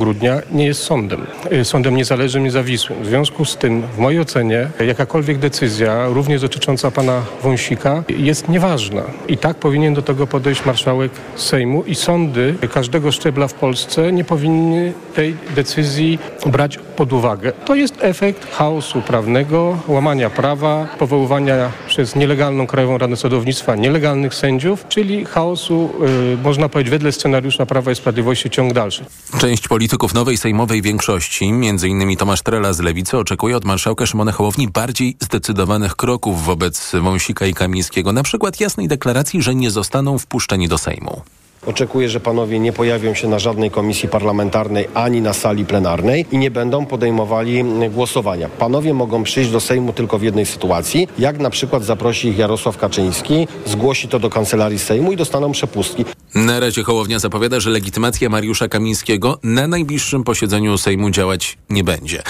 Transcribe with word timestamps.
grudnia 0.00 0.40
nie 0.50 0.66
jest 0.66 0.82
sądem. 0.82 1.26
Y, 1.52 1.64
Sądem 1.64 1.96
niezależnym, 1.96 2.44
niezawisłym. 2.44 3.02
W 3.02 3.06
związku 3.06 3.44
z 3.44 3.56
tym, 3.56 3.82
w 3.82 3.98
mojej 3.98 4.20
ocenie, 4.20 4.70
jakakolwiek 4.86 5.38
decyzja, 5.38 6.08
również 6.08 6.40
dotycząca 6.40 6.90
pana 6.90 7.22
Wąsika, 7.42 8.02
jest 8.08 8.48
nieważna. 8.48 9.02
I 9.28 9.36
tak 9.38 9.56
powinien 9.56 9.94
do 9.94 10.02
tego 10.02 10.26
podejść 10.26 10.64
marszałek 10.64 11.12
Sejmu 11.36 11.82
i 11.82 11.94
sądy 11.94 12.54
każdego 12.74 13.12
szczebla 13.12 13.48
w 13.48 13.54
Polsce 13.54 14.12
nie 14.12 14.24
powinny 14.24 14.92
tej 15.14 15.36
decyzji 15.54 16.18
brać 16.46 16.78
pod 16.96 17.12
uwagę. 17.12 17.52
To 17.52 17.74
jest 17.74 17.94
efekt 18.00 18.52
chaosu 18.54 19.02
prawnego, 19.02 19.78
łamania 19.88 20.30
prawa, 20.30 20.88
powoływania 20.98 21.70
przez 21.86 22.16
nielegalną 22.16 22.66
Krajową 22.66 22.98
Radę 22.98 23.16
Sądownictwa 23.16 23.76
nielegalnych 23.76 24.34
sędziów, 24.34 24.84
czyli 24.88 25.24
chaosu, 25.24 25.90
y, 26.34 26.36
można 26.44 26.68
powiedzieć, 26.68 26.90
wedle 26.90 27.12
scenariusza 27.12 27.66
Prawa 27.66 27.90
i 27.90 27.94
Sprawiedliwości 27.94 28.50
ciąg 28.50 28.72
dalszy. 28.72 29.04
Część 29.40 29.68
polityków 29.68 29.89
nowej 30.14 30.36
sejmowej 30.36 30.82
większości, 30.82 31.44
m.in. 31.44 32.16
Tomasz 32.16 32.42
Trela 32.42 32.72
z 32.72 32.80
Lewicy, 32.80 33.18
oczekuje 33.18 33.56
od 33.56 33.64
marszałka 33.64 34.06
Szymona 34.06 34.32
Hołowni 34.32 34.68
bardziej 34.68 35.16
zdecydowanych 35.20 35.96
kroków 35.96 36.44
wobec 36.44 36.92
Wąsika 37.02 37.46
i 37.46 37.54
Kamińskiego, 37.54 38.12
na 38.12 38.22
przykład 38.22 38.60
jasnej 38.60 38.88
deklaracji, 38.88 39.42
że 39.42 39.54
nie 39.54 39.70
zostaną 39.70 40.18
wpuszczeni 40.18 40.68
do 40.68 40.78
Sejmu. 40.78 41.22
Oczekuję, 41.66 42.08
że 42.08 42.20
panowie 42.20 42.58
nie 42.58 42.72
pojawią 42.72 43.14
się 43.14 43.28
na 43.28 43.38
żadnej 43.38 43.70
komisji 43.70 44.08
parlamentarnej 44.08 44.88
ani 44.94 45.20
na 45.20 45.32
sali 45.32 45.64
plenarnej 45.64 46.26
i 46.32 46.38
nie 46.38 46.50
będą 46.50 46.86
podejmowali 46.86 47.64
głosowania. 47.90 48.48
Panowie 48.48 48.94
mogą 48.94 49.22
przyjść 49.22 49.50
do 49.50 49.60
Sejmu 49.60 49.92
tylko 49.92 50.18
w 50.18 50.22
jednej 50.22 50.46
sytuacji, 50.46 51.08
jak 51.18 51.38
na 51.38 51.50
przykład 51.50 51.84
zaprosi 51.84 52.28
ich 52.28 52.38
Jarosław 52.38 52.76
Kaczyński, 52.76 53.48
zgłosi 53.66 54.08
to 54.08 54.18
do 54.18 54.30
kancelarii 54.30 54.78
Sejmu 54.78 55.12
i 55.12 55.16
dostaną 55.16 55.52
przepustki. 55.52 56.04
Na 56.34 56.60
razie 56.60 56.82
Hołownia 56.82 57.18
zapowiada, 57.18 57.60
że 57.60 57.70
legitymacja 57.70 58.28
Mariusza 58.28 58.68
Kamińskiego 58.68 59.38
na 59.42 59.66
najbliższym 59.66 60.24
posiedzeniu 60.24 60.78
Sejmu 60.78 61.10
działać 61.10 61.58
nie 61.70 61.84
będzie. 61.84 62.22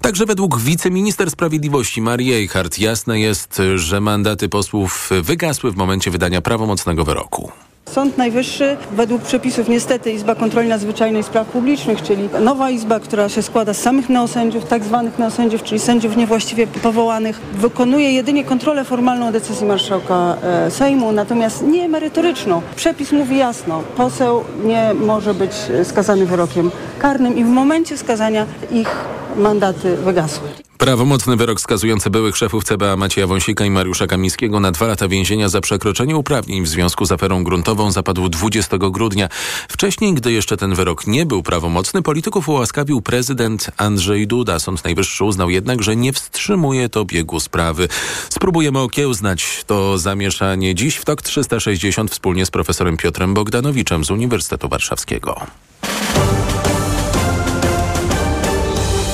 Także 0.00 0.26
według 0.26 0.60
wiceminister 0.60 1.30
sprawiedliwości 1.30 2.02
Marii 2.02 2.32
Eichhardt 2.32 2.78
jasne 2.78 3.20
jest, 3.20 3.62
że 3.76 4.00
mandaty 4.00 4.48
posłów 4.48 5.10
wygasły 5.22 5.72
w 5.72 5.76
momencie 5.76 6.10
wydania 6.10 6.40
prawomocnego 6.40 7.04
wyroku. 7.04 7.52
Sąd 7.92 8.18
Najwyższy 8.18 8.76
według 8.92 9.22
przepisów 9.22 9.68
niestety 9.68 10.12
Izba 10.12 10.34
Kontroli 10.34 10.68
Nadzwyczajnej 10.68 11.22
Spraw 11.22 11.48
Publicznych, 11.48 12.02
czyli 12.02 12.28
nowa 12.40 12.70
izba, 12.70 13.00
która 13.00 13.28
się 13.28 13.42
składa 13.42 13.74
z 13.74 13.80
samych 13.80 14.08
neosędziów, 14.08 14.64
tak 14.64 14.84
zwanych 14.84 15.18
neosędziów, 15.18 15.62
czyli 15.62 15.80
sędziów 15.80 16.16
niewłaściwie 16.16 16.66
powołanych, 16.66 17.40
wykonuje 17.52 18.12
jedynie 18.12 18.44
kontrolę 18.44 18.84
formalną 18.84 19.32
decyzji 19.32 19.66
marszałka 19.66 20.36
e, 20.42 20.70
Sejmu, 20.70 21.12
natomiast 21.12 21.62
nie 21.62 21.88
merytoryczną. 21.88 22.62
Przepis 22.76 23.12
mówi 23.12 23.38
jasno, 23.38 23.82
poseł 23.96 24.44
nie 24.64 24.94
może 24.94 25.34
być 25.34 25.52
skazany 25.84 26.26
wyrokiem 26.26 26.70
karnym 26.98 27.38
i 27.38 27.44
w 27.44 27.48
momencie 27.48 27.98
skazania 27.98 28.46
ich 28.70 28.90
mandaty 29.36 29.96
wygasły. 29.96 30.67
Prawomocny 30.78 31.36
wyrok 31.36 31.60
skazujący 31.60 32.10
byłych 32.10 32.36
szefów 32.36 32.64
CBA 32.64 32.96
Macieja 32.96 33.26
Wąsika 33.26 33.64
i 33.64 33.70
Mariusza 33.70 34.06
Kamińskiego 34.06 34.60
na 34.60 34.72
dwa 34.72 34.86
lata 34.86 35.08
więzienia 35.08 35.48
za 35.48 35.60
przekroczenie 35.60 36.16
uprawnień 36.16 36.62
w 36.62 36.68
związku 36.68 37.04
z 37.04 37.12
aferą 37.12 37.44
gruntową 37.44 37.90
zapadł 37.90 38.28
20 38.28 38.78
grudnia. 38.78 39.28
Wcześniej, 39.68 40.14
gdy 40.14 40.32
jeszcze 40.32 40.56
ten 40.56 40.74
wyrok 40.74 41.06
nie 41.06 41.26
był 41.26 41.42
prawomocny, 41.42 42.02
polityków 42.02 42.48
ułaskawił 42.48 43.00
prezydent 43.00 43.70
Andrzej 43.76 44.26
Duda. 44.26 44.58
Sąd 44.58 44.84
Najwyższy 44.84 45.24
uznał 45.24 45.50
jednak, 45.50 45.82
że 45.82 45.96
nie 45.96 46.12
wstrzymuje 46.12 46.88
to 46.88 47.04
biegu 47.04 47.40
sprawy. 47.40 47.88
Spróbujemy 48.28 48.78
okiełznać 48.78 49.64
to 49.66 49.98
zamieszanie 49.98 50.74
dziś 50.74 50.96
w 50.96 51.04
TOK 51.04 51.22
360 51.22 52.10
wspólnie 52.10 52.46
z 52.46 52.50
profesorem 52.50 52.96
Piotrem 52.96 53.34
Bogdanowiczem 53.34 54.04
z 54.04 54.10
Uniwersytetu 54.10 54.68
Warszawskiego. 54.68 55.40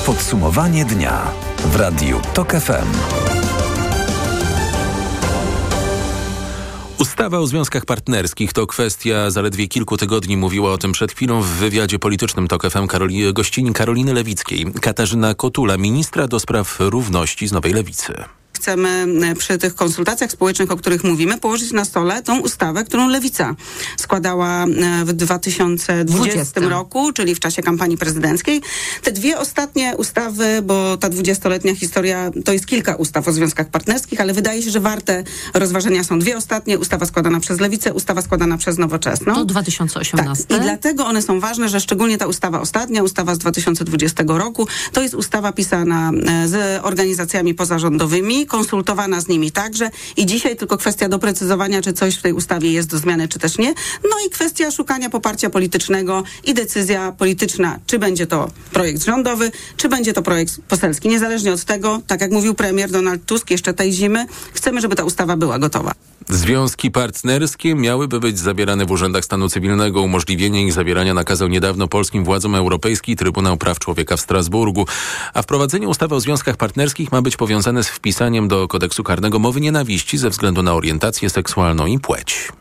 Podsumowanie 0.06 0.84
dnia 0.84 1.43
w 1.64 1.76
Radiu 1.76 2.20
TOK 2.34 2.52
FM. 2.52 2.86
Ustawa 6.98 7.38
o 7.38 7.46
związkach 7.46 7.84
partnerskich 7.84 8.52
to 8.52 8.66
kwestia 8.66 9.30
zaledwie 9.30 9.68
kilku 9.68 9.96
tygodni. 9.96 10.36
Mówiła 10.36 10.72
o 10.72 10.78
tym 10.78 10.92
przed 10.92 11.12
chwilą 11.12 11.40
w 11.40 11.46
wywiadzie 11.46 11.98
politycznym 11.98 12.48
TOK 12.48 12.70
FM 12.70 12.86
Karoli, 12.86 13.32
gościni 13.32 13.72
Karoliny 13.72 14.14
Lewickiej. 14.14 14.66
Katarzyna 14.80 15.34
Kotula, 15.34 15.76
ministra 15.76 16.28
do 16.28 16.40
spraw 16.40 16.76
równości 16.80 17.48
z 17.48 17.52
Nowej 17.52 17.72
Lewicy 17.72 18.14
chcemy 18.54 19.06
e, 19.22 19.34
przy 19.34 19.58
tych 19.58 19.74
konsultacjach 19.74 20.32
społecznych, 20.32 20.70
o 20.70 20.76
których 20.76 21.04
mówimy, 21.04 21.38
położyć 21.38 21.72
na 21.72 21.84
stole 21.84 22.22
tą 22.22 22.40
ustawę, 22.40 22.84
którą 22.84 23.08
Lewica 23.08 23.54
składała 23.96 24.64
e, 24.64 25.04
w 25.04 25.12
2020 25.12 26.34
20. 26.34 26.60
roku, 26.60 27.12
czyli 27.12 27.34
w 27.34 27.40
czasie 27.40 27.62
kampanii 27.62 27.96
prezydenckiej. 27.96 28.62
Te 29.02 29.12
dwie 29.12 29.38
ostatnie 29.38 29.96
ustawy, 29.96 30.62
bo 30.62 30.96
ta 30.96 31.08
dwudziestoletnia 31.08 31.74
historia 31.74 32.30
to 32.44 32.52
jest 32.52 32.66
kilka 32.66 32.94
ustaw 32.94 33.28
o 33.28 33.32
związkach 33.32 33.68
partnerskich, 33.68 34.20
ale 34.20 34.32
wydaje 34.32 34.62
się, 34.62 34.70
że 34.70 34.80
warte 34.80 35.24
rozważenia 35.54 36.04
są 36.04 36.18
dwie 36.18 36.36
ostatnie. 36.36 36.78
Ustawa 36.78 37.06
składana 37.06 37.40
przez 37.40 37.60
Lewicę, 37.60 37.94
ustawa 37.94 38.22
składana 38.22 38.58
przez 38.58 38.78
Nowoczesną. 38.78 39.34
To 39.34 39.44
2018. 39.44 40.44
Tak. 40.44 40.58
I 40.58 40.60
dlatego 40.60 41.06
one 41.06 41.22
są 41.22 41.40
ważne, 41.40 41.68
że 41.68 41.80
szczególnie 41.80 42.18
ta 42.18 42.26
ustawa 42.26 42.60
ostatnia, 42.60 43.02
ustawa 43.02 43.34
z 43.34 43.38
2020 43.38 44.24
roku, 44.26 44.66
to 44.92 45.02
jest 45.02 45.14
ustawa 45.14 45.52
pisana 45.52 46.10
e, 46.26 46.48
z 46.48 46.84
organizacjami 46.84 47.54
pozarządowymi, 47.54 48.46
konsultowana 48.54 49.20
z 49.20 49.28
nimi 49.28 49.50
także 49.52 49.90
i 50.16 50.26
dzisiaj 50.26 50.56
tylko 50.56 50.76
kwestia 50.76 51.08
doprecyzowania, 51.08 51.82
czy 51.82 51.92
coś 51.92 52.14
w 52.14 52.22
tej 52.22 52.32
ustawie 52.32 52.72
jest 52.72 52.90
do 52.90 52.98
zmiany, 52.98 53.28
czy 53.28 53.38
też 53.38 53.58
nie. 53.58 53.74
No 54.02 54.16
i 54.26 54.30
kwestia 54.30 54.70
szukania 54.70 55.10
poparcia 55.10 55.50
politycznego 55.50 56.22
i 56.44 56.54
decyzja 56.54 57.12
polityczna, 57.12 57.78
czy 57.86 57.98
będzie 57.98 58.26
to 58.26 58.50
projekt 58.72 59.04
rządowy, 59.04 59.50
czy 59.76 59.88
będzie 59.88 60.12
to 60.12 60.22
projekt 60.22 60.60
poselski. 60.68 61.08
Niezależnie 61.08 61.52
od 61.52 61.64
tego, 61.64 62.00
tak 62.06 62.20
jak 62.20 62.30
mówił 62.30 62.54
premier 62.54 62.90
Donald 62.90 63.26
Tusk 63.26 63.50
jeszcze 63.50 63.74
tej 63.74 63.92
zimy, 63.92 64.26
chcemy, 64.52 64.80
żeby 64.80 64.96
ta 64.96 65.04
ustawa 65.04 65.36
była 65.36 65.58
gotowa. 65.58 65.92
Związki 66.28 66.90
partnerskie 66.90 67.74
miałyby 67.74 68.20
być 68.20 68.38
zawierane 68.38 68.86
w 68.86 68.90
urzędach 68.90 69.24
stanu 69.24 69.48
cywilnego. 69.48 70.02
Umożliwienie 70.02 70.66
ich 70.66 70.72
zawierania 70.72 71.14
nakazał 71.14 71.48
niedawno 71.48 71.88
polskim 71.88 72.24
władzom 72.24 72.54
Europejski 72.54 73.16
Trybunał 73.16 73.56
Praw 73.56 73.78
Człowieka 73.78 74.16
w 74.16 74.20
Strasburgu. 74.20 74.86
A 75.34 75.42
wprowadzenie 75.42 75.88
ustawy 75.88 76.14
o 76.14 76.20
związkach 76.20 76.56
partnerskich 76.56 77.12
ma 77.12 77.22
być 77.22 77.36
powiązane 77.36 77.84
z 77.84 77.88
wpisaniem 77.88 78.33
do 78.48 78.68
kodeksu 78.68 79.04
karnego 79.04 79.38
mowy 79.38 79.60
nienawiści 79.60 80.18
ze 80.18 80.30
względu 80.30 80.62
na 80.62 80.74
orientację 80.74 81.30
seksualną 81.30 81.86
i 81.86 81.98
płeć. 81.98 82.52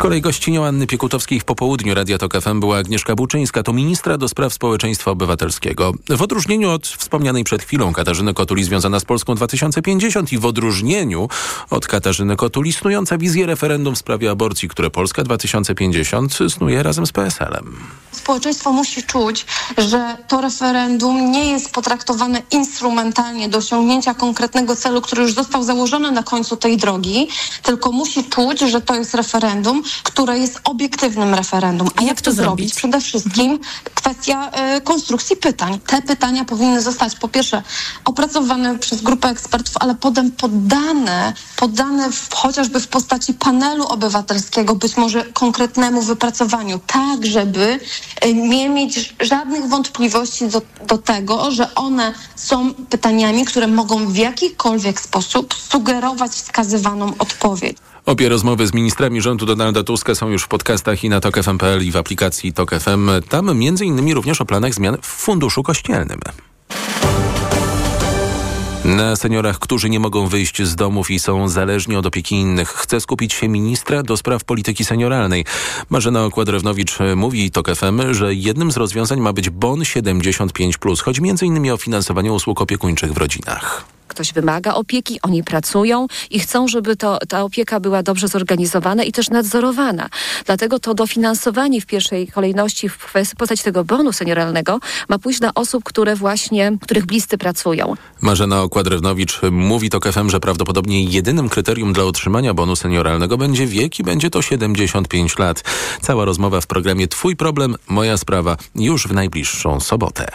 Kolei 0.00 0.20
gościnią 0.20 0.66
Anny 0.66 0.86
Piekutowskiej 0.86 1.40
w 1.40 1.44
popołudniu 1.44 1.94
Radia 1.94 2.18
Tok 2.18 2.40
FM 2.40 2.60
była 2.60 2.76
Agnieszka 2.76 3.14
Buczyńska, 3.14 3.62
to 3.62 3.72
ministra 3.72 4.18
do 4.18 4.28
spraw 4.28 4.52
społeczeństwa 4.52 5.10
obywatelskiego. 5.10 5.92
W 6.08 6.22
odróżnieniu 6.22 6.70
od 6.70 6.86
wspomnianej 6.86 7.44
przed 7.44 7.62
chwilą 7.62 7.92
Katarzyny 7.92 8.34
Kotuli 8.34 8.64
związana 8.64 9.00
z 9.00 9.04
Polską 9.04 9.34
2050 9.34 10.32
i 10.32 10.38
w 10.38 10.46
odróżnieniu 10.46 11.28
od 11.70 11.86
Katarzyny 11.86 12.36
Kotuli 12.36 12.72
snująca 12.72 13.18
wizję 13.18 13.46
referendum 13.46 13.94
w 13.94 13.98
sprawie 13.98 14.30
aborcji, 14.30 14.68
które 14.68 14.90
Polska 14.90 15.22
2050 15.22 16.38
snuje 16.48 16.82
razem 16.82 17.06
z 17.06 17.12
PSL-em. 17.12 17.76
Społeczeństwo 18.12 18.72
musi 18.72 19.02
czuć, 19.02 19.46
że 19.78 20.16
to 20.28 20.40
referendum 20.40 21.32
nie 21.32 21.50
jest 21.50 21.72
potraktowane 21.72 22.42
instrumentalnie 22.50 23.48
do 23.48 23.58
osiągnięcia 23.58 24.14
konkretnego 24.14 24.76
celu, 24.76 25.00
który 25.00 25.22
już 25.22 25.34
został 25.34 25.62
założony 25.62 26.12
na 26.12 26.22
końcu 26.22 26.56
tej 26.56 26.76
drogi, 26.76 27.28
tylko 27.62 27.92
musi 27.92 28.24
czuć, 28.24 28.60
że 28.60 28.80
to 28.80 28.94
jest 28.94 29.14
referendum, 29.14 29.82
które 30.02 30.38
jest 30.38 30.60
obiektywnym 30.64 31.34
referendum. 31.34 31.88
A 31.96 32.00
jak, 32.00 32.10
jak 32.10 32.20
to 32.20 32.32
zrobić? 32.32 32.50
zrobić? 32.50 32.74
Przede 32.74 33.00
wszystkim 33.00 33.58
kwestia 33.94 34.50
y, 34.76 34.80
konstrukcji 34.80 35.36
pytań. 35.36 35.80
Te 35.86 36.02
pytania 36.02 36.44
powinny 36.44 36.82
zostać 36.82 37.16
po 37.16 37.28
pierwsze 37.28 37.62
opracowane 38.04 38.78
przez 38.78 39.02
grupę 39.02 39.28
ekspertów, 39.28 39.74
ale 39.80 39.94
potem 39.94 40.30
poddane, 40.30 41.32
poddane 41.56 42.12
w, 42.12 42.34
chociażby 42.34 42.80
w 42.80 42.88
postaci 42.88 43.34
panelu 43.34 43.84
obywatelskiego, 43.86 44.74
być 44.74 44.96
może 44.96 45.24
konkretnemu 45.24 46.02
wypracowaniu, 46.02 46.80
tak 46.86 47.26
żeby 47.26 47.80
y, 48.24 48.34
nie 48.34 48.68
mieć 48.68 49.14
żadnych 49.20 49.68
wątpliwości 49.68 50.48
do, 50.48 50.62
do 50.86 50.98
tego, 50.98 51.50
że 51.50 51.74
one 51.74 52.14
są 52.36 52.74
pytaniami, 52.74 53.44
które 53.44 53.66
mogą 53.66 54.06
w 54.06 54.16
jakikolwiek 54.16 55.00
sposób 55.00 55.54
sugerować 55.54 56.30
wskazywaną 56.30 57.12
odpowiedź. 57.18 57.76
Obie 58.06 58.28
rozmowy 58.28 58.66
z 58.66 58.74
ministrami 58.74 59.20
rządu 59.20 59.46
Donalda 59.46 59.79
Tuska 59.84 60.14
są 60.14 60.28
już 60.28 60.42
w 60.42 60.48
podcastach 60.48 61.04
i 61.04 61.08
na 61.08 61.20
TokFM.pl 61.20 61.86
i 61.86 61.90
w 61.90 61.96
aplikacji 61.96 62.52
Tok 62.52 62.70
FM. 62.70 63.10
Tam 63.28 63.58
między 63.58 63.84
innymi 63.84 64.14
również 64.14 64.40
o 64.40 64.44
planach 64.44 64.74
zmian 64.74 64.96
w 65.02 65.06
Funduszu 65.06 65.62
Kościelnym. 65.62 66.20
Na 68.84 69.16
seniorach, 69.16 69.58
którzy 69.58 69.90
nie 69.90 70.00
mogą 70.00 70.26
wyjść 70.26 70.62
z 70.62 70.76
domów 70.76 71.10
i 71.10 71.18
są 71.18 71.48
zależni 71.48 71.96
od 71.96 72.06
opieki 72.06 72.34
innych, 72.34 72.68
chce 72.68 73.00
skupić 73.00 73.32
się 73.32 73.48
ministra 73.48 74.02
do 74.02 74.16
spraw 74.16 74.44
polityki 74.44 74.84
senioralnej. 74.84 75.44
Marzena 75.90 76.24
Okładrewnowicz 76.24 76.98
mówi 77.16 77.50
TOK 77.50 77.68
FM, 77.76 78.00
że 78.10 78.34
jednym 78.34 78.72
z 78.72 78.76
rozwiązań 78.76 79.20
ma 79.20 79.32
być 79.32 79.50
BON 79.50 79.80
75+. 79.80 81.02
Chodzi 81.02 81.20
m.in. 81.28 81.70
o 81.70 81.76
finansowanie 81.76 82.32
usług 82.32 82.60
opiekuńczych 82.60 83.12
w 83.12 83.16
rodzinach. 83.16 83.84
Ktoś 84.10 84.32
wymaga 84.32 84.74
opieki, 84.74 85.18
oni 85.22 85.44
pracują 85.44 86.06
i 86.30 86.40
chcą, 86.40 86.68
żeby 86.68 86.96
to, 86.96 87.18
ta 87.28 87.42
opieka 87.42 87.80
była 87.80 88.02
dobrze 88.02 88.28
zorganizowana 88.28 89.04
i 89.04 89.12
też 89.12 89.30
nadzorowana. 89.30 90.08
Dlatego 90.46 90.78
to 90.78 90.94
dofinansowanie 90.94 91.80
w 91.80 91.86
pierwszej 91.86 92.28
kolejności 92.28 92.88
w 92.88 93.36
postaci 93.38 93.64
tego 93.64 93.84
bonu 93.84 94.12
senioralnego 94.12 94.80
ma 95.08 95.18
pójść 95.18 95.40
na 95.40 95.54
osób, 95.54 95.84
które 95.84 96.16
właśnie, 96.16 96.78
których 96.82 97.06
bliscy 97.06 97.38
pracują. 97.38 97.94
Marzena 98.20 98.62
Okładrewnowicz 98.62 99.40
mówi 99.50 99.90
to 99.90 100.00
KFM, 100.00 100.30
że 100.30 100.40
prawdopodobnie 100.40 101.04
jedynym 101.04 101.48
kryterium 101.48 101.92
dla 101.92 102.04
otrzymania 102.04 102.54
bonu 102.54 102.76
senioralnego 102.76 103.38
będzie 103.38 103.66
wiek 103.66 103.98
i 103.98 104.02
będzie 104.02 104.30
to 104.30 104.42
75 104.42 105.38
lat. 105.38 105.64
Cała 106.02 106.24
rozmowa 106.24 106.60
w 106.60 106.66
programie 106.66 107.08
Twój 107.08 107.36
problem, 107.36 107.76
moja 107.88 108.16
sprawa 108.16 108.56
już 108.74 109.06
w 109.06 109.12
najbliższą 109.12 109.80
sobotę. 109.80 110.26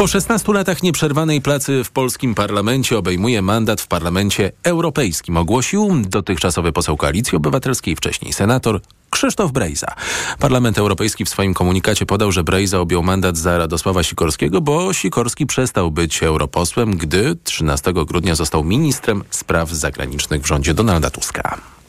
Po 0.00 0.06
16 0.06 0.52
latach 0.52 0.82
nieprzerwanej 0.82 1.40
pracy 1.40 1.84
w 1.84 1.90
polskim 1.90 2.34
parlamencie 2.34 2.98
obejmuje 2.98 3.42
mandat 3.42 3.80
w 3.80 3.86
parlamencie 3.86 4.52
europejskim, 4.62 5.36
ogłosił 5.36 6.02
dotychczasowy 6.08 6.72
poseł 6.72 6.96
Koalicji 6.96 7.36
Obywatelskiej, 7.36 7.96
wcześniej 7.96 8.32
senator 8.32 8.80
Krzysztof 9.10 9.52
Brejza. 9.52 9.86
Parlament 10.38 10.78
Europejski 10.78 11.24
w 11.24 11.28
swoim 11.28 11.54
komunikacie 11.54 12.06
podał, 12.06 12.32
że 12.32 12.44
Brejza 12.44 12.80
objął 12.80 13.02
mandat 13.02 13.36
za 13.36 13.58
Radosława 13.58 14.02
Sikorskiego, 14.02 14.60
bo 14.60 14.92
Sikorski 14.92 15.46
przestał 15.46 15.90
być 15.90 16.22
europosłem, 16.22 16.96
gdy 16.96 17.36
13 17.44 17.92
grudnia 17.92 18.34
został 18.34 18.64
ministrem 18.64 19.24
spraw 19.30 19.70
zagranicznych 19.70 20.42
w 20.42 20.46
rządzie 20.46 20.74
Donalda 20.74 21.10
Tuska. 21.10 21.79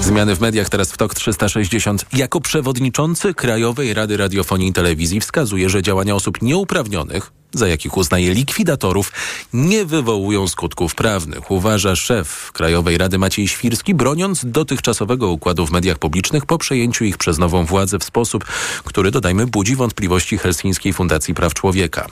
Zmiany 0.00 0.36
w 0.36 0.40
mediach 0.40 0.68
teraz 0.68 0.92
w 0.92 0.96
TOK 0.96 1.14
360. 1.14 2.06
Jako 2.12 2.40
przewodniczący 2.40 3.34
Krajowej 3.34 3.94
Rady 3.94 4.16
Radiofonii 4.16 4.68
i 4.68 4.72
Telewizji 4.72 5.20
wskazuje, 5.20 5.68
że 5.68 5.82
działania 5.82 6.14
osób 6.14 6.42
nieuprawnionych 6.42 7.32
za 7.52 7.68
jakich 7.68 7.96
uznaje 7.96 8.34
likwidatorów, 8.34 9.12
nie 9.52 9.84
wywołują 9.84 10.48
skutków 10.48 10.94
prawnych, 10.94 11.50
uważa 11.50 11.96
szef 11.96 12.52
Krajowej 12.52 12.98
Rady 12.98 13.18
Maciej 13.18 13.48
Świrski, 13.48 13.94
broniąc 13.94 14.40
dotychczasowego 14.44 15.28
układu 15.28 15.66
w 15.66 15.70
mediach 15.70 15.98
publicznych 15.98 16.46
po 16.46 16.58
przejęciu 16.58 17.04
ich 17.04 17.18
przez 17.18 17.38
nową 17.38 17.64
władzę 17.64 17.98
w 17.98 18.04
sposób, 18.04 18.44
który, 18.84 19.10
dodajmy, 19.10 19.46
budzi 19.46 19.76
wątpliwości 19.76 20.38
Helsińskiej 20.38 20.92
Fundacji 20.92 21.34
Praw 21.34 21.54
Człowieka. 21.54 22.06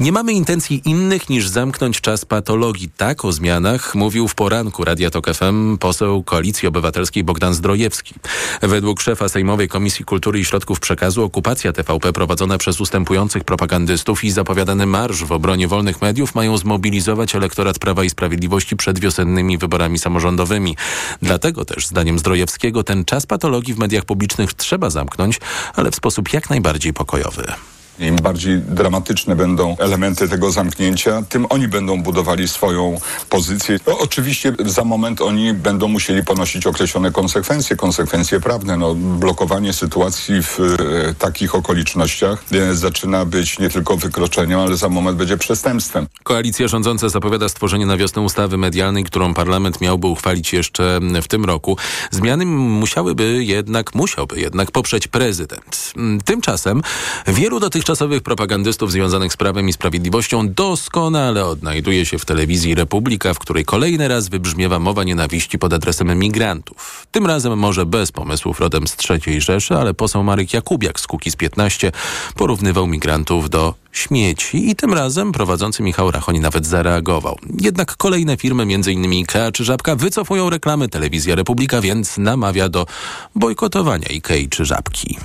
Nie 0.00 0.12
mamy 0.12 0.32
intencji 0.32 0.82
innych 0.84 1.28
niż 1.28 1.48
zamknąć 1.48 2.00
czas 2.00 2.24
patologii. 2.24 2.88
Tak 2.96 3.24
o 3.24 3.32
zmianach 3.32 3.94
mówił 3.94 4.28
w 4.28 4.34
poranku 4.34 4.84
Radia 4.84 5.10
Tok 5.10 5.34
FM 5.34 5.78
poseł 5.78 6.22
Koalicji 6.22 6.68
Obywatelskiej 6.68 7.24
Bogdan 7.24 7.54
Zdrojewski. 7.54 8.14
Według 8.62 9.00
szefa 9.00 9.28
Sejmowej 9.28 9.68
Komisji 9.68 10.04
Kultury 10.04 10.40
i 10.40 10.44
Środków 10.44 10.80
Przekazu 10.80 11.24
okupacja 11.24 11.72
TVP 11.72 12.12
prowadzona 12.12 12.58
przez 12.58 12.80
ustępujących 12.80 13.44
propagandystów 13.44 14.24
i 14.24 14.30
zapowiadane 14.30 14.79
marsz 14.86 15.24
w 15.24 15.32
obronie 15.32 15.68
wolnych 15.68 16.02
mediów 16.02 16.34
mają 16.34 16.58
zmobilizować 16.58 17.34
elektorat 17.34 17.78
Prawa 17.78 18.04
i 18.04 18.10
Sprawiedliwości 18.10 18.76
przed 18.76 18.98
wiosennymi 18.98 19.58
wyborami 19.58 19.98
samorządowymi. 19.98 20.76
Dlatego 21.22 21.64
też, 21.64 21.86
zdaniem 21.86 22.18
Zdrojewskiego, 22.18 22.84
ten 22.84 23.04
czas 23.04 23.26
patologii 23.26 23.74
w 23.74 23.78
mediach 23.78 24.04
publicznych 24.04 24.54
trzeba 24.54 24.90
zamknąć, 24.90 25.40
ale 25.74 25.90
w 25.90 25.94
sposób 25.94 26.32
jak 26.32 26.50
najbardziej 26.50 26.92
pokojowy. 26.92 27.52
Im 27.98 28.16
bardziej 28.16 28.58
dramatyczne 28.58 29.36
będą 29.36 29.76
elementy 29.78 30.28
tego 30.28 30.52
zamknięcia, 30.52 31.22
tym 31.28 31.46
oni 31.48 31.68
będą 31.68 32.02
budowali 32.02 32.48
swoją 32.48 33.00
pozycję. 33.28 33.80
No, 33.86 33.98
oczywiście 33.98 34.52
za 34.64 34.84
moment 34.84 35.20
oni 35.20 35.54
będą 35.54 35.88
musieli 35.88 36.24
ponosić 36.24 36.66
określone 36.66 37.10
konsekwencje, 37.12 37.76
konsekwencje 37.76 38.40
prawne. 38.40 38.76
No, 38.76 38.94
blokowanie 38.94 39.72
sytuacji 39.72 40.42
w 40.42 40.60
e, 40.60 41.14
takich 41.14 41.54
okolicznościach 41.54 42.44
e, 42.52 42.74
zaczyna 42.74 43.24
być 43.24 43.58
nie 43.58 43.70
tylko 43.70 43.96
wykroczeniem, 43.96 44.60
ale 44.60 44.76
za 44.76 44.88
moment 44.88 45.18
będzie 45.18 45.36
przestępstwem. 45.36 46.06
Koalicja 46.22 46.68
rządząca 46.68 47.08
zapowiada 47.08 47.48
stworzenie 47.48 47.86
na 47.86 47.96
wiosnę 47.96 48.22
ustawy 48.22 48.56
medialnej, 48.56 49.04
którą 49.04 49.34
parlament 49.34 49.80
miałby 49.80 50.06
uchwalić 50.06 50.52
jeszcze 50.52 51.00
w 51.22 51.28
tym 51.28 51.44
roku. 51.44 51.76
Zmiany 52.10 52.46
musiałyby 52.46 53.44
jednak, 53.44 53.94
musiałby 53.94 54.40
jednak 54.40 54.70
poprzeć 54.70 55.08
prezydent. 55.08 55.92
Tymczasem 56.24 56.82
wielu 57.26 57.60
dotychczas 57.60 57.79
dotychczasowych 57.80 58.22
propagandystów 58.22 58.92
związanych 58.92 59.32
z 59.32 59.36
Prawem 59.36 59.68
i 59.68 59.72
Sprawiedliwością 59.72 60.48
doskonale 60.48 61.46
odnajduje 61.46 62.06
się 62.06 62.18
w 62.18 62.24
telewizji 62.24 62.74
Republika, 62.74 63.34
w 63.34 63.38
której 63.38 63.64
kolejny 63.64 64.08
raz 64.08 64.28
wybrzmiewa 64.28 64.78
mowa 64.78 65.04
nienawiści 65.04 65.58
pod 65.58 65.72
adresem 65.72 66.18
migrantów. 66.18 67.06
Tym 67.10 67.26
razem 67.26 67.58
może 67.58 67.86
bez 67.86 68.12
pomysłów 68.12 68.60
rodem 68.60 68.86
z 68.86 68.96
III 69.10 69.40
Rzeszy, 69.40 69.76
ale 69.76 69.94
poseł 69.94 70.24
Marek 70.24 70.54
Jakubiak 70.54 71.00
z 71.00 71.06
Kukiz 71.06 71.36
15 71.36 71.92
porównywał 72.34 72.86
migrantów 72.86 73.50
do 73.50 73.74
śmieci 73.92 74.70
i 74.70 74.76
tym 74.76 74.94
razem 74.94 75.32
prowadzący 75.32 75.82
Michał 75.82 76.10
Rachoni 76.10 76.40
nawet 76.40 76.66
zareagował. 76.66 77.38
Jednak 77.60 77.96
kolejne 77.96 78.36
firmy, 78.36 78.62
m.in. 78.62 79.12
IKEA 79.12 79.52
czy 79.52 79.64
Żabka, 79.64 79.96
wycofują 79.96 80.50
reklamy 80.50 80.88
Telewizja 80.88 81.34
Republika, 81.34 81.80
więc 81.80 82.18
namawia 82.18 82.68
do 82.68 82.86
bojkotowania 83.34 84.08
IKEA 84.08 84.48
czy 84.48 84.64
Żabki. 84.64 85.18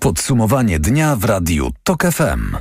Podsumowanie 0.00 0.78
dnia 0.78 1.16
w 1.16 1.24
radiu 1.24 1.72
TOK 1.84 2.02
FM. 2.02 2.56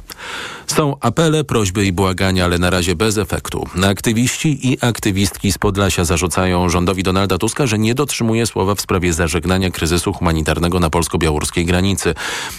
Są 0.67 0.99
apele, 0.99 1.43
prośby 1.43 1.85
i 1.85 1.91
błagania, 1.91 2.45
ale 2.45 2.59
na 2.59 2.69
razie 2.69 2.95
bez 2.95 3.17
efektu. 3.17 3.67
Aktywiści 3.89 4.71
i 4.71 4.77
aktywistki 4.81 5.51
z 5.51 5.57
Podlasia 5.57 6.05
zarzucają 6.05 6.69
rządowi 6.69 7.03
Donalda 7.03 7.37
Tuska, 7.37 7.67
że 7.67 7.77
nie 7.77 7.95
dotrzymuje 7.95 8.45
słowa 8.45 8.75
w 8.75 8.81
sprawie 8.81 9.13
zażegnania 9.13 9.71
kryzysu 9.71 10.13
humanitarnego 10.13 10.79
na 10.79 10.89
polsko-białoruskiej 10.89 11.65
granicy. 11.65 12.13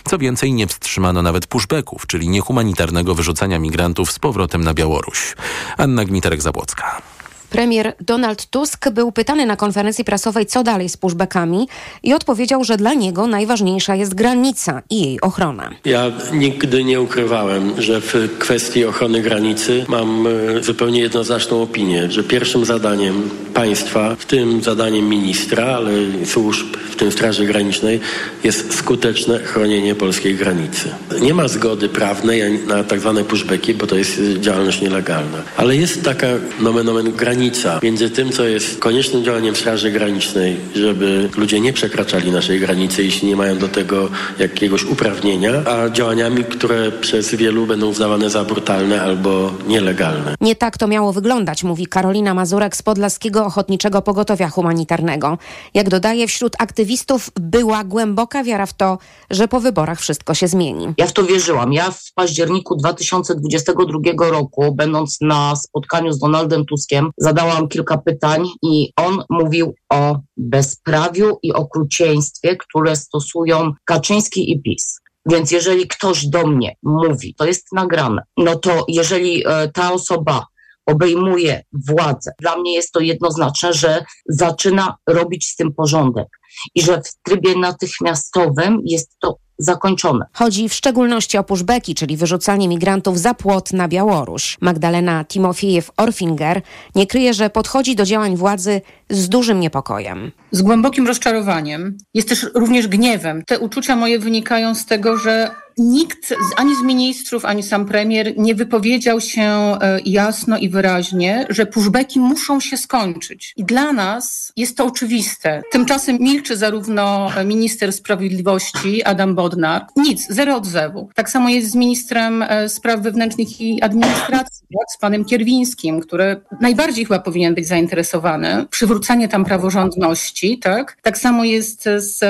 Co 0.04 0.18
więcej, 0.18 0.52
nie 0.52 0.66
wstrzymano 0.66 1.22
nawet 1.22 1.46
pushbacków, 1.46 2.06
czyli 2.06 2.28
niehumanitarnego 2.28 3.14
wyrzucania 3.14 3.58
migrantów 3.58 4.12
z 4.12 4.18
powrotem 4.18 4.64
na 4.64 4.74
Białoruś. 4.74 5.36
Anna 5.76 6.04
Gmiterek-Zabłocka. 6.04 7.15
Premier 7.56 7.94
Donald 8.00 8.46
Tusk 8.46 8.90
był 8.90 9.12
pytany 9.12 9.46
na 9.46 9.56
konferencji 9.56 10.04
prasowej, 10.04 10.46
co 10.46 10.62
dalej 10.62 10.88
z 10.88 10.96
pushbackami 10.96 11.68
i 12.02 12.14
odpowiedział, 12.14 12.64
że 12.64 12.76
dla 12.76 12.94
niego 12.94 13.26
najważniejsza 13.26 13.94
jest 13.94 14.14
granica 14.14 14.82
i 14.90 15.00
jej 15.02 15.20
ochrona. 15.20 15.70
Ja 15.84 16.12
nigdy 16.32 16.84
nie 16.84 17.00
ukrywałem, 17.00 17.82
że 17.82 18.00
w 18.00 18.36
kwestii 18.38 18.84
ochrony 18.84 19.22
granicy 19.22 19.84
mam 19.88 20.26
e, 20.26 20.62
zupełnie 20.62 21.00
jednoznaczną 21.00 21.62
opinię, 21.62 22.10
że 22.10 22.24
pierwszym 22.24 22.64
zadaniem 22.64 23.30
państwa, 23.54 24.16
w 24.18 24.24
tym 24.24 24.62
zadaniem 24.62 25.08
ministra, 25.08 25.64
ale 25.64 25.92
służb, 26.24 26.76
w 26.90 26.96
tym 26.96 27.12
Straży 27.12 27.46
Granicznej, 27.46 28.00
jest 28.44 28.74
skuteczne 28.74 29.38
chronienie 29.38 29.94
polskiej 29.94 30.34
granicy. 30.34 30.88
Nie 31.20 31.34
ma 31.34 31.48
zgody 31.48 31.88
prawnej 31.88 32.58
na 32.66 32.84
tak 32.84 33.00
zwane 33.00 33.24
pushbacki, 33.24 33.74
bo 33.74 33.86
to 33.86 33.96
jest 33.96 34.20
działalność 34.40 34.80
nielegalna. 34.80 35.42
Ale 35.56 35.76
jest 35.76 36.04
taka 36.04 36.26
nomen 36.60 36.88
omen 36.88 37.12
granica 37.12 37.45
granica 37.46 37.80
między 37.82 38.10
tym, 38.10 38.32
co 38.32 38.44
jest 38.44 38.78
koniecznym 38.78 39.24
działaniem 39.24 39.56
Straży 39.56 39.90
Granicznej, 39.90 40.56
żeby 40.74 41.28
ludzie 41.36 41.60
nie 41.60 41.72
przekraczali 41.72 42.30
naszej 42.30 42.60
granicy, 42.60 43.04
jeśli 43.04 43.28
nie 43.28 43.36
mają 43.36 43.58
do 43.58 43.68
tego 43.68 44.08
jakiegoś 44.38 44.84
uprawnienia, 44.84 45.52
a 45.66 45.90
działaniami, 45.90 46.44
które 46.44 46.92
przez 46.92 47.34
wielu 47.34 47.66
będą 47.66 47.88
uznawane 47.88 48.30
za 48.30 48.44
brutalne 48.44 49.02
albo 49.02 49.50
nielegalne. 49.68 50.34
Nie 50.40 50.56
tak 50.56 50.78
to 50.78 50.86
miało 50.86 51.12
wyglądać, 51.12 51.64
mówi 51.64 51.86
Karolina 51.86 52.34
Mazurek 52.34 52.76
z 52.76 52.82
Podlaskiego 52.82 53.44
Ochotniczego 53.44 54.02
Pogotowia 54.02 54.48
Humanitarnego. 54.48 55.38
Jak 55.74 55.88
dodaje, 55.88 56.26
wśród 56.28 56.52
aktywistów 56.58 57.30
była 57.40 57.84
głęboka 57.84 58.44
wiara 58.44 58.66
w 58.66 58.74
to, 58.74 58.98
że 59.30 59.48
po 59.48 59.60
wyborach 59.60 60.00
wszystko 60.00 60.34
się 60.34 60.48
zmieni. 60.48 60.94
Ja 60.98 61.06
w 61.06 61.12
to 61.12 61.22
wierzyłam. 61.22 61.72
Ja 61.72 61.90
w 61.90 62.12
październiku 62.14 62.76
2022 62.76 64.30
roku, 64.30 64.74
będąc 64.74 65.18
na 65.20 65.56
spotkaniu 65.56 66.12
z 66.12 66.18
Donaldem 66.18 66.64
Tuskiem, 66.64 67.10
zadałam 67.26 67.68
kilka 67.68 67.98
pytań 67.98 68.46
i 68.62 68.92
on 68.96 69.22
mówił 69.30 69.74
o 69.90 70.18
bezprawiu 70.36 71.38
i 71.42 71.52
okrucieństwie, 71.52 72.56
które 72.56 72.96
stosują 72.96 73.72
Kaczyński 73.84 74.52
i 74.52 74.62
PiS. 74.62 75.00
Więc 75.30 75.50
jeżeli 75.50 75.88
ktoś 75.88 76.26
do 76.26 76.46
mnie 76.46 76.76
mówi, 76.82 77.34
to 77.34 77.46
jest 77.46 77.66
nagrane, 77.72 78.22
no 78.36 78.56
to 78.56 78.84
jeżeli 78.88 79.46
e, 79.46 79.68
ta 79.68 79.92
osoba 79.92 80.46
obejmuje 80.86 81.62
władzę, 81.88 82.30
dla 82.40 82.56
mnie 82.56 82.74
jest 82.74 82.92
to 82.92 83.00
jednoznaczne, 83.00 83.72
że 83.72 84.04
zaczyna 84.28 84.96
robić 85.06 85.48
z 85.48 85.56
tym 85.56 85.74
porządek 85.74 86.28
i 86.74 86.82
że 86.82 87.02
w 87.02 87.10
trybie 87.22 87.58
natychmiastowym 87.58 88.80
jest 88.84 89.16
to 89.18 89.36
zakończone. 89.58 90.24
Chodzi 90.32 90.68
w 90.68 90.74
szczególności 90.74 91.38
o 91.38 91.44
pushbacki, 91.44 91.94
czyli 91.94 92.16
wyrzucanie 92.16 92.68
migrantów 92.68 93.20
za 93.20 93.34
płot 93.34 93.72
na 93.72 93.88
Białoruś. 93.88 94.56
Magdalena 94.60 95.24
Timofiejew-Orfinger 95.24 96.60
nie 96.94 97.06
kryje, 97.06 97.34
że 97.34 97.50
podchodzi 97.50 97.96
do 97.96 98.04
działań 98.04 98.36
władzy 98.36 98.80
z 99.10 99.28
dużym 99.28 99.60
niepokojem. 99.60 100.32
Z 100.50 100.62
głębokim 100.62 101.06
rozczarowaniem, 101.06 101.98
jest 102.14 102.28
też 102.28 102.46
również 102.54 102.88
gniewem. 102.88 103.42
Te 103.46 103.58
uczucia 103.58 103.96
moje 103.96 104.18
wynikają 104.18 104.74
z 104.74 104.86
tego, 104.86 105.16
że 105.16 105.50
nikt, 105.78 106.34
ani 106.56 106.76
z 106.76 106.82
ministrów, 106.82 107.44
ani 107.44 107.62
sam 107.62 107.86
premier 107.86 108.38
nie 108.38 108.54
wypowiedział 108.54 109.20
się 109.20 109.42
e, 109.42 110.00
jasno 110.04 110.58
i 110.58 110.68
wyraźnie, 110.68 111.46
że 111.48 111.66
pushbacki 111.66 112.20
muszą 112.20 112.60
się 112.60 112.76
skończyć. 112.76 113.52
I 113.56 113.64
dla 113.64 113.92
nas 113.92 114.52
jest 114.56 114.76
to 114.76 114.84
oczywiste. 114.84 115.62
Tymczasem 115.72 116.18
milczy 116.20 116.56
zarówno 116.56 117.30
minister 117.44 117.92
sprawiedliwości 117.92 119.04
Adam 119.04 119.34
Bodnar. 119.34 119.86
Nic, 119.96 120.26
zero 120.30 120.56
odzewu. 120.56 121.08
Tak 121.14 121.30
samo 121.30 121.48
jest 121.48 121.70
z 121.70 121.74
ministrem 121.74 122.42
e, 122.42 122.68
spraw 122.68 123.00
wewnętrznych 123.00 123.60
i 123.60 123.82
administracji, 123.82 124.66
jak 124.70 124.90
z 124.90 124.98
panem 124.98 125.24
Kierwińskim, 125.24 126.00
który 126.00 126.40
najbardziej 126.60 127.04
chyba 127.04 127.18
powinien 127.18 127.54
być 127.54 127.68
zainteresowany 127.68 128.66
przywrócenie 128.70 129.28
tam 129.28 129.44
praworządności, 129.44 130.58
tak? 130.58 130.96
Tak 131.02 131.18
samo 131.18 131.44
jest 131.44 131.88
z 131.96 132.24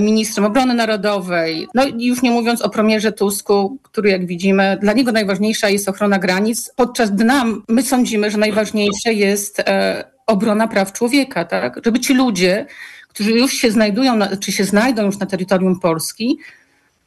ministrem 0.00 0.44
obrony 0.44 0.74
narodowej. 0.74 1.68
No 1.74 1.82
już 1.98 2.22
nie 2.22 2.32
mówiąc 2.46 2.62
o 2.62 2.70
premierze 2.70 3.12
Tusku, 3.12 3.78
który 3.82 4.10
jak 4.10 4.26
widzimy, 4.26 4.78
dla 4.80 4.92
niego 4.92 5.12
najważniejsza 5.12 5.68
jest 5.68 5.88
ochrona 5.88 6.18
granic, 6.18 6.70
podczas 6.76 7.10
gdy 7.10 7.24
nam, 7.24 7.62
my 7.68 7.82
sądzimy, 7.82 8.30
że 8.30 8.38
najważniejsze 8.38 9.12
jest 9.12 9.60
e, 9.60 10.04
obrona 10.26 10.68
praw 10.68 10.92
człowieka, 10.92 11.44
tak? 11.44 11.80
Żeby 11.84 12.00
ci 12.00 12.14
ludzie, 12.14 12.66
którzy 13.08 13.30
już 13.30 13.52
się 13.52 13.70
znajdują, 13.70 14.16
na, 14.16 14.36
czy 14.36 14.52
się 14.52 14.64
znajdą 14.64 15.06
już 15.06 15.18
na 15.18 15.26
terytorium 15.26 15.80
Polski, 15.80 16.38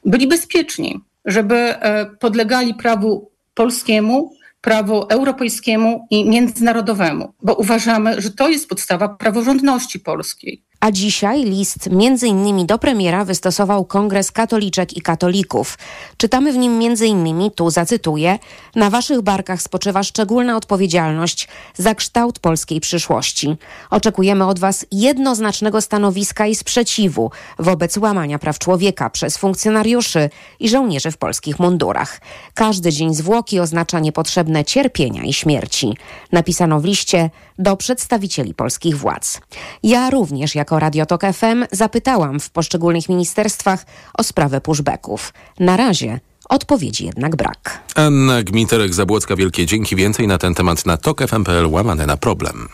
byli 0.05 0.27
bezpieczni, 0.27 1.00
żeby 1.25 1.55
e, 1.55 2.05
podlegali 2.05 2.74
prawu 2.74 3.31
polskiemu, 3.53 4.34
prawu 4.62 5.03
europejskiemu 5.10 6.08
i 6.10 6.29
międzynarodowemu, 6.29 7.34
bo 7.41 7.53
uważamy, 7.55 8.22
że 8.22 8.31
to 8.31 8.50
jest 8.50 8.69
podstawa 8.69 9.10
praworządności 9.10 10.00
polskiej. 10.00 10.62
A 10.79 10.91
dzisiaj 10.91 11.43
list 11.43 11.89
między 11.91 12.27
innymi 12.27 12.65
do 12.65 12.77
premiera 12.77 13.25
wystosował 13.25 13.86
Kongres 13.86 14.31
Katoliczek 14.31 14.98
i 14.98 15.01
Katolików. 15.01 15.77
Czytamy 16.17 16.53
w 16.53 16.57
nim 16.57 16.77
między 16.77 17.07
innymi, 17.07 17.51
tu 17.51 17.69
zacytuję, 17.69 18.39
na 18.75 18.89
waszych 18.89 19.21
barkach 19.21 19.62
spoczywa 19.62 20.03
szczególna 20.03 20.57
odpowiedzialność 20.57 21.48
za 21.77 21.95
kształt 21.95 22.39
polskiej 22.39 22.79
przyszłości. 22.81 23.55
Oczekujemy 23.89 24.45
od 24.45 24.59
was 24.59 24.86
jednoznacznego 24.91 25.81
stanowiska 25.81 26.48
i 26.48 26.55
sprzeciwu 26.55 27.31
wobec 27.59 27.98
łamania 27.98 28.39
praw 28.39 28.59
człowieka 28.59 29.09
przez 29.09 29.38
funkcjonariuszy 29.38 30.29
i 30.59 30.69
żołnierzy 30.69 31.12
w 31.12 31.17
polskich 31.17 31.59
mundurach. 31.59 32.21
Każdy 32.53 32.91
dzień 32.91 33.13
zwłoki 33.13 33.59
oznacza 33.59 34.00
niepotrzebne 34.00 34.65
cierpienia 34.65 35.24
i 35.24 35.33
śmierci. 35.33 35.98
Napisano 36.31 36.79
w 36.79 36.86
liście 36.86 37.29
do 37.59 37.77
przedstawicieli 37.77 38.53
polskich 38.53 38.98
władz. 38.98 39.41
Ja 39.83 40.09
również 40.09 40.55
jako 40.69 40.79
Radio 40.79 41.05
Tok 41.05 41.21
FM 41.33 41.65
zapytałam 41.71 42.39
w 42.39 42.49
poszczególnych 42.49 43.09
ministerstwach 43.09 43.85
o 44.17 44.23
sprawę 44.23 44.61
pushbacków. 44.61 45.33
Na 45.59 45.77
razie 45.77 46.19
odpowiedzi 46.49 47.05
jednak 47.05 47.35
brak. 47.35 47.79
Anna 47.95 48.43
Gmiterek-Zabłocka, 48.43 49.38
wielkie 49.38 49.65
dzięki. 49.65 49.95
Więcej 49.95 50.27
na 50.27 50.38
ten 50.38 50.53
temat 50.53 50.85
na 50.85 50.97
tokfm.pl 50.97 51.67
łamane 51.67 52.05
na 52.05 52.17
problem. 52.17 52.69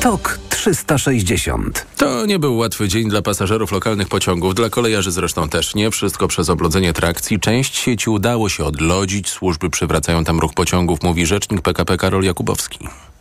Tok 0.00 0.38
360. 0.48 1.86
To 1.96 2.26
nie 2.26 2.38
był 2.38 2.56
łatwy 2.56 2.88
dzień 2.88 3.08
dla 3.08 3.22
pasażerów 3.22 3.72
lokalnych 3.72 4.08
pociągów, 4.08 4.54
dla 4.54 4.70
kolejarzy 4.70 5.10
zresztą 5.10 5.48
też 5.48 5.74
nie. 5.74 5.90
Wszystko 5.90 6.28
przez 6.28 6.50
oblodzenie 6.50 6.92
trakcji. 6.92 7.40
Część 7.40 7.76
sieci 7.76 8.10
udało 8.10 8.48
się 8.48 8.64
odlodzić, 8.64 9.28
służby 9.28 9.70
przywracają 9.70 10.24
tam 10.24 10.40
ruch 10.40 10.54
pociągów, 10.54 11.02
mówi 11.02 11.26
rzecznik 11.26 11.62
PKP 11.62 11.96
Karol 11.96 12.24
Jakubowski. 12.24 12.78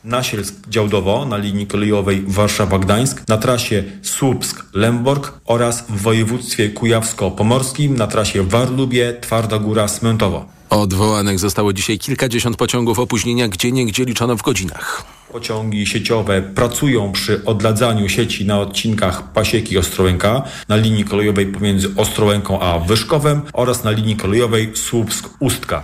Nasielsk-Działdowo 0.08 1.26
na 1.26 1.38
linii 1.38 1.68
kolejowej 1.68 2.24
Warszawa-Gdańsk, 2.28 3.22
na 3.28 3.38
trasie 3.38 3.84
Słupsk-Lemborg 4.02 5.32
oraz 5.46 5.86
w 5.90 6.02
województwie 6.02 6.70
kujawsko-pomorskim 6.70 7.98
na 7.98 8.08
trasie 8.08 8.44
Warlubie-Twarda 8.44 9.60
Góra-Smętowo. 9.60 10.46
Odwołanych 10.70 11.40
zostało 11.40 11.74
dzisiaj 11.74 12.00
kilkadziesiąt 12.00 12.58
pociągów 12.58 13.00
opóźnienia, 13.00 13.48
gdzie 13.48 13.72
niegdzie 13.72 14.06
liczono 14.06 14.36
w 14.36 14.42
godzinach. 14.42 15.04
Pociągi 15.32 15.88
sieciowe 15.88 16.42
pracują 16.42 17.12
przy 17.12 17.46
odladzaniu 17.46 18.10
sieci 18.10 18.46
na 18.46 18.60
odcinkach 18.60 19.32
Pasieki 19.32 19.78
Ostrołęka, 19.78 20.42
na 20.68 20.76
linii 20.76 21.06
kolejowej 21.06 21.46
pomiędzy 21.46 21.90
Ostrołęką 21.96 22.60
a 22.60 22.80
Wyszkowem 22.80 23.42
oraz 23.54 23.84
na 23.84 23.92
linii 23.92 24.16
kolejowej 24.16 24.72
Słupsk-Ustka. 24.74 25.82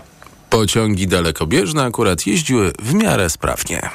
Pociągi 0.49 1.07
dalekobieżne 1.07 1.83
akurat 1.83 2.27
jeździły 2.27 2.71
w 2.81 2.93
miarę 2.93 3.29
sprawnie. 3.29 3.89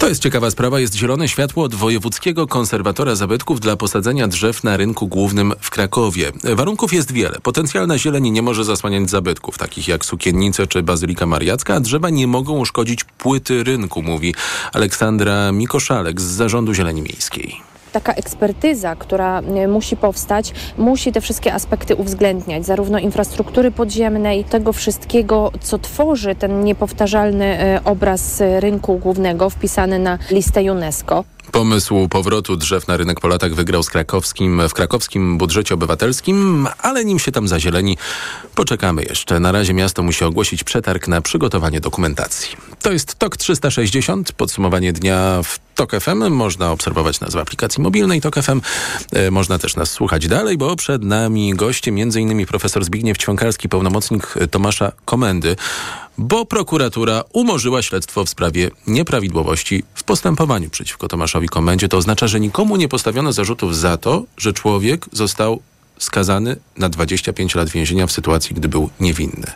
To 0.00 0.08
jest 0.08 0.22
ciekawa 0.22 0.50
sprawa. 0.50 0.80
Jest 0.80 0.94
zielone 0.94 1.28
światło 1.28 1.64
od 1.64 1.74
Wojewódzkiego 1.74 2.46
Konserwatora 2.46 3.14
Zabytków 3.14 3.60
dla 3.60 3.76
posadzenia 3.76 4.28
drzew 4.28 4.64
na 4.64 4.76
rynku 4.76 5.08
głównym 5.08 5.52
w 5.60 5.70
Krakowie. 5.70 6.32
Warunków 6.44 6.92
jest 6.92 7.12
wiele. 7.12 7.40
Potencjalna 7.42 7.98
zieleń 7.98 8.30
nie 8.30 8.42
może 8.42 8.64
zasłaniać 8.64 9.10
zabytków, 9.10 9.58
takich 9.58 9.88
jak 9.88 10.04
sukiennice 10.04 10.66
czy 10.66 10.82
Bazylika 10.82 11.26
Mariacka, 11.26 11.74
a 11.74 11.80
drzewa 11.80 12.10
nie 12.10 12.26
mogą 12.26 12.58
uszkodzić 12.58 13.04
płyty 13.04 13.64
rynku, 13.64 14.02
mówi 14.02 14.34
Aleksandra 14.72 15.52
Mikoszalek 15.52 16.20
z 16.20 16.24
Zarządu 16.24 16.74
Zieleni 16.74 17.02
Miejskiej 17.02 17.69
taka 17.92 18.12
ekspertyza, 18.14 18.96
która 18.96 19.40
e, 19.40 19.68
musi 19.68 19.96
powstać, 19.96 20.52
musi 20.78 21.12
te 21.12 21.20
wszystkie 21.20 21.54
aspekty 21.54 21.96
uwzględniać, 21.96 22.66
zarówno 22.66 22.98
infrastruktury 22.98 23.70
podziemnej, 23.70 24.44
tego 24.44 24.72
wszystkiego, 24.72 25.52
co 25.60 25.78
tworzy 25.78 26.34
ten 26.34 26.64
niepowtarzalny 26.64 27.44
e, 27.44 27.80
obraz 27.84 28.42
rynku 28.58 28.98
głównego 28.98 29.50
wpisany 29.50 29.98
na 29.98 30.18
listę 30.30 30.72
UNESCO. 30.72 31.24
Pomysł 31.52 32.08
powrotu 32.08 32.56
drzew 32.56 32.88
na 32.88 32.96
rynek 32.96 33.20
po 33.20 33.28
latach 33.28 33.54
wygrał 33.54 33.82
z 33.82 33.90
krakowskim, 33.90 34.68
w 34.68 34.74
krakowskim 34.74 35.38
budżecie 35.38 35.74
obywatelskim, 35.74 36.68
ale 36.78 37.04
nim 37.04 37.18
się 37.18 37.32
tam 37.32 37.48
zazieleni, 37.48 37.96
poczekamy 38.54 39.02
jeszcze. 39.02 39.40
Na 39.40 39.52
razie 39.52 39.74
miasto 39.74 40.02
musi 40.02 40.24
ogłosić 40.24 40.64
przetarg 40.64 41.08
na 41.08 41.20
przygotowanie 41.20 41.80
dokumentacji. 41.80 42.56
To 42.82 42.92
jest 42.92 43.14
TOK 43.14 43.36
360, 43.36 44.32
podsumowanie 44.32 44.92
dnia 44.92 45.40
w 45.44 45.58
TOK 45.74 45.92
FM. 46.00 46.30
Można 46.30 46.70
obserwować 46.70 47.20
nas 47.20 47.34
w 47.34 47.36
aplikacji 47.36 47.82
mobilnej 47.82 48.20
TOK 48.20 48.34
FM. 48.34 48.60
E, 49.12 49.30
można 49.30 49.58
też 49.58 49.76
nas 49.76 49.90
słuchać 49.90 50.28
dalej, 50.28 50.58
bo 50.58 50.76
przed 50.76 51.02
nami 51.04 51.54
goście, 51.54 51.90
m.in. 51.90 52.46
profesor 52.46 52.84
Zbigniew 52.84 53.18
Ćwiąkalski, 53.18 53.68
pełnomocnik 53.68 54.34
Tomasza 54.50 54.92
Komendy 55.04 55.56
bo 56.20 56.46
prokuratura 56.46 57.24
umorzyła 57.32 57.82
śledztwo 57.82 58.24
w 58.24 58.30
sprawie 58.30 58.70
nieprawidłowości 58.86 59.82
w 59.94 60.04
postępowaniu 60.04 60.70
przeciwko 60.70 61.08
Tomaszowi 61.08 61.48
Komendzie. 61.48 61.88
To 61.88 61.96
oznacza, 61.96 62.28
że 62.28 62.40
nikomu 62.40 62.76
nie 62.76 62.88
postawiono 62.88 63.32
zarzutów 63.32 63.76
za 63.76 63.96
to, 63.96 64.24
że 64.36 64.52
człowiek 64.52 65.06
został 65.12 65.62
skazany 65.98 66.56
na 66.76 66.88
25 66.88 67.54
lat 67.54 67.68
więzienia 67.68 68.06
w 68.06 68.12
sytuacji, 68.12 68.54
gdy 68.54 68.68
był 68.68 68.90
niewinny. 69.00 69.46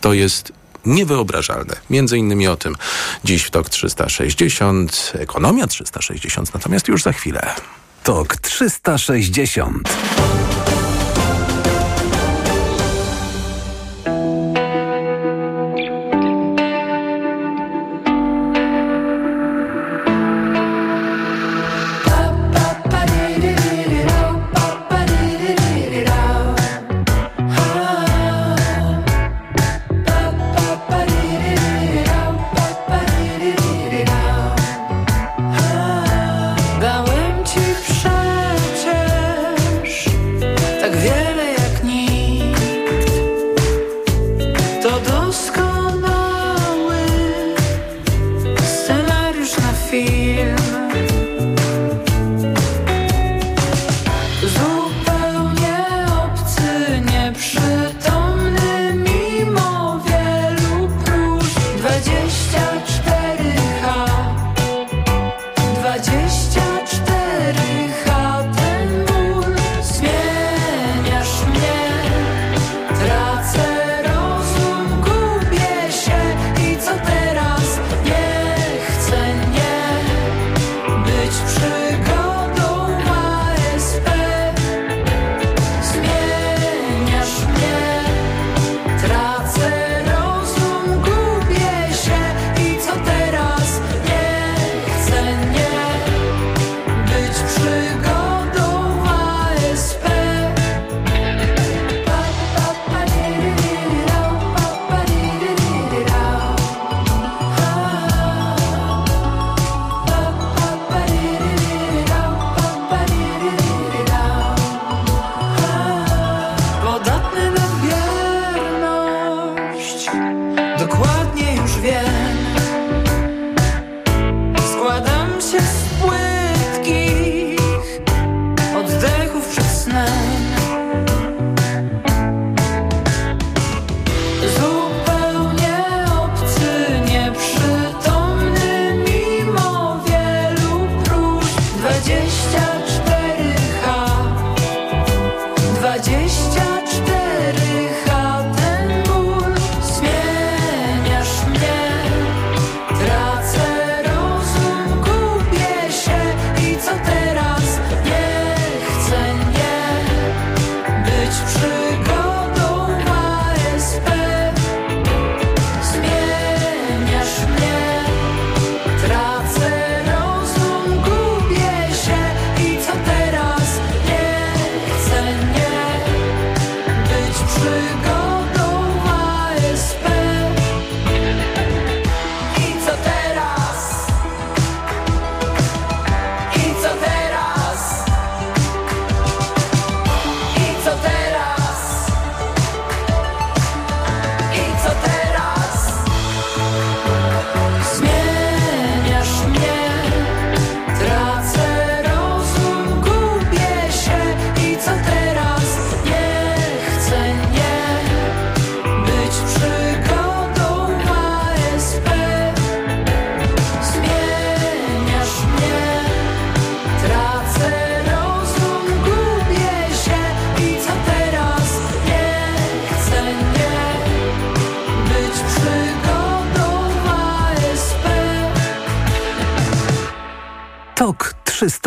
To 0.00 0.12
jest 0.12 0.52
niewyobrażalne. 0.86 1.76
Między 1.90 2.18
innymi 2.18 2.48
o 2.48 2.56
tym 2.56 2.76
dziś 3.24 3.42
w 3.42 3.50
TOK 3.50 3.68
360, 3.68 5.12
Ekonomia 5.14 5.66
360, 5.66 6.54
natomiast 6.54 6.88
już 6.88 7.02
za 7.02 7.12
chwilę. 7.12 7.54
TOK 8.04 8.36
360. 8.36 9.88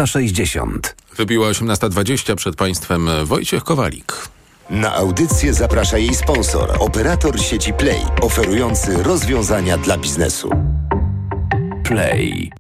360. 0.08 0.96
Wybiła 1.18 1.50
18.20 1.50 2.36
przed 2.36 2.56
Państwem 2.56 3.10
Wojciech 3.26 3.64
Kowalik. 3.64 4.14
Na 4.70 4.96
audycję 4.96 5.54
zaprasza 5.54 5.98
jej 5.98 6.16
sponsor, 6.16 6.76
operator 6.80 7.40
sieci 7.40 7.74
Play, 7.74 8.02
oferujący 8.22 9.04
rozwiązania 9.04 9.78
dla 9.78 9.98
biznesu. 9.98 10.50
Play. 11.84 12.52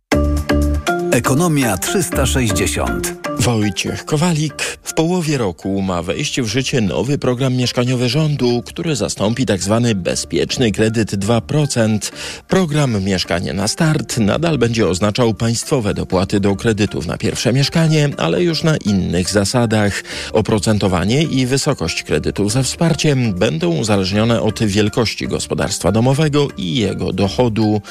Ekonomia 1.11 1.77
360. 1.77 3.13
Wojciech 3.39 4.05
Kowalik. 4.05 4.76
Połowie 4.97 5.37
roku 5.37 5.81
ma 5.81 6.03
wejść 6.03 6.41
w 6.41 6.45
życie 6.45 6.81
nowy 6.81 7.17
program 7.17 7.55
mieszkaniowy 7.55 8.09
rządu, 8.09 8.63
który 8.65 8.95
zastąpi 8.95 9.45
tzw. 9.45 9.81
Tak 9.83 9.97
bezpieczny 9.97 10.71
kredyt 10.71 11.11
2%. 11.11 12.11
Program 12.47 13.03
Mieszkanie 13.03 13.53
na 13.53 13.67
Start 13.67 14.17
nadal 14.17 14.57
będzie 14.57 14.87
oznaczał 14.87 15.33
państwowe 15.33 15.93
dopłaty 15.93 16.39
do 16.39 16.55
kredytów 16.55 17.05
na 17.05 17.17
pierwsze 17.17 17.53
mieszkanie, 17.53 18.09
ale 18.17 18.43
już 18.43 18.63
na 18.63 18.77
innych 18.77 19.29
zasadach. 19.29 20.03
Oprocentowanie 20.33 21.23
i 21.23 21.45
wysokość 21.45 22.03
kredytów 22.03 22.51
ze 22.51 22.63
wsparciem 22.63 23.33
będą 23.33 23.69
uzależnione 23.75 24.41
od 24.41 24.63
wielkości 24.63 25.27
gospodarstwa 25.27 25.91
domowego 25.91 26.47
i 26.57 26.75
jego 26.75 27.13
dochodu. 27.13 27.81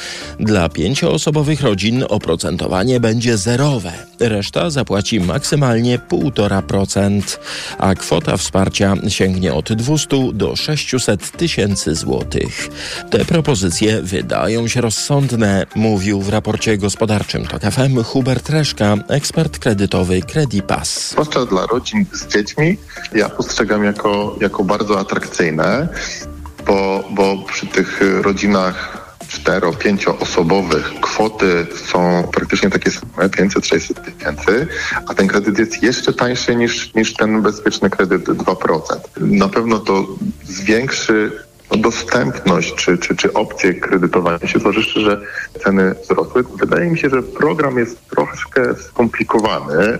Dla 0.40 0.68
pięcioosobowych 0.68 1.60
rodzin 1.60 2.04
oprocentowanie 2.08 3.00
będzie 3.00 3.36
zerowe. 3.36 3.92
Reszta 4.20 4.70
zapłaci 4.70 5.20
maksymalnie 5.20 5.98
1,5%, 5.98 6.95
a 7.78 7.94
kwota 7.94 8.36
wsparcia 8.36 8.94
sięgnie 9.08 9.54
od 9.54 9.72
200 9.72 10.32
do 10.32 10.56
600 10.56 11.30
tysięcy 11.30 11.94
złotych. 11.94 12.68
Te 13.10 13.24
propozycje 13.24 14.02
wydają 14.02 14.68
się 14.68 14.80
rozsądne, 14.80 15.66
mówił 15.74 16.20
w 16.22 16.28
raporcie 16.28 16.78
gospodarczym 16.78 17.46
TOK 17.46 17.62
FM 17.62 18.02
Hubert 18.02 18.48
Reszka, 18.48 18.94
ekspert 19.08 19.58
kredytowy 19.58 20.22
Credipass. 20.22 21.10
Zwłaszcza 21.10 21.46
dla 21.46 21.66
rodzin 21.66 22.06
z 22.12 22.26
dziećmi 22.26 22.78
ja 23.14 23.28
postrzegam 23.28 23.84
jako, 23.84 24.36
jako 24.40 24.64
bardzo 24.64 25.00
atrakcyjne, 25.00 25.88
bo, 26.66 27.04
bo 27.10 27.36
przy 27.48 27.66
tych 27.66 28.00
rodzinach 28.22 29.05
cztero, 29.36 29.72
pięcioosobowych 29.72 30.92
kwoty 31.00 31.66
są 31.74 32.28
praktycznie 32.32 32.70
takie 32.70 32.90
same, 32.90 33.28
500-600 33.28 33.94
tysięcy, 33.94 34.66
a 35.08 35.14
ten 35.14 35.26
kredyt 35.26 35.58
jest 35.58 35.82
jeszcze 35.82 36.12
tańszy 36.12 36.56
niż, 36.56 36.94
niż 36.94 37.14
ten 37.14 37.42
bezpieczny 37.42 37.90
kredyt 37.90 38.24
2%. 38.24 38.80
Na 39.20 39.48
pewno 39.48 39.78
to 39.78 40.06
zwiększy 40.44 41.32
dostępność 41.70 42.74
czy, 42.74 42.98
czy, 42.98 43.16
czy 43.16 43.32
opcje 43.32 43.74
kredytowania 43.74 44.46
się, 44.46 44.58
zważywszy, 44.58 45.00
że 45.00 45.20
ceny 45.64 45.94
wzrosły. 46.02 46.44
Wydaje 46.58 46.90
mi 46.90 46.98
się, 46.98 47.10
że 47.10 47.22
program 47.22 47.78
jest 47.78 48.08
troszkę 48.08 48.74
skomplikowany, 48.74 49.74
e, 49.74 49.98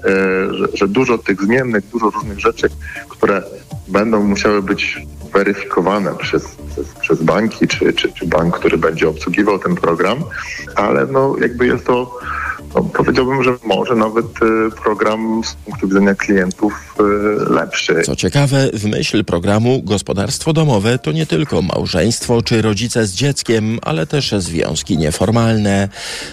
że, 0.55 0.66
że 0.75 0.88
dużo 0.88 1.18
tych 1.18 1.42
zmiennych, 1.42 1.85
dużo 1.88 2.11
różnych 2.11 2.40
rzeczy, 2.40 2.68
które 3.09 3.42
będą 3.88 4.22
musiały 4.22 4.62
być 4.62 4.99
weryfikowane 5.32 6.14
przez, 6.14 6.56
przez, 6.72 6.86
przez 7.00 7.22
banki, 7.22 7.68
czy, 7.68 7.92
czy, 7.92 8.12
czy 8.12 8.26
bank, 8.26 8.58
który 8.58 8.78
będzie 8.78 9.08
obsługiwał 9.08 9.58
ten 9.58 9.74
program, 9.74 10.24
ale 10.74 11.06
no 11.06 11.36
jakby 11.40 11.66
jest 11.66 11.86
to 11.86 12.18
no, 12.76 12.82
powiedziałbym, 12.82 13.42
że 13.42 13.50
może 13.64 13.94
nawet 13.94 14.26
y, 14.26 14.70
program 14.82 15.40
z 15.44 15.54
punktu 15.54 15.88
widzenia 15.88 16.14
klientów 16.14 16.94
y, 17.00 17.52
lepszy. 17.52 18.02
Co 18.02 18.16
ciekawe, 18.16 18.70
w 18.72 18.84
myśl 18.84 19.24
programu 19.24 19.82
gospodarstwo 19.82 20.52
domowe 20.52 20.98
to 20.98 21.12
nie 21.12 21.26
tylko 21.26 21.62
małżeństwo 21.62 22.42
czy 22.42 22.62
rodzice 22.62 23.06
z 23.06 23.12
dzieckiem, 23.12 23.78
ale 23.82 24.06
też 24.06 24.34
związki 24.38 24.98
nieformalne. 24.98 25.88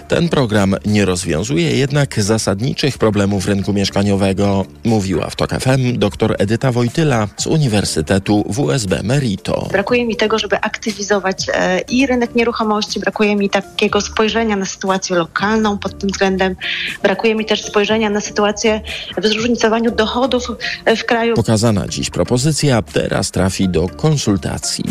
Ten 0.07 0.29
program 0.29 0.75
nie 0.85 1.05
rozwiązuje 1.05 1.77
jednak 1.77 2.21
zasadniczych 2.21 2.97
problemów 2.97 3.47
rynku 3.47 3.73
mieszkaniowego, 3.73 4.65
mówiła 4.83 5.29
w 5.29 5.35
TOK 5.35 5.51
FM 5.51 5.97
dr 5.97 6.35
Edyta 6.39 6.71
Wojtyla 6.71 7.27
z 7.37 7.47
Uniwersytetu 7.47 8.45
WSB 8.49 9.03
Merito. 9.03 9.67
Brakuje 9.71 10.05
mi 10.05 10.15
tego, 10.15 10.39
żeby 10.39 10.61
aktywizować 10.61 11.47
e, 11.53 11.79
i 11.79 12.07
rynek 12.07 12.35
nieruchomości, 12.35 12.99
brakuje 12.99 13.35
mi 13.35 13.49
takiego 13.49 14.01
spojrzenia 14.01 14.55
na 14.55 14.65
sytuację 14.65 15.15
lokalną 15.15 15.77
pod 15.77 15.99
tym 15.99 16.09
względem 16.09 16.32
względem. 16.33 16.55
Brakuje 17.03 17.35
mi 17.35 17.45
też 17.45 17.63
spojrzenia 17.63 18.09
na 18.09 18.21
sytuację 18.21 18.81
w 19.17 19.27
zróżnicowaniu 19.27 19.91
dochodów 19.91 20.47
w 20.97 21.03
kraju. 21.03 21.35
Pokazana 21.35 21.87
dziś 21.87 22.09
propozycja 22.09 22.81
teraz 22.81 23.31
trafi 23.31 23.69
do 23.69 23.87
konsultacji. 23.87 24.83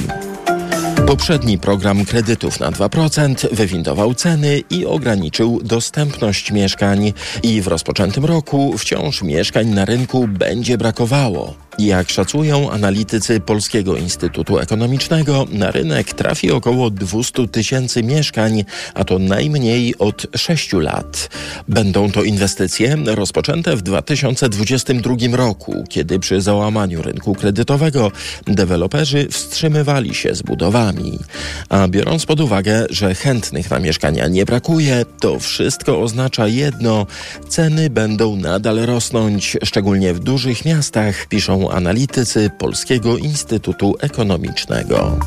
Poprzedni 1.07 1.59
program 1.59 2.05
kredytów 2.05 2.61
na 2.61 2.70
2% 2.70 3.55
wywindował 3.55 4.14
ceny 4.14 4.62
i 4.70 4.87
ograniczył 4.87 5.61
dostępność 5.64 6.52
mieszkań. 6.52 7.12
I 7.42 7.62
w 7.62 7.66
rozpoczętym 7.66 8.24
roku 8.24 8.78
wciąż 8.78 9.22
mieszkań 9.22 9.66
na 9.66 9.85
rynku 9.85 10.28
będzie 10.28 10.78
brakowało. 10.78 11.55
Jak 11.78 12.11
szacują 12.11 12.70
analitycy 12.70 13.40
Polskiego 13.40 13.96
Instytutu 13.96 14.58
Ekonomicznego, 14.58 15.46
na 15.52 15.70
rynek 15.70 16.12
trafi 16.12 16.50
około 16.50 16.90
200 16.90 17.48
tysięcy 17.48 18.02
mieszkań, 18.02 18.64
a 18.94 19.04
to 19.04 19.18
najmniej 19.18 19.98
od 19.98 20.26
6 20.37 20.72
lat. 20.72 21.28
Będą 21.68 22.11
to 22.11 22.22
inwestycje 22.22 22.96
rozpoczęte 23.06 23.76
w 23.76 23.82
2022 23.82 25.16
roku, 25.32 25.85
kiedy 25.88 26.18
przy 26.18 26.40
załamaniu 26.40 27.02
rynku 27.02 27.35
kredytowego 27.35 28.12
deweloperzy 28.46 29.28
wstrzymywali 29.30 30.14
się 30.14 30.35
z 30.35 30.42
budowami. 30.42 31.18
A 31.68 31.88
biorąc 31.88 32.26
pod 32.26 32.40
uwagę, 32.40 32.87
że 32.90 33.14
chętnych 33.14 33.70
na 33.70 33.78
mieszkania 33.78 34.28
nie 34.28 34.44
brakuje, 34.44 35.04
to 35.20 35.38
wszystko 35.38 36.00
oznacza 36.00 36.46
jedno: 36.46 37.06
ceny 37.48 37.90
będą 37.90 38.37
nadal 38.37 38.76
rosnąć, 38.76 39.56
szczególnie 39.64 40.14
w 40.14 40.20
dużych 40.20 40.64
miastach, 40.64 41.26
piszą 41.26 41.62
analitycy 41.70 42.51
Polskiego 42.59 43.16
Instytutu 43.16 43.94
Ekonomicznego. 44.01 45.18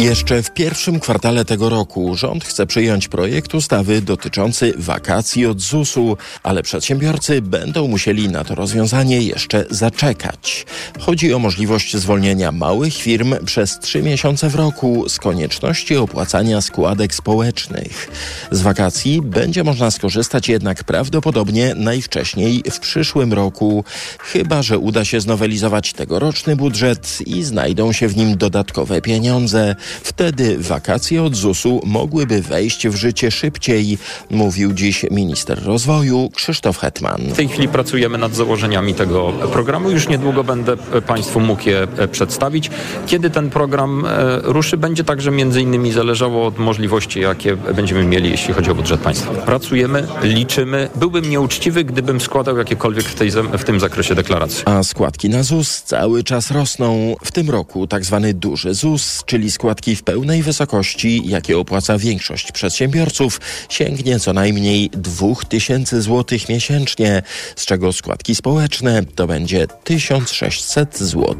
Jeszcze 0.00 0.42
w 0.42 0.50
pierwszym 0.50 1.00
kwartale 1.00 1.44
tego 1.44 1.68
roku 1.68 2.16
rząd 2.16 2.44
chce 2.44 2.66
przyjąć 2.66 3.08
projekt 3.08 3.54
ustawy 3.54 4.02
dotyczący 4.02 4.74
wakacji 4.78 5.46
od 5.46 5.60
ZUS-u, 5.60 6.16
ale 6.42 6.62
przedsiębiorcy 6.62 7.42
będą 7.42 7.88
musieli 7.88 8.28
na 8.28 8.44
to 8.44 8.54
rozwiązanie 8.54 9.22
jeszcze 9.22 9.64
zaczekać. 9.70 10.66
Chodzi 11.00 11.34
o 11.34 11.38
możliwość 11.38 11.96
zwolnienia 11.96 12.52
małych 12.52 12.94
firm 12.94 13.34
przez 13.44 13.78
trzy 13.78 14.02
miesiące 14.02 14.48
w 14.48 14.54
roku 14.54 15.08
z 15.08 15.18
konieczności 15.18 15.96
opłacania 15.96 16.60
składek 16.60 17.14
społecznych. 17.14 18.10
Z 18.50 18.60
wakacji 18.60 19.22
będzie 19.22 19.64
można 19.64 19.90
skorzystać 19.90 20.48
jednak 20.48 20.84
prawdopodobnie 20.84 21.74
najwcześniej 21.74 22.62
w 22.70 22.80
przyszłym 22.80 23.32
roku, 23.32 23.84
chyba 24.18 24.62
że 24.62 24.78
uda 24.78 25.04
się 25.04 25.20
znowelizować 25.20 25.92
tegoroczny 25.92 26.56
budżet 26.56 27.18
i 27.26 27.42
znajdą 27.42 27.92
się 27.92 28.08
w 28.08 28.16
nim 28.16 28.36
dodatkowe 28.36 29.00
pieniądze. 29.02 29.76
Wtedy 30.02 30.58
wakacje 30.58 31.22
od 31.22 31.36
ZUS-u 31.36 31.80
mogłyby 31.86 32.42
wejść 32.42 32.88
w 32.88 32.94
życie 32.94 33.30
szybciej, 33.30 33.98
mówił 34.30 34.72
dziś 34.72 35.06
minister 35.10 35.64
rozwoju 35.64 36.30
Krzysztof 36.34 36.78
Hetman. 36.78 37.20
W 37.20 37.36
tej 37.36 37.48
chwili 37.48 37.68
pracujemy 37.68 38.18
nad 38.18 38.34
założeniami 38.34 38.94
tego 38.94 39.32
programu. 39.32 39.90
Już 39.90 40.08
niedługo 40.08 40.44
będę 40.44 40.76
Państwu 41.06 41.40
mógł 41.40 41.68
je 41.68 41.86
e, 41.96 42.08
przedstawić. 42.08 42.70
Kiedy 43.06 43.30
ten 43.30 43.50
program 43.50 44.06
e, 44.06 44.40
ruszy, 44.42 44.76
będzie 44.76 45.04
także 45.04 45.30
między 45.30 45.62
innymi 45.62 45.92
zależało 45.92 46.46
od 46.46 46.58
możliwości, 46.58 47.20
jakie 47.20 47.56
będziemy 47.56 48.04
mieli, 48.04 48.30
jeśli 48.30 48.54
chodzi 48.54 48.70
o 48.70 48.74
budżet 48.74 49.00
państwa. 49.00 49.32
Pracujemy, 49.32 50.06
liczymy. 50.22 50.88
Byłbym 50.94 51.30
nieuczciwy, 51.30 51.84
gdybym 51.84 52.20
składał 52.20 52.58
jakiekolwiek 52.58 53.04
w, 53.04 53.14
tej, 53.14 53.30
w 53.30 53.64
tym 53.64 53.80
zakresie 53.80 54.14
deklaracje. 54.14 54.68
A 54.68 54.82
składki 54.82 55.28
na 55.28 55.42
ZUS 55.42 55.82
cały 55.82 56.24
czas 56.24 56.50
rosną. 56.50 57.14
W 57.24 57.32
tym 57.32 57.50
roku 57.50 57.86
tak 57.86 58.04
zwany 58.04 58.34
duży 58.34 58.74
ZUS, 58.74 59.22
czyli 59.26 59.50
składki 59.50 59.79
w 59.80 60.02
pełnej 60.02 60.42
wysokości, 60.42 61.22
jakie 61.24 61.58
opłaca 61.58 61.98
większość 61.98 62.52
przedsiębiorców, 62.52 63.40
sięgnie 63.68 64.20
co 64.20 64.32
najmniej 64.32 64.90
2000 64.90 66.02
zł 66.02 66.38
miesięcznie, 66.48 67.22
z 67.56 67.66
czego 67.66 67.92
składki 67.92 68.34
społeczne 68.34 69.02
to 69.14 69.26
będzie 69.26 69.66
1600 69.84 70.98
zł. 70.98 71.36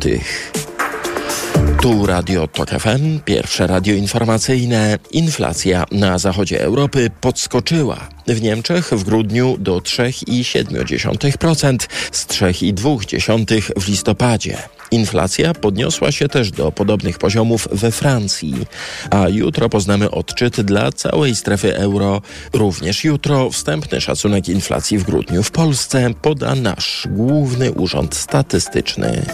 Tu 1.82 2.06
Radio 2.06 2.48
TOK 2.48 2.70
FM, 2.70 3.20
pierwsze 3.24 3.66
radio 3.66 3.94
informacyjne. 3.94 4.98
Inflacja 5.10 5.84
na 5.92 6.18
zachodzie 6.18 6.62
Europy 6.62 7.10
podskoczyła. 7.20 8.08
W 8.26 8.42
Niemczech 8.42 8.90
w 8.90 9.04
grudniu 9.04 9.56
do 9.58 9.78
3,7%, 9.78 11.78
z 12.12 12.26
3,2% 12.26 13.80
w 13.80 13.88
listopadzie. 13.88 14.58
Inflacja 14.90 15.54
podniosła 15.54 16.12
się 16.12 16.28
też 16.28 16.50
do 16.50 16.72
podobnych 16.72 17.18
poziomów 17.18 17.68
we 17.72 17.90
Francji, 17.90 18.54
a 19.10 19.28
jutro 19.28 19.68
poznamy 19.68 20.10
odczyt 20.10 20.60
dla 20.60 20.92
całej 20.92 21.34
strefy 21.34 21.76
euro. 21.76 22.22
Również 22.52 23.04
jutro 23.04 23.50
wstępny 23.50 24.00
szacunek 24.00 24.48
inflacji 24.48 24.98
w 24.98 25.04
grudniu 25.04 25.42
w 25.42 25.50
Polsce 25.50 26.10
poda 26.22 26.54
nasz 26.54 27.08
główny 27.10 27.72
urząd 27.72 28.14
statystyczny. 28.14 29.26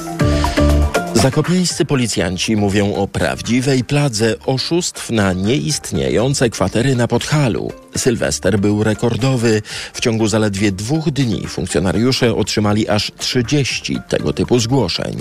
Zakopiańscy 1.16 1.84
policjanci 1.84 2.56
mówią 2.56 2.94
o 2.94 3.08
prawdziwej 3.08 3.84
pladze 3.84 4.34
oszustw 4.46 5.10
na 5.10 5.32
nieistniejące 5.32 6.50
kwatery 6.50 6.96
na 6.96 7.08
Podhalu. 7.08 7.72
Sylwester 7.96 8.58
był 8.58 8.84
rekordowy. 8.84 9.62
W 9.92 10.00
ciągu 10.00 10.28
zaledwie 10.28 10.72
dwóch 10.72 11.10
dni 11.10 11.46
funkcjonariusze 11.46 12.34
otrzymali 12.34 12.88
aż 12.88 13.12
30 13.18 13.98
tego 14.08 14.32
typu 14.32 14.58
zgłoszeń. 14.58 15.16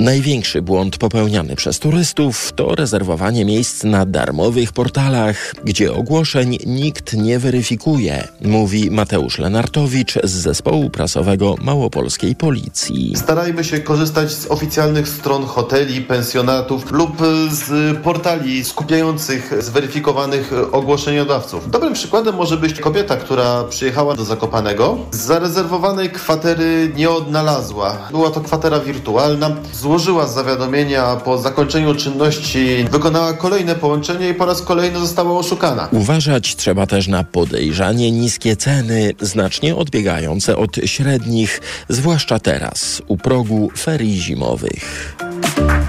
Największy 0.00 0.62
błąd 0.62 0.98
popełniany 0.98 1.56
przez 1.56 1.78
turystów 1.78 2.52
to 2.56 2.74
rezerwowanie 2.74 3.44
miejsc 3.44 3.84
na 3.84 4.06
darmowych 4.06 4.72
portalach, 4.72 5.54
gdzie 5.64 5.92
ogłoszeń 5.92 6.58
nikt 6.66 7.12
nie 7.14 7.38
weryfikuje, 7.38 8.28
mówi 8.40 8.90
Mateusz 8.90 9.38
Lenartowicz 9.38 10.14
z 10.24 10.30
zespołu 10.30 10.90
prasowego 10.90 11.56
Małopolskiej 11.62 12.36
Policji. 12.36 13.12
Starajmy 13.16 13.64
się 13.64 13.80
korzystać 13.80 14.32
z 14.32 14.46
oficjalnych 14.46 15.08
stron 15.08 15.29
hoteli, 15.38 16.00
pensjonatów 16.00 16.92
lub 16.92 17.16
z 17.50 17.98
portali 18.02 18.64
skupiających 18.64 19.62
zweryfikowanych 19.64 20.52
ogłoszeniodawców. 20.72 21.70
Dobrym 21.70 21.92
przykładem 21.92 22.34
może 22.34 22.56
być 22.56 22.80
kobieta, 22.80 23.16
która 23.16 23.64
przyjechała 23.64 24.14
do 24.14 24.24
Zakopanego. 24.24 24.98
Zarezerwowanej 25.10 26.10
kwatery 26.10 26.92
nie 26.96 27.10
odnalazła. 27.10 27.96
Była 28.10 28.30
to 28.30 28.40
kwatera 28.40 28.80
wirtualna. 28.80 29.50
Złożyła 29.72 30.26
zawiadomienia 30.26 31.16
po 31.16 31.38
zakończeniu 31.38 31.94
czynności, 31.94 32.84
wykonała 32.90 33.32
kolejne 33.32 33.74
połączenie 33.74 34.28
i 34.28 34.34
po 34.34 34.46
raz 34.46 34.62
kolejny 34.62 34.98
została 34.98 35.38
oszukana. 35.38 35.88
Uważać 35.92 36.56
trzeba 36.56 36.86
też 36.86 37.08
na 37.08 37.24
podejrzanie 37.24 38.12
niskie 38.12 38.56
ceny, 38.56 39.12
znacznie 39.20 39.76
odbiegające 39.76 40.56
od 40.56 40.76
średnich, 40.84 41.60
zwłaszcza 41.88 42.38
teraz, 42.38 43.02
u 43.08 43.16
progu 43.16 43.70
ferii 43.78 44.20
zimowych. 44.20 45.16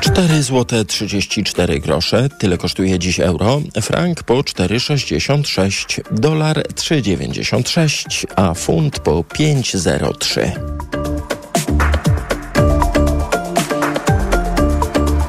4 0.02 0.44
zł 0.44 0.86
34 0.86 1.80
grosze, 1.80 2.30
tyle 2.30 2.58
kosztuje 2.58 3.00
dziś 3.00 3.20
euro, 3.20 3.62
frank 3.82 4.24
po 4.24 4.34
4,66, 4.34 6.02
dolar 6.12 6.64
3,96, 6.76 8.26
a 8.36 8.54
funt 8.54 9.00
po 9.00 9.12
5,03. 9.12 10.52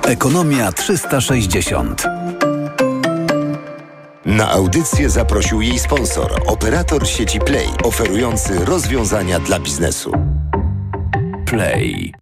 Ekonomia 0.07 0.73
360. 0.73 2.03
Na 4.27 4.51
audycję 4.51 5.11
zaprosił 5.11 5.63
jej 5.63 5.79
sponsor, 5.79 6.43
operator 6.47 7.09
sieci 7.09 7.41
Play, 7.41 7.69
oferujący 7.85 8.65
rozwiązania 8.65 9.41
dla 9.41 9.61
biznesu. 9.61 10.13
Play. 11.47 12.22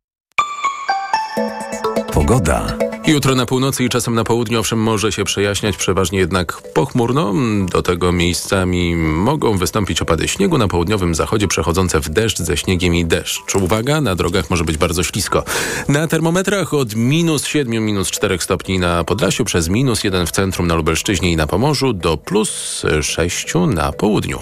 Pogoda. 2.12 2.77
Jutro 3.07 3.35
na 3.35 3.46
północy 3.46 3.85
i 3.85 3.88
czasem 3.88 4.14
na 4.14 4.25
południu 4.25 4.61
owszem 4.61 4.79
może 4.79 5.12
się 5.12 5.25
przejaśniać, 5.25 5.77
przeważnie 5.77 6.18
jednak 6.18 6.62
pochmurno. 6.75 7.35
Do 7.73 7.83
tego 7.83 8.12
miejscami 8.12 8.96
mogą 8.96 9.59
wystąpić 9.59 10.03
opady 10.03 10.29
śniegu 10.29 10.59
na 10.59 10.68
południowym 10.68 11.14
zachodzie 11.14 11.49
przechodzące 11.49 12.01
w 12.01 12.09
deszcz 12.09 12.38
ze 12.38 12.57
śniegiem 12.57 12.94
i 12.94 13.05
deszcz. 13.05 13.55
Uwaga, 13.55 14.01
na 14.01 14.14
drogach 14.14 14.51
może 14.51 14.64
być 14.64 14.77
bardzo 14.77 15.03
ślisko. 15.03 15.44
Na 15.88 16.07
termometrach 16.07 16.75
od 16.75 16.94
minus 16.94 17.46
7, 17.46 17.85
minus 17.85 18.11
4 18.11 18.38
stopni 18.38 18.79
na 18.79 19.05
Podlasiu, 19.05 19.44
przez 19.44 19.68
minus 19.68 20.05
1 20.05 20.27
w 20.27 20.31
centrum 20.31 20.66
na 20.66 20.75
Lubelszczyźnie 20.75 21.33
i 21.33 21.37
na 21.37 21.46
Pomorzu 21.46 21.92
do 21.92 22.16
plus 22.16 22.83
6 23.03 23.55
na 23.66 23.92
południu. 23.92 24.38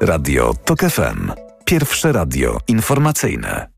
Radio 0.00 0.54
TOK 0.64 0.80
FM. 0.80 1.32
Pierwsze 1.64 2.12
radio 2.12 2.58
informacyjne. 2.68 3.73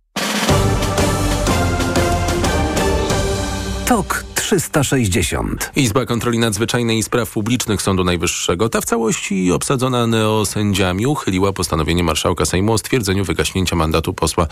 TOK 3.87 4.25
360. 4.35 5.71
Izba 5.77 6.07
Kontroli 6.07 6.39
Nadzwyczajnej 6.39 6.99
i 6.99 7.03
Spraw 7.03 7.31
Publicznych 7.31 7.83
Sądu 7.83 8.05
Najwyższego, 8.05 8.69
ta 8.69 8.81
w 8.81 8.85
całości 8.85 9.53
obsadzona 9.53 10.07
neosędziami, 10.07 11.07
uchyliła 11.07 11.53
postanowienie 11.53 12.05
marszałka 12.05 12.45
Sejmu 12.45 12.73
o 12.73 12.79
stwierdzeniu 12.79 13.25
wygaśnięcia 13.25 13.77
mandatu 13.77 14.15
posła 14.15 14.47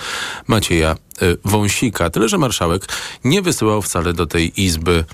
Macieja 0.46 0.96
y, 1.22 1.36
Wąsika. 1.44 2.10
Tyle, 2.10 2.28
że 2.28 2.38
marszałek 2.38 2.86
nie 3.24 3.42
wysyłał 3.42 3.82
wcale 3.82 4.12
do 4.12 4.26
tej 4.26 4.62
Izby 4.62 5.04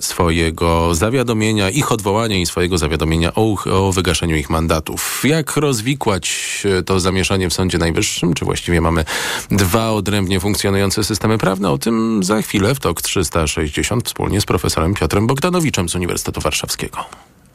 swojego 0.00 0.94
zawiadomienia, 0.94 1.70
ich 1.70 1.92
odwołania 1.92 2.36
i 2.36 2.46
swojego 2.46 2.78
zawiadomienia 2.78 3.32
o, 3.34 3.56
o 3.72 3.92
wygaszeniu 3.92 4.36
ich 4.36 4.50
mandatów. 4.50 5.22
Jak 5.24 5.56
rozwikłać 5.56 6.62
y, 6.78 6.82
to 6.82 7.00
zamieszanie 7.00 7.50
w 7.50 7.54
Sądzie 7.54 7.78
Najwyższym? 7.78 8.34
Czy 8.34 8.44
właściwie 8.44 8.80
mamy 8.80 9.04
dwa 9.50 9.90
odrębnie 9.90 10.40
funkcjonujące 10.40 11.04
systemy 11.04 11.38
prawne? 11.38 11.70
O 11.70 11.78
tym 11.78 12.24
za 12.24 12.42
chwilę 12.42 12.74
w 12.74 12.80
TOK 12.80 13.02
360 13.02 14.06
wspólnie 14.06 14.40
z 14.40 14.46
profesorem 14.46 14.94
Piotrem 14.94 15.26
Bogdanowiczem 15.26 15.88
z 15.88 15.94
Uniwersytetu 15.94 16.40
Warszawskiego. 16.40 17.04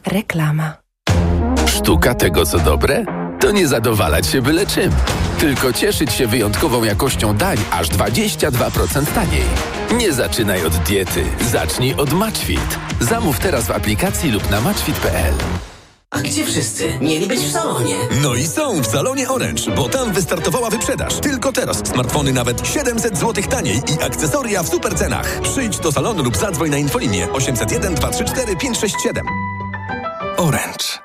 Reklama. 0.05 0.73
Sztuka 1.67 2.15
tego, 2.15 2.45
co 2.45 2.60
dobre? 2.60 3.24
To 3.39 3.52
nie 3.52 3.67
zadowalać 3.67 4.28
się 4.28 4.41
byle 4.41 4.65
czym, 4.65 4.91
tylko 5.39 5.74
cieszyć 5.74 6.13
się 6.13 6.28
wyjątkową 6.28 6.84
jakością 6.84 7.38
dań 7.38 7.58
aż 7.71 7.89
22% 7.89 9.06
taniej. 9.15 9.43
Nie 9.98 10.13
zaczynaj 10.13 10.65
od 10.65 10.76
diety, 10.76 11.24
zacznij 11.52 11.93
od 11.93 12.13
Matchfit. 12.13 12.80
Zamów 13.00 13.39
teraz 13.39 13.65
w 13.65 13.71
aplikacji 13.71 14.32
lub 14.32 14.50
na 14.50 14.62
matchfit.pl. 14.62 15.34
A 16.10 16.21
gdzie 16.21 16.45
wszyscy? 16.45 17.00
Mieli 17.02 17.28
być 17.28 17.39
w 17.39 17.52
salonie. 17.52 17.95
No 18.21 18.36
i 18.36 18.48
są 18.48 18.82
w 18.82 18.88
salonie 18.88 19.30
Orange, 19.30 19.71
bo 19.76 19.89
tam 19.89 20.13
wystartowała 20.13 20.69
wyprzedaż. 20.69 21.19
Tylko 21.19 21.52
teraz 21.52 21.78
smartfony 21.78 22.34
nawet 22.34 22.67
700 22.67 23.17
zł 23.17 23.43
taniej 23.50 23.78
i 23.78 24.04
akcesoria 24.04 24.63
w 24.63 24.69
super 24.69 24.95
cenach. 24.95 25.39
Przyjdź 25.41 25.78
do 25.80 25.91
salonu 25.91 26.24
lub 26.24 26.38
zadzwoń 26.38 26.69
na 26.69 26.78
infolinię 26.78 27.32
801 27.32 27.95
234 27.95 28.56
567. 28.56 29.26
Orange. 30.38 31.05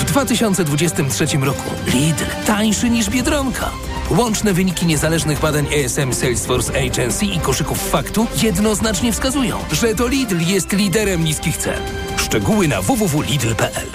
W 0.00 0.04
2023 0.04 1.26
roku 1.42 1.70
Lidl 1.86 2.24
tańszy 2.46 2.90
niż 2.90 3.10
Biedronka. 3.10 3.70
Łączne 4.10 4.52
wyniki 4.52 4.86
niezależnych 4.86 5.40
badań 5.40 5.66
ESM 5.74 6.12
Salesforce 6.12 6.72
Agency 6.86 7.26
i 7.26 7.38
koszyków 7.38 7.90
faktu 7.90 8.26
jednoznacznie 8.42 9.12
wskazują, 9.12 9.58
że 9.72 9.94
to 9.94 10.08
Lidl 10.08 10.40
jest 10.40 10.72
liderem 10.72 11.24
niskich 11.24 11.56
cen. 11.56 11.82
Szczegóły 12.16 12.68
na 12.68 12.82
www.lidl.pl 12.82 13.88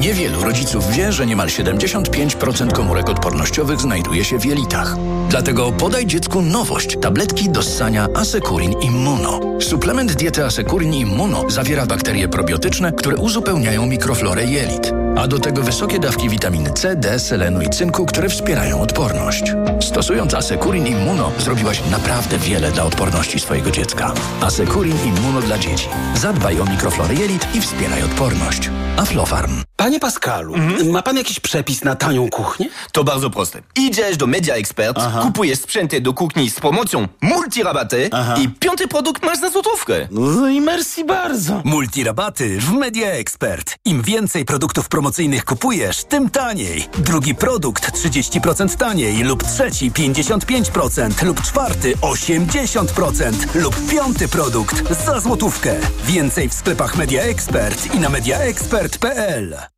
Niewielu 0.00 0.42
rodziców 0.42 0.90
wie, 0.90 1.12
że 1.12 1.26
niemal 1.26 1.48
75% 1.48 2.72
komórek 2.72 3.08
odpornościowych 3.08 3.80
znajduje 3.80 4.24
się 4.24 4.38
w 4.38 4.44
jelitach. 4.44 4.96
Dlatego 5.28 5.72
podaj 5.72 6.06
dziecku 6.06 6.42
nowość. 6.42 6.96
Tabletki 7.00 7.50
do 7.50 7.62
ssania 7.62 8.06
Asekurin 8.14 8.72
Immuno. 8.72 9.40
Suplement 9.60 10.12
diety 10.12 10.44
Asekurin 10.44 10.94
Immuno 10.94 11.50
zawiera 11.50 11.86
bakterie 11.86 12.28
probiotyczne, 12.28 12.92
które 12.92 13.16
uzupełniają 13.16 13.86
mikroflorę 13.86 14.44
jelit. 14.44 14.92
A 15.18 15.28
do 15.28 15.38
tego 15.38 15.62
wysokie 15.62 15.98
dawki 15.98 16.28
witaminy 16.28 16.70
C, 16.70 16.96
D, 16.96 17.18
selenu 17.18 17.62
i 17.62 17.70
cynku, 17.70 18.06
które 18.06 18.28
wspierają 18.28 18.80
odporność. 18.80 19.42
Stosując 19.80 20.34
Asekurin 20.34 20.86
Immuno 20.86 21.32
zrobiłaś 21.38 21.82
naprawdę 21.90 22.38
wiele 22.38 22.70
dla 22.70 22.84
odporności 22.84 23.40
swojego 23.40 23.70
dziecka. 23.70 24.14
Asekurin 24.40 24.96
Immuno 25.04 25.40
dla 25.40 25.58
dzieci. 25.58 25.88
Zadbaj 26.14 26.60
o 26.60 26.64
mikroflorę 26.64 27.14
jelit 27.14 27.54
i 27.54 27.60
wspieraj 27.60 28.02
odporność. 28.02 28.70
Aflofarm. 28.96 29.62
Panie 29.76 30.00
Pascalu, 30.00 30.54
ma 30.92 31.02
pan 31.02 31.16
jakiś 31.16 31.40
przepis 31.40 31.84
na 31.84 31.94
tanią 31.94 32.28
kuchnię? 32.28 32.68
To 32.92 33.04
bardzo 33.04 33.30
proste. 33.30 33.62
Idziesz 33.76 34.16
do 34.16 34.26
Media 34.26 34.54
Expert, 34.54 34.98
kupujesz 35.22 35.58
sprzęty 35.58 36.00
do 36.00 36.14
kuchni 36.14 36.50
z 36.50 36.60
pomocą 36.60 37.08
multirabaty 37.20 38.10
i 38.42 38.48
piąty 38.48 38.88
produkt 38.88 39.24
masz 39.24 39.40
za 39.40 39.50
złotówkę. 39.50 40.08
No 40.10 40.48
i 40.48 40.60
merci 40.60 41.04
bardzo. 41.04 41.62
Multirabaty 41.64 42.60
w 42.60 42.72
Media 42.72 43.08
Expert. 43.08 43.76
Im 43.84 44.02
więcej 44.02 44.44
produktów 44.44 44.88
promocyjnych 44.88 45.07
kupujesz, 45.44 46.04
tym 46.04 46.30
taniej. 46.30 46.88
Drugi 46.98 47.34
produkt 47.34 47.92
30% 47.92 48.76
taniej 48.76 49.22
lub 49.22 49.42
trzeci 49.42 49.92
55% 49.92 51.24
lub 51.24 51.42
czwarty 51.42 51.94
80% 51.96 53.32
lub 53.54 53.76
piąty 53.90 54.28
produkt 54.28 55.04
za 55.04 55.20
złotówkę. 55.20 55.80
Więcej 56.04 56.48
w 56.48 56.54
sklepach 56.54 56.96
Media 56.96 57.22
Expert 57.22 57.94
i 57.94 58.00
na 58.00 58.08
mediaexpert.pl. 58.08 59.77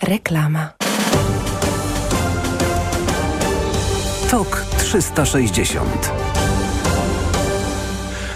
Reklama. 0.00 0.72
TOK 4.30 4.64
360 4.78 6.12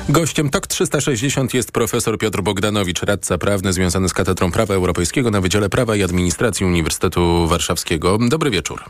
Gościem 0.09 0.51
TOK 0.51 0.67
360 0.67 1.55
jest 1.55 1.73
profesor 1.73 2.19
Piotr 2.19 2.43
Bogdanowicz, 2.43 3.03
radca 3.03 3.39
prawny 3.39 3.73
związany 3.73 4.09
z 4.09 4.13
Katedrą 4.13 4.53
Prawa 4.53 4.75
Europejskiego 4.75 5.31
na 5.31 5.41
Wydziale 5.41 5.69
Prawa 5.69 5.97
i 5.97 6.03
Administracji 6.03 6.67
Uniwersytetu 6.67 7.47
Warszawskiego. 7.49 8.19
Dobry 8.29 8.51
wieczór. 8.51 8.85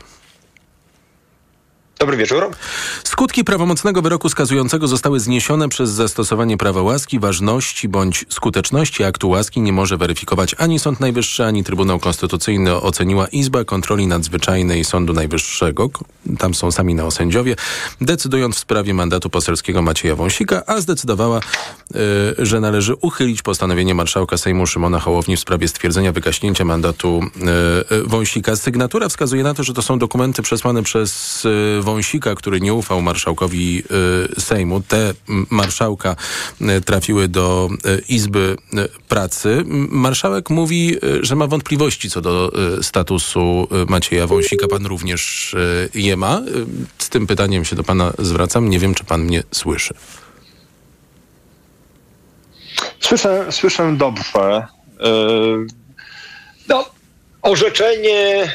Dobry 1.99 2.17
wieczór. 2.17 2.49
Skutki 3.03 3.43
prawomocnego 3.43 4.01
wyroku 4.01 4.29
skazującego 4.29 4.87
zostały 4.87 5.19
zniesione 5.19 5.69
przez 5.69 5.89
zastosowanie 5.89 6.57
prawa 6.57 6.81
łaski. 6.81 7.19
Ważności 7.19 7.89
bądź 7.89 8.25
skuteczności 8.29 9.03
aktu 9.03 9.29
łaski 9.29 9.61
nie 9.61 9.73
może 9.73 9.97
weryfikować 9.97 10.55
ani 10.57 10.79
Sąd 10.79 10.99
Najwyższy, 10.99 11.45
ani 11.45 11.63
Trybunał 11.63 11.99
Konstytucyjny 11.99 12.75
oceniła 12.75 13.27
Izba 13.27 13.63
Kontroli 13.63 14.07
Nadzwyczajnej 14.07 14.85
Sądu 14.85 15.13
Najwyższego. 15.13 15.89
Tam 16.39 16.53
są 16.53 16.71
sami 16.71 16.95
neosędziowie, 16.95 17.55
decydując 18.01 18.55
w 18.55 18.59
sprawie 18.59 18.93
mandatu 18.93 19.29
poselskiego 19.29 19.81
Macieja 19.81 20.15
Wąsika, 20.15 20.63
a 20.67 20.81
zdecydowała, 20.81 21.39
yy, 21.93 22.01
że 22.45 22.59
należy 22.59 22.95
uchylić 22.95 23.41
postanowienie 23.41 23.95
marszałka 23.95 24.37
Sejmu 24.37 24.67
Szymona 24.67 24.99
Hołowni 24.99 25.37
w 25.37 25.39
sprawie 25.39 25.67
stwierdzenia 25.67 26.11
wygaśnięcia 26.11 26.65
mandatu 26.65 27.21
yy, 27.91 28.03
Wąsika. 28.03 28.55
Sygnatura 28.55 29.09
wskazuje 29.09 29.43
na 29.43 29.53
to, 29.53 29.63
że 29.63 29.73
to 29.73 29.81
są 29.81 29.99
dokumenty 29.99 30.41
przesłane 30.41 30.83
przez 30.83 31.43
yy, 31.43 31.86
Wąsika, 31.87 32.35
który 32.35 32.61
nie 32.61 32.73
ufał 32.73 33.01
marszałkowi 33.01 33.83
y, 34.37 34.41
Sejmu. 34.41 34.81
Te 34.81 35.13
marszałka 35.49 36.15
y, 36.61 36.81
trafiły 36.81 37.27
do 37.27 37.69
y, 37.85 38.01
Izby 38.09 38.57
Pracy. 39.07 39.63
Marszałek 39.89 40.49
mówi, 40.49 40.95
że 41.21 41.35
ma 41.35 41.47
wątpliwości 41.47 42.09
co 42.09 42.21
do 42.21 42.51
statusu 42.81 43.67
Macieja 43.89 44.27
Wąsika. 44.27 44.67
Pan 44.67 44.85
również 44.85 45.55
je 45.93 46.17
ma. 46.17 46.41
Z 46.97 47.09
tym 47.09 47.27
pytaniem 47.27 47.65
się 47.65 47.75
do 47.75 47.83
pana 47.83 48.13
zwracam. 48.19 48.69
Nie 48.69 48.79
wiem, 48.79 48.95
czy 48.95 49.03
pan 49.03 49.21
mnie 49.21 49.43
słyszy. 49.51 49.93
Słyszę, 52.99 53.51
słyszę 53.51 53.95
dobrze. 53.97 54.67
No, 56.69 56.85
orzeczenie 57.41 58.51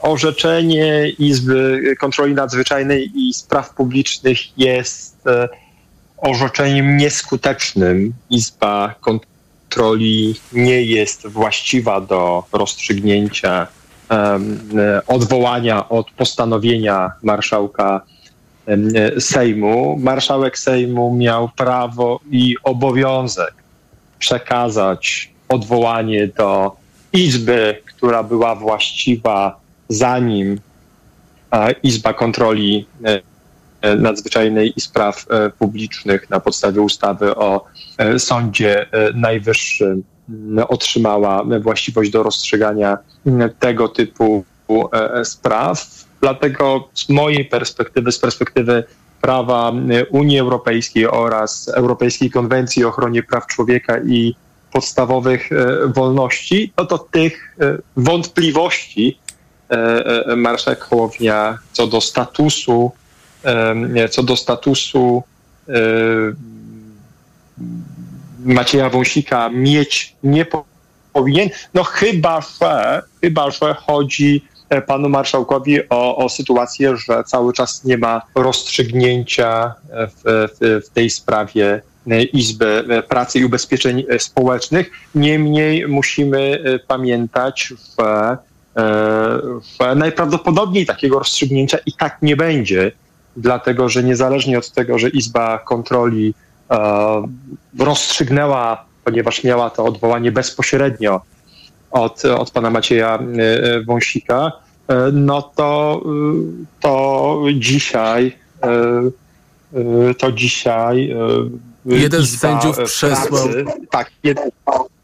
orzeczenie 0.00 1.08
Izby 1.18 1.82
Kontroli 2.00 2.34
Nadzwyczajnej 2.34 3.10
i 3.14 3.34
Spraw 3.34 3.74
Publicznych 3.74 4.58
jest 4.58 5.26
e, 5.26 5.48
orzeczeniem 6.18 6.96
nieskutecznym. 6.96 8.12
Izba 8.30 8.94
Kontroli 9.00 10.34
nie 10.52 10.82
jest 10.82 11.26
właściwa 11.26 12.00
do 12.00 12.44
rozstrzygnięcia 12.52 13.66
um, 14.10 14.60
odwołania 15.06 15.88
od 15.88 16.10
postanowienia 16.10 17.12
marszałka 17.22 18.00
um, 18.66 18.90
Sejmu. 19.18 19.96
Marszałek 20.00 20.58
Sejmu 20.58 21.14
miał 21.16 21.48
prawo 21.48 22.20
i 22.30 22.56
obowiązek 22.64 23.54
przekazać 24.18 25.30
odwołanie 25.48 26.26
do 26.26 26.76
Izby, 27.12 27.82
która 27.86 28.22
była 28.22 28.54
właściwa 28.54 29.60
zanim 29.88 30.60
Izba 31.82 32.12
Kontroli 32.12 32.86
e, 33.04 33.20
e, 33.82 33.96
Nadzwyczajnej 33.96 34.72
i 34.76 34.80
Spraw 34.80 35.26
e, 35.30 35.50
Publicznych 35.50 36.30
na 36.30 36.40
podstawie 36.40 36.80
ustawy 36.80 37.34
o 37.36 37.64
Sądzie 38.18 38.86
Najwyższym 39.14 40.02
otrzymała 40.68 41.44
właściwość 41.60 42.10
do 42.10 42.22
rozstrzygania 42.22 42.98
tego 43.58 43.88
typu 43.88 44.44
spraw. 45.24 45.86
Dlatego 46.20 46.88
z 46.94 47.08
mojej 47.08 47.44
perspektywy, 47.44 48.12
z 48.12 48.18
perspektywy 48.18 48.84
prawa 49.20 49.72
Unii 50.10 50.38
Europejskiej 50.38 51.06
oraz 51.06 51.68
Europejskiej 51.68 52.30
Konwencji 52.30 52.84
o 52.84 52.88
ochronie 52.88 53.22
praw 53.22 53.46
człowieka 53.46 53.98
i 53.98 54.34
podstawowych 54.72 55.50
wolności, 55.94 56.72
no 56.76 56.86
to 56.86 56.98
tych 56.98 57.56
wątpliwości 57.96 59.18
marszałek 60.36 60.80
Hołownia 60.80 61.58
co 61.72 61.86
do 61.86 62.00
statusu, 62.00 62.92
co 64.10 64.22
do 64.22 64.36
statusu 64.36 65.22
e, 65.68 65.72
Macieja 68.44 68.90
Wąsika 68.90 69.48
mieć 69.48 70.16
nie 70.22 70.46
powinien, 71.12 71.48
no 71.74 71.84
chyba, 71.84 72.40
że, 72.40 73.02
chyba, 73.20 73.50
że 73.50 73.74
chodzi 73.74 74.44
panu 74.86 75.08
marszałkowi 75.08 75.88
o, 75.88 76.16
o 76.16 76.28
sytuację, 76.28 76.96
że 76.96 77.24
cały 77.24 77.52
czas 77.52 77.84
nie 77.84 77.98
ma 77.98 78.22
rozstrzygnięcia 78.34 79.74
w, 79.90 80.48
w, 80.60 80.86
w 80.86 80.90
tej 80.90 81.10
sprawie 81.10 81.82
Izby 82.32 82.84
Pracy 83.08 83.38
i 83.38 83.44
Ubezpieczeń 83.44 84.04
Społecznych. 84.18 84.90
Niemniej 85.14 85.88
musimy 85.88 86.64
pamiętać, 86.86 87.72
że 87.98 88.38
E, 88.38 88.47
najprawdopodobniej 89.96 90.86
takiego 90.86 91.18
rozstrzygnięcia 91.18 91.78
i 91.86 91.92
tak 91.92 92.18
nie 92.22 92.36
będzie, 92.36 92.92
dlatego 93.36 93.88
że 93.88 94.02
niezależnie 94.02 94.58
od 94.58 94.72
tego, 94.72 94.98
że 94.98 95.08
Izba 95.08 95.58
Kontroli 95.58 96.34
e, 96.70 96.76
rozstrzygnęła, 97.78 98.84
ponieważ 99.04 99.44
miała 99.44 99.70
to 99.70 99.84
odwołanie 99.84 100.32
bezpośrednio 100.32 101.20
od, 101.90 102.24
od 102.24 102.50
pana 102.50 102.70
Macieja 102.70 103.18
e, 103.18 103.82
Wąsika, 103.82 104.52
no 105.12 105.42
to, 105.42 106.02
to 106.80 107.42
dzisiaj 107.54 108.36
to 110.18 110.32
dzisiaj 110.32 111.14
Jeden 111.86 112.22
z 112.22 112.38
sędziów 112.38 112.78
przesłał. 112.84 113.48
Tak, 113.90 114.10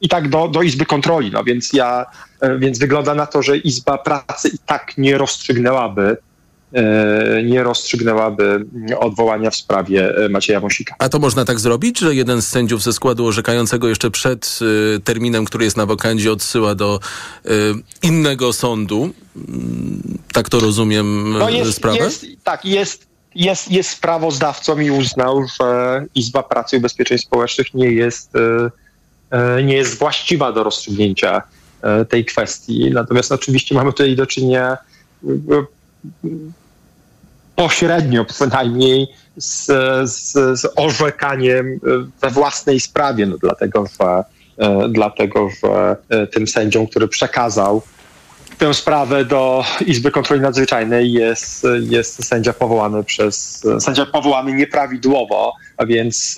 i 0.01 0.09
tak 0.09 0.29
do, 0.29 0.49
do 0.49 0.63
Izby 0.63 0.87
Kontroli. 0.87 1.31
No 1.31 1.45
więc 1.45 1.73
ja, 1.73 2.07
e, 2.41 2.59
więc 2.59 2.79
wygląda 2.79 3.15
na 3.15 3.27
to, 3.27 3.43
że 3.43 3.57
Izba 3.57 3.99
Pracy 3.99 4.49
i 4.49 4.59
tak 4.67 4.93
nie 4.99 5.19
rozstrzygnęłaby 5.19 6.17
e, 6.73 7.43
nie 7.43 7.63
rozstrzygnęłaby 7.63 8.67
odwołania 8.99 9.51
w 9.51 9.57
sprawie 9.57 10.17
e, 10.17 10.29
Macieja 10.29 10.61
Wąsika. 10.61 10.95
A 10.99 11.09
to 11.09 11.19
można 11.19 11.45
tak 11.45 11.61
zrobić, 11.61 11.99
że 11.99 12.15
jeden 12.15 12.43
z 12.43 12.49
sędziów 12.49 12.83
ze 12.83 12.93
składu 12.93 13.27
orzekającego 13.27 13.89
jeszcze 13.89 14.11
przed 14.11 14.59
y, 14.97 15.01
terminem, 15.01 15.45
który 15.45 15.65
jest 15.65 15.77
na 15.77 15.87
wokandzie, 15.87 16.33
odsyła 16.33 16.75
do 16.75 17.01
y, 17.47 17.51
innego 18.03 18.53
sądu? 18.53 19.11
Mm, 19.37 20.19
tak 20.33 20.49
to 20.49 20.61
rozumiem 20.61 21.39
no 21.39 21.51
jest, 21.51 21.75
sprawę? 21.75 21.99
Jest, 21.99 22.27
tak, 22.45 22.65
jest, 22.65 23.07
jest, 23.35 23.71
jest 23.71 23.91
sprawozdawcą 23.91 24.81
i 24.81 24.91
uznał, 24.91 25.45
że 25.61 26.05
Izba 26.15 26.43
Pracy 26.43 26.77
i 26.77 26.79
Ubezpieczeń 26.79 27.19
Społecznych 27.19 27.75
nie 27.75 27.91
jest, 27.91 28.37
e, 28.37 28.71
e, 29.31 29.63
nie 29.63 29.75
jest 29.75 29.99
właściwa 29.99 30.53
do 30.53 30.65
rozstrzygnięcia 30.65 31.43
e, 31.83 32.05
tej 32.05 32.25
kwestii. 32.25 32.91
Natomiast 32.91 33.33
oczywiście 33.33 33.75
mamy 33.75 33.93
tutaj 33.93 34.17
do 34.17 34.27
czynienia 34.27 34.79
pośrednio 37.57 38.25
przynajmniej 38.25 39.07
z, 39.37 39.67
z, 40.11 40.33
z 40.61 40.67
orzekaniem 40.77 41.81
we 42.21 42.31
własnej 42.31 42.81
sprawie, 42.81 43.27
no 43.27 43.37
dlatego, 43.39 43.85
że, 44.01 44.25
dlatego, 44.89 45.49
że 45.63 45.97
tym 46.27 46.47
sędziom, 46.47 46.87
który 46.87 47.09
przekazał 47.09 47.83
tę 48.59 48.75
sprawę 48.75 49.25
do 49.25 49.65
Izby 49.87 50.11
Kontroli 50.11 50.43
Nadzwyczajnej 50.43 51.13
jest, 51.13 51.67
jest 51.81 52.25
sędzia 52.25 52.53
powołany 52.53 53.05
przez, 53.05 53.67
sędzia 53.79 54.07
powołany 54.07 54.53
nieprawidłowo, 54.53 55.53
a 55.77 55.87
więc 55.87 56.37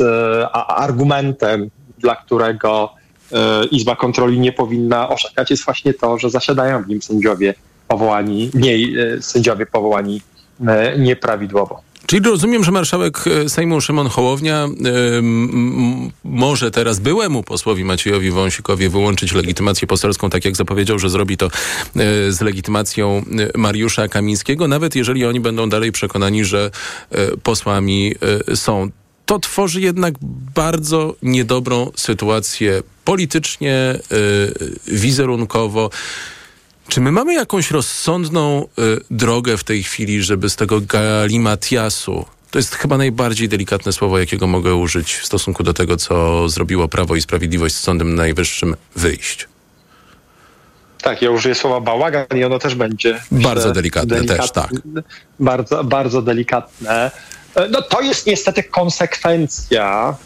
a 0.53 0.77
argumentem, 0.77 1.71
dla 1.99 2.17
którego 2.17 2.95
e, 3.33 3.65
Izba 3.65 3.97
Kontroli 3.97 4.41
nie 4.41 4.53
powinna 4.53 5.09
orzekać 5.09 5.51
jest 5.51 5.65
właśnie 5.65 5.95
to, 5.95 6.19
że 6.19 6.31
zasiadają 6.31 6.83
w 6.83 6.89
nim 6.89 7.03
sędziowie 7.03 7.55
powołani, 7.89 8.51
nie, 8.55 8.75
e, 8.75 9.23
sędziowie 9.23 9.67
powołani 9.67 10.23
e, 10.67 10.99
nieprawidłowo. 10.99 11.83
Czyli 12.07 12.29
rozumiem, 12.29 12.65
że 12.65 12.71
marszałek 12.73 13.25
e, 13.27 13.49
Sejmu 13.49 13.81
Szymon 13.81 14.09
Hołownia 14.09 14.65
m, 14.65 16.11
może 16.25 16.71
teraz 16.71 16.99
byłemu 16.99 17.43
posłowi 17.43 17.85
Maciejowi 17.85 18.31
Wąsikowi 18.31 18.89
wyłączyć 18.89 19.33
legitymację 19.33 19.89
poselską, 19.89 20.31
tak 20.31 20.45
jak 20.45 20.57
zapowiedział, 20.57 20.99
że 20.99 21.11
zrobi 21.11 21.37
to 21.37 21.47
y, 21.47 21.51
z 22.33 22.41
legitymacją 22.41 23.25
Mariusza 23.57 24.09
Kamińskiego, 24.09 24.69
nawet 24.69 24.97
jeżeli 24.97 25.25
oni 25.27 25.41
będą 25.41 25.69
dalej 25.69 25.93
przekonani, 25.93 26.45
że 26.45 26.71
posłami 27.43 28.15
są. 28.55 28.91
To 29.27 29.39
tworzy 29.39 29.81
jednak 29.81 30.15
bardzo 30.55 31.15
niedobrą 31.23 31.91
sytuację 31.97 32.83
politycznie, 33.05 33.99
wizerunkowo. 34.87 35.91
Czy 36.89 37.01
my 37.01 37.13
mamy 37.13 37.35
jakąś 37.35 37.71
rozsądną 37.71 38.65
y, 38.79 39.01
drogę 39.11 39.57
w 39.57 39.65
tej 39.65 39.83
chwili, 39.83 40.23
żeby 40.23 40.51
z 40.51 40.57
tego 40.57 40.81
galimatiasu, 40.81 42.25
to 42.51 42.59
jest 42.59 42.75
chyba 42.75 42.97
najbardziej 42.97 43.49
delikatne 43.49 43.93
słowo, 43.93 44.19
jakiego 44.19 44.47
mogę 44.47 44.75
użyć 44.75 45.15
w 45.15 45.27
stosunku 45.27 45.63
do 45.63 45.75
tego, 45.75 45.97
co 45.97 46.49
zrobiło 46.49 46.89
Prawo 46.89 47.17
i 47.17 47.21
Sprawiedliwość 47.21 47.75
z 47.75 47.81
Sądem 47.81 48.15
Najwyższym, 48.15 48.77
wyjść? 48.97 49.49
Tak, 51.03 51.23
ja 51.23 51.31
użyję 51.31 51.55
słowa 51.55 51.81
bałagan 51.81 52.27
i 52.35 52.45
ono 52.45 52.59
też 52.59 52.75
będzie. 52.75 53.21
Bardzo 53.31 53.73
delikatne, 53.73 54.17
delikatne 54.17 54.43
też, 54.43 54.53
tak. 54.53 54.71
Bardzo, 55.41 55.85
bardzo 55.85 56.23
delikatne. 56.23 57.11
E, 57.57 57.69
no 57.69 57.83
to 57.83 58.01
jest 58.01 58.27
niestety 58.27 58.63
konsekwencja 58.63 60.17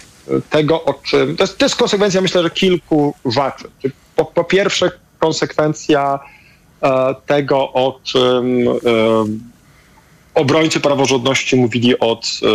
tego, 0.51 0.85
o 0.85 0.95
czym. 0.95 1.37
To 1.37 1.43
jest, 1.43 1.59
to 1.59 1.65
jest 1.65 1.77
konsekwencja, 1.77 2.21
myślę, 2.21 2.43
że 2.43 2.51
kilku 2.51 3.15
rzeczy. 3.25 3.71
Po, 4.17 4.25
po 4.25 4.45
pierwsze, 4.45 4.91
konsekwencja 5.19 6.21
tego, 7.27 7.73
o 7.73 8.01
czym 8.05 8.69
e, 8.69 8.75
obrońcy 10.35 10.81
praworządności 10.81 11.57
mówili 11.57 11.99
od 11.99 12.25
e, 12.25 12.47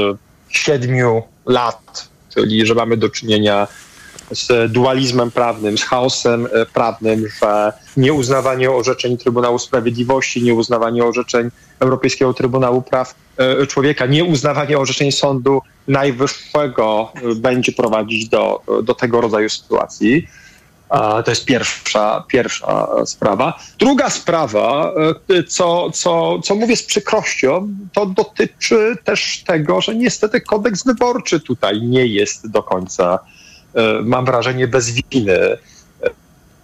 siedmiu 0.49 1.23
lat, 1.45 2.09
czyli 2.33 2.65
że 2.65 2.75
mamy 2.75 2.97
do 2.97 3.09
czynienia 3.09 3.67
z 4.31 4.71
dualizmem 4.71 5.31
prawnym, 5.31 5.77
z 5.77 5.83
chaosem 5.83 6.47
prawnym, 6.73 7.27
że 7.41 7.73
nieuznawanie 7.97 8.71
orzeczeń 8.71 9.17
Trybunału 9.17 9.59
Sprawiedliwości, 9.59 10.43
nieuznawanie 10.43 11.03
orzeczeń 11.03 11.49
Europejskiego 11.79 12.33
Trybunału 12.33 12.81
Praw 12.81 13.15
Człowieka, 13.67 14.05
nieuznawanie 14.05 14.77
orzeczeń 14.77 15.11
Sądu 15.11 15.61
Najwyższego 15.87 17.11
będzie 17.35 17.71
prowadzić 17.71 18.29
do, 18.29 18.61
do 18.83 18.93
tego 18.93 19.21
rodzaju 19.21 19.49
sytuacji. 19.49 20.27
To 20.89 21.23
jest 21.31 21.45
pierwsza, 21.45 22.23
pierwsza 22.27 22.87
sprawa. 23.05 23.59
Druga 23.79 24.09
sprawa, 24.09 24.93
e, 25.29 25.43
co, 25.43 25.91
co, 25.91 26.39
co 26.39 26.55
mówię 26.55 26.75
z 26.75 26.83
przykrością, 26.83 27.67
to 27.93 28.05
dotyczy 28.05 28.95
też 29.03 29.43
tego, 29.47 29.81
że 29.81 29.95
niestety 29.95 30.41
kodeks 30.41 30.83
wyborczy 30.83 31.39
tutaj 31.39 31.81
nie 31.81 32.05
jest 32.05 32.51
do 32.51 32.63
końca, 32.63 33.19
e, 33.73 34.01
mam 34.01 34.25
wrażenie, 34.25 34.67
bez 34.67 34.91
winy. 34.91 35.39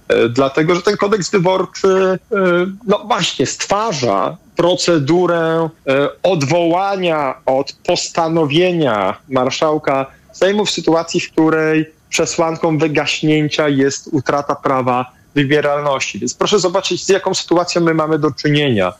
E, 0.08 0.30
dlatego, 0.30 0.76
że 0.76 0.82
ten 0.82 0.98
kodeks 0.98 1.32
wyborczy, 1.32 2.20
no 2.88 3.00
właśnie, 3.00 3.46
stwarza 3.46 4.38
procedurę 4.56 5.70
odwołania 6.24 7.36
od 7.46 7.74
postanowienia 7.74 9.18
marszałka 9.30 10.06
Sejmu 10.32 10.66
w 10.66 10.72
sytuacji, 10.72 11.20
w 11.20 11.32
której 11.32 11.86
przesłanką 12.12 12.78
wygaśnięcia 12.78 13.70
jest 13.70 14.10
utrata 14.12 14.56
prawa 14.56 15.12
wybieralności. 15.36 16.20
Więc 16.20 16.34
proszę 16.34 16.60
zobaczyć, 16.60 17.06
z 17.06 17.10
jaką 17.10 17.34
sytuacją 17.34 17.82
my 17.82 17.94
mamy 17.94 18.20
do 18.20 18.32
czynienia. 18.32 18.94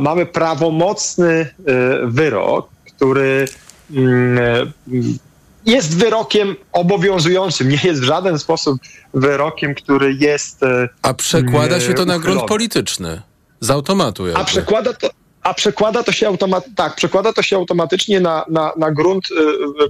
Mamy 0.00 0.26
prawomocny 0.26 1.30
y, 1.30 1.46
wyrok, 2.04 2.68
który 2.96 3.48
mm, 3.90 4.38
y, 4.38 5.18
jest 5.66 5.96
wyrokiem 5.96 6.56
obowiązującym, 6.72 7.68
nie 7.68 7.80
jest 7.84 8.00
w 8.00 8.04
żaden 8.04 8.38
sposób 8.38 8.78
wyrokiem, 9.14 9.74
który 9.74 10.14
jest. 10.14 10.62
Y, 10.62 10.88
A 11.02 11.14
przekłada 11.14 11.80
się 11.80 11.94
to 11.94 12.04
na 12.04 12.18
grunt 12.18 12.42
polityczny. 12.42 13.22
Z 13.60 13.70
automatu. 13.70 14.26
Jakby. 14.26 14.42
A 14.42 14.44
przekłada 14.44 14.92
to. 14.92 15.10
A 15.42 15.54
przekłada 15.54 16.02
to 16.02 16.12
się 16.12 16.26
automat, 16.26 16.64
tak, 16.76 16.96
przekłada 16.96 17.32
to 17.32 17.42
się 17.42 17.56
automatycznie 17.56 18.20
na, 18.20 18.44
na, 18.48 18.72
na 18.76 18.90
grunt 18.90 19.24
y, 19.30 19.34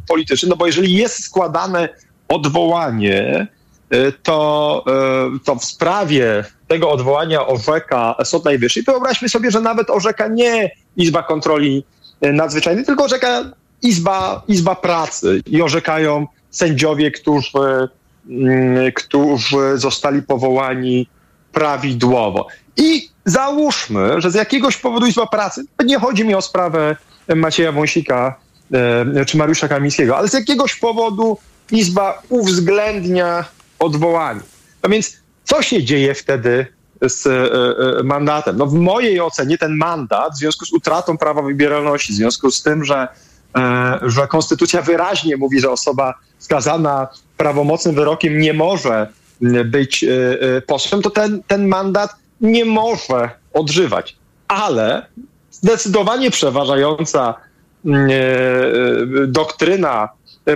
polityczny, 0.09 0.49
no 0.49 0.57
bo 0.57 0.67
jeżeli 0.67 0.95
jest 0.95 1.25
składane 1.25 1.88
odwołanie, 2.35 3.47
y, 3.95 4.12
to, 4.23 4.85
y, 5.37 5.38
to 5.45 5.57
w 5.57 5.64
sprawie 5.64 6.45
tego 6.68 6.90
odwołania 6.90 7.47
orzeka 7.47 8.14
Sąd 8.25 8.45
Najwyższy. 8.45 8.83
Wyobraźmy 8.83 9.29
sobie, 9.29 9.51
że 9.51 9.61
nawet 9.61 9.90
orzeka 9.90 10.29
nie 10.29 10.71
Izba 10.97 11.23
Kontroli 11.23 11.85
Nadzwyczajnej, 12.23 12.85
tylko 12.85 13.05
orzeka 13.05 13.45
Izba, 13.83 14.42
Izba 14.49 14.75
Pracy 14.75 15.42
i 15.47 15.62
orzekają 15.62 16.27
sędziowie, 16.51 17.11
którzy, 17.11 17.88
mm, 18.29 18.92
którzy 18.92 19.59
zostali 19.75 20.23
powołani 20.23 21.07
prawidłowo. 21.53 22.47
I 22.77 23.09
załóżmy, 23.24 24.20
że 24.20 24.30
z 24.30 24.35
jakiegoś 24.35 24.76
powodu 24.76 25.07
Izba 25.07 25.26
Pracy, 25.26 25.64
nie 25.85 25.99
chodzi 25.99 26.24
mi 26.24 26.35
o 26.35 26.43
sprawę 26.43 26.97
Macieja 27.37 27.72
Wąsika 27.72 28.39
e, 28.72 29.24
czy 29.24 29.37
Mariusza 29.37 29.68
Kamińskiego, 29.68 30.16
ale 30.16 30.28
z 30.28 30.33
jakiegoś 30.33 30.74
powodu 30.74 31.39
Izba 31.73 32.23
uwzględnia 32.29 33.45
odwołanie. 33.79 34.41
No 34.83 34.91
więc 34.91 35.16
co 35.45 35.62
się 35.62 35.85
dzieje 35.85 36.14
wtedy 36.14 36.66
z 37.03 37.27
e, 37.27 37.31
e, 37.99 38.03
mandatem? 38.03 38.57
No 38.57 38.66
w 38.66 38.75
mojej 38.75 39.20
ocenie 39.20 39.59
ten 39.59 39.77
mandat 39.77 40.35
w 40.35 40.39
związku 40.39 40.66
z 40.66 40.73
utratą 40.73 41.18
prawa 41.18 41.43
wybieralności, 41.43 42.12
w 42.12 42.16
związku 42.16 42.51
z 42.51 42.62
tym, 42.62 42.85
że, 42.85 43.09
e, 43.57 43.99
że 44.03 44.27
konstytucja 44.27 44.83
wyraźnie 44.83 45.37
mówi, 45.37 45.61
że 45.61 45.70
osoba 45.70 46.14
skazana 46.39 47.09
prawomocnym 47.37 47.95
wyrokiem 47.95 48.39
nie 48.39 48.55
może 48.55 49.07
być 49.64 50.05
posłem, 50.66 51.03
to 51.03 51.11
ten, 51.11 51.43
ten 51.47 51.68
mandat 51.68 52.11
nie 52.41 52.64
może 52.64 53.31
odżywać. 53.53 54.16
Ale 54.49 55.07
zdecydowanie 55.51 56.31
przeważająca 56.31 57.35
doktryna 59.27 60.09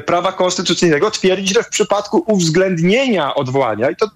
prawa 0.06 0.32
konstytucyjnego 0.32 1.10
twierdzi, 1.10 1.54
że 1.54 1.62
w 1.62 1.68
przypadku 1.68 2.24
uwzględnienia 2.26 3.34
odwołania, 3.34 3.90
i 3.90 3.96
to 3.96 4.10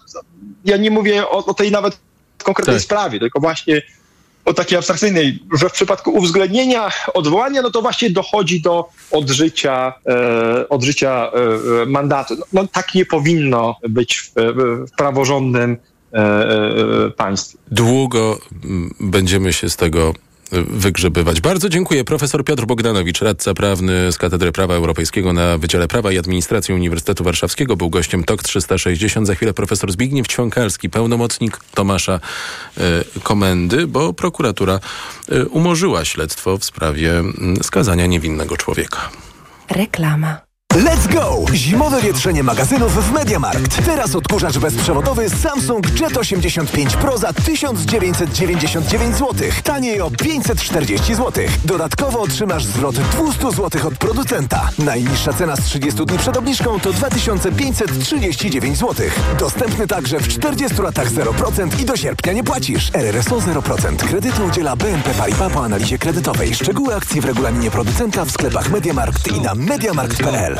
ja 0.64 0.76
nie 0.76 0.90
mówię 0.90 1.28
o, 1.28 1.46
o 1.46 1.54
tej 1.54 1.70
nawet 1.70 1.98
konkretnej 2.42 2.76
tak. 2.76 2.84
sprawie, 2.84 3.18
tylko 3.18 3.40
właśnie 3.40 3.82
o 4.44 4.54
takiej 4.54 4.78
abstrakcyjnej, 4.78 5.38
że 5.58 5.68
w 5.68 5.72
przypadku 5.72 6.10
uwzględnienia 6.10 6.90
odwołania, 7.14 7.62
no 7.62 7.70
to 7.70 7.82
właśnie 7.82 8.10
dochodzi 8.10 8.60
do 8.60 8.88
odżycia, 9.10 9.92
e, 10.06 10.68
odżycia 10.68 11.30
e, 11.82 11.86
mandatu. 11.86 12.34
No, 12.36 12.44
no, 12.52 12.68
tak 12.72 12.94
nie 12.94 13.06
powinno 13.06 13.76
być 13.88 14.18
w, 14.20 14.32
w 14.86 14.96
praworządnym 14.96 15.76
e, 16.12 16.16
e 16.16 17.10
państwie. 17.10 17.58
Długo 17.70 18.38
będziemy 19.00 19.52
się 19.52 19.70
z 19.70 19.76
tego 19.76 20.14
wygrzebywać. 20.52 21.40
Bardzo 21.40 21.68
dziękuję. 21.68 22.04
Profesor 22.04 22.44
Piotr 22.44 22.66
Bogdanowicz, 22.66 23.22
radca 23.22 23.54
prawny 23.54 24.12
z 24.12 24.18
Katedry 24.18 24.52
Prawa 24.52 24.74
Europejskiego 24.74 25.32
na 25.32 25.58
Wydziale 25.58 25.88
Prawa 25.88 26.12
i 26.12 26.18
Administracji 26.18 26.74
Uniwersytetu 26.74 27.24
Warszawskiego, 27.24 27.76
był 27.76 27.90
gościem 27.90 28.24
TOK 28.24 28.42
360. 28.42 29.26
Za 29.26 29.34
chwilę 29.34 29.54
profesor 29.54 29.92
Zbigniew 29.92 30.28
Ćwiąkalski, 30.28 30.90
pełnomocnik 30.90 31.60
Tomasza 31.74 32.20
y, 33.16 33.20
Komendy, 33.22 33.86
bo 33.86 34.12
prokuratura 34.12 34.80
y, 35.32 35.48
umorzyła 35.48 36.04
śledztwo 36.04 36.58
w 36.58 36.64
sprawie 36.64 37.22
skazania 37.62 38.06
niewinnego 38.06 38.56
człowieka. 38.56 39.10
Reklama. 39.70 40.49
Let's 40.76 41.14
go! 41.14 41.44
Zimowe 41.54 42.00
wietrzenie 42.02 42.42
magazynów 42.42 43.08
w 43.08 43.12
Mediamarkt. 43.12 43.84
Teraz 43.84 44.14
odkurzacz 44.14 44.58
bezprzewodowy 44.58 45.30
Samsung 45.30 46.00
Jet 46.00 46.16
85 46.16 46.96
Pro 46.96 47.18
za 47.18 47.32
1999 47.32 49.16
zł. 49.16 49.34
Taniej 49.64 50.00
o 50.00 50.10
540 50.10 51.14
zł. 51.14 51.44
Dodatkowo 51.64 52.20
otrzymasz 52.20 52.64
zwrot 52.64 52.94
200 52.94 53.50
zł 53.50 53.88
od 53.88 53.98
producenta. 53.98 54.70
Najniższa 54.78 55.32
cena 55.32 55.56
z 55.56 55.60
30 55.60 56.06
dni 56.06 56.18
przed 56.18 56.36
obniżką 56.36 56.80
to 56.80 56.92
2539 56.92 58.78
zł. 58.78 59.06
Dostępny 59.38 59.86
także 59.86 60.20
w 60.20 60.28
40 60.28 60.82
latach 60.82 61.10
0% 61.10 61.80
i 61.80 61.84
do 61.84 61.96
sierpnia 61.96 62.32
nie 62.32 62.44
płacisz. 62.44 62.90
RRSO 62.94 63.36
0%. 63.36 63.96
Kredytu 63.96 64.44
udziela 64.44 64.76
BNP 64.76 65.10
Paribas 65.10 65.52
po 65.52 65.64
analizie 65.64 65.98
kredytowej. 65.98 66.54
Szczegóły 66.54 66.94
akcji 66.94 67.20
w 67.20 67.24
regulaminie 67.24 67.70
producenta 67.70 68.24
w 68.24 68.30
sklepach 68.30 68.70
Mediamarkt 68.70 69.28
i 69.28 69.40
na 69.40 69.54
mediamarkt.pl. 69.54 70.59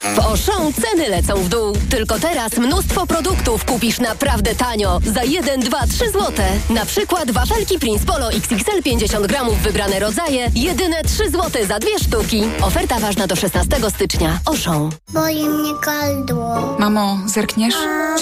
W 0.00 0.18
Auchan 0.18 0.72
ceny 0.72 1.08
lecą 1.08 1.34
w 1.34 1.48
dół. 1.48 1.76
Tylko 1.90 2.18
teraz 2.18 2.58
mnóstwo 2.58 3.06
produktów 3.06 3.64
kupisz 3.64 4.00
naprawdę 4.00 4.54
tanio. 4.54 5.00
Za 5.14 5.24
1, 5.24 5.60
2, 5.60 5.86
3 5.86 6.10
zł. 6.10 6.32
Na 6.70 6.86
przykład 6.86 7.30
wafelki 7.30 7.78
Prince 7.78 8.04
Polo 8.04 8.32
XXL 8.32 8.82
50 8.84 9.26
gramów 9.26 9.58
wybrane 9.58 9.98
rodzaje. 9.98 10.50
Jedyne 10.54 11.02
3 11.02 11.30
zł 11.30 11.66
za 11.68 11.78
dwie 11.78 11.98
sztuki. 11.98 12.42
Oferta 12.62 12.98
ważna 13.00 13.26
do 13.26 13.36
16 13.36 13.76
stycznia. 13.90 14.38
Auchan. 14.46 14.90
Boli 15.08 15.48
mnie 15.48 15.72
gardło. 15.86 16.76
Mamo, 16.78 17.18
zerkniesz? 17.26 17.74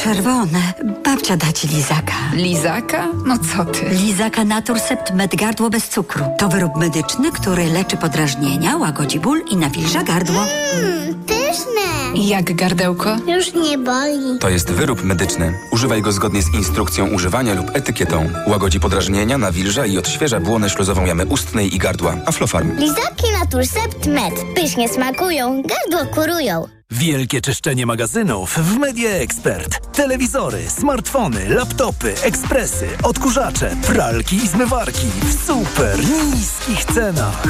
Czerwone. 0.03 0.61
Babcia 1.05 1.37
da 1.37 1.53
ci 1.53 1.69
lizaka. 1.69 2.15
Lizaka? 2.33 3.07
No 3.27 3.39
co 3.39 3.65
ty? 3.65 3.89
Lizaka 3.89 4.45
Naturcept 4.45 5.15
Med 5.15 5.37
Gardło 5.37 5.71
bez 5.71 5.89
cukru. 5.89 6.25
To 6.39 6.49
wyrób 6.49 6.77
medyczny, 6.77 7.33
który 7.33 7.65
leczy 7.67 7.97
podrażnienia, 7.97 8.77
łagodzi 8.77 9.21
ból 9.21 9.43
i 9.51 9.57
nawilża 9.57 10.03
gardło. 10.03 10.41
Mmm, 10.75 11.25
pyszne. 11.49 12.23
Jak 12.29 12.55
gardełko? 12.55 13.17
Już 13.27 13.55
nie 13.55 13.79
boli. 13.79 14.39
To 14.41 14.49
jest 14.49 14.71
wyrób 14.71 15.05
medyczny. 15.05 15.55
Używaj 15.73 16.03
go 16.03 16.13
zgodnie 16.13 16.43
z 16.43 16.55
instrukcją 16.55 17.09
używania 17.09 17.55
lub 17.55 17.77
etykietą. 17.77 18.31
Łagodzi 18.47 18.81
podrażnienia, 18.81 19.39
nawilża 19.39 19.87
i 19.87 19.99
odświeża 19.99 20.41
błonę 20.41 20.71
śluzową 20.71 21.05
jamy 21.05 21.27
ustnej 21.27 21.75
i 21.75 21.79
gardła. 21.79 22.17
Aflofarm. 22.27 22.77
Lizaki 22.77 23.27
Naturcept 23.41 24.07
Med. 24.07 24.35
Pysznie 24.55 24.89
smakują, 24.89 25.63
gardło 25.63 26.15
kurują. 26.15 26.69
Wielkie 26.91 27.41
czyszczenie 27.41 27.87
magazynów 27.87 28.55
w 28.55 28.79
Media 28.79 29.11
Expert. 29.11 29.93
Telewizory, 29.93 30.71
smartfony, 30.71 31.49
laptopy, 31.49 32.15
ekspresy, 32.23 32.89
odkurzacze, 33.03 33.77
pralki 33.87 34.37
i 34.37 34.49
zmywarki 34.49 35.07
w 35.25 35.47
super 35.47 35.99
niskich 36.35 36.85
cenach. 36.85 37.43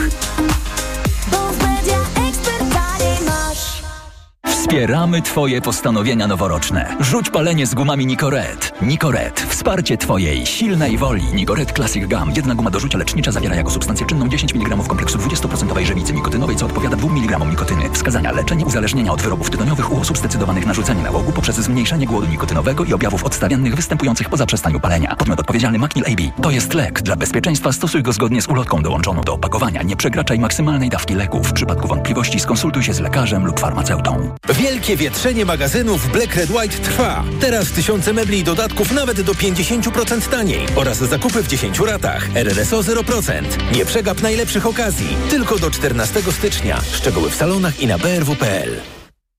Wspieramy 4.58 5.22
Twoje 5.22 5.60
postanowienia 5.60 6.26
noworoczne. 6.26 6.96
Rzuć 7.00 7.30
palenie 7.30 7.66
z 7.66 7.74
gumami 7.74 8.06
Nicoret. 8.06 8.72
Nicoret. 8.82 9.40
Wsparcie 9.40 9.96
Twojej 9.98 10.46
silnej 10.46 10.98
woli. 10.98 11.24
Nicoret 11.34 11.72
Classic 11.72 12.06
Gum. 12.08 12.32
Jedna 12.36 12.54
guma 12.54 12.70
do 12.70 12.80
rzucia 12.80 12.98
lecznicza 12.98 13.32
zawiera 13.32 13.54
jako 13.54 13.70
substancję 13.70 14.06
czynną 14.06 14.28
10 14.28 14.54
mg 14.54 14.76
kompleksu 14.88 15.18
20% 15.18 15.84
żywicy 15.84 16.12
nikotynowej, 16.12 16.56
co 16.56 16.66
odpowiada 16.66 16.96
2 16.96 17.08
mg 17.08 17.38
nikotyny. 17.50 17.90
Wskazania 17.92 18.32
leczenie 18.32 18.64
uzależnienia 18.64 19.12
od 19.12 19.22
wyrobów 19.22 19.50
tytoniowych 19.50 19.92
u 19.92 20.00
osób 20.00 20.18
zdecydowanych 20.18 20.66
na 20.66 20.74
rzucenie 20.74 21.02
nałogu 21.02 21.32
poprzez 21.32 21.56
zmniejszenie 21.56 22.06
głodu 22.06 22.26
nikotynowego 22.26 22.84
i 22.84 22.92
objawów 22.92 23.24
odstawiennych 23.24 23.74
występujących 23.74 24.28
po 24.28 24.36
zaprzestaniu 24.36 24.80
palenia. 24.80 25.16
Podmiot 25.16 25.40
odpowiedzialny 25.40 25.78
Macnil 25.78 26.04
AB. 26.04 26.42
To 26.42 26.50
jest 26.50 26.74
lek. 26.74 27.02
Dla 27.02 27.16
bezpieczeństwa 27.16 27.72
stosuj 27.72 28.02
go 28.02 28.12
zgodnie 28.12 28.42
z 28.42 28.48
ulotką 28.48 28.82
dołączoną 28.82 29.20
do 29.20 29.34
opakowania. 29.34 29.82
Nie 29.82 29.96
przekraczaj 29.96 30.38
maksymalnej 30.38 30.88
dawki 30.88 31.14
leków. 31.14 31.48
W 31.48 31.52
przypadku 31.52 31.88
wątpliwości 31.88 32.40
skonsultuj 32.40 32.82
się 32.82 32.94
z 32.94 33.00
lekarzem 33.00 33.46
lub 33.46 33.60
farmaceutą. 33.60 34.38
Wielkie 34.54 34.96
wietrzenie 34.96 35.44
magazynów 35.44 36.12
Black 36.12 36.34
Red 36.34 36.50
White 36.50 36.78
trwa. 36.78 37.24
Teraz 37.40 37.72
tysiące 37.72 38.12
mebli 38.12 38.38
i 38.38 38.44
dodatków 38.44 38.92
nawet 38.92 39.20
do 39.20 39.32
50% 39.32 40.28
taniej 40.28 40.66
oraz 40.76 40.98
zakupy 40.98 41.42
w 41.42 41.48
10 41.48 41.78
ratach. 41.78 42.36
RRSO 42.36 42.80
0%. 42.80 43.42
Nie 43.76 43.84
przegap 43.84 44.22
najlepszych 44.22 44.66
okazji. 44.66 45.16
Tylko 45.30 45.58
do 45.58 45.70
14 45.70 46.22
stycznia. 46.32 46.80
Szczegóły 46.92 47.30
w 47.30 47.34
salonach 47.34 47.80
i 47.80 47.86
na 47.86 47.98
brw.pl. 47.98 48.97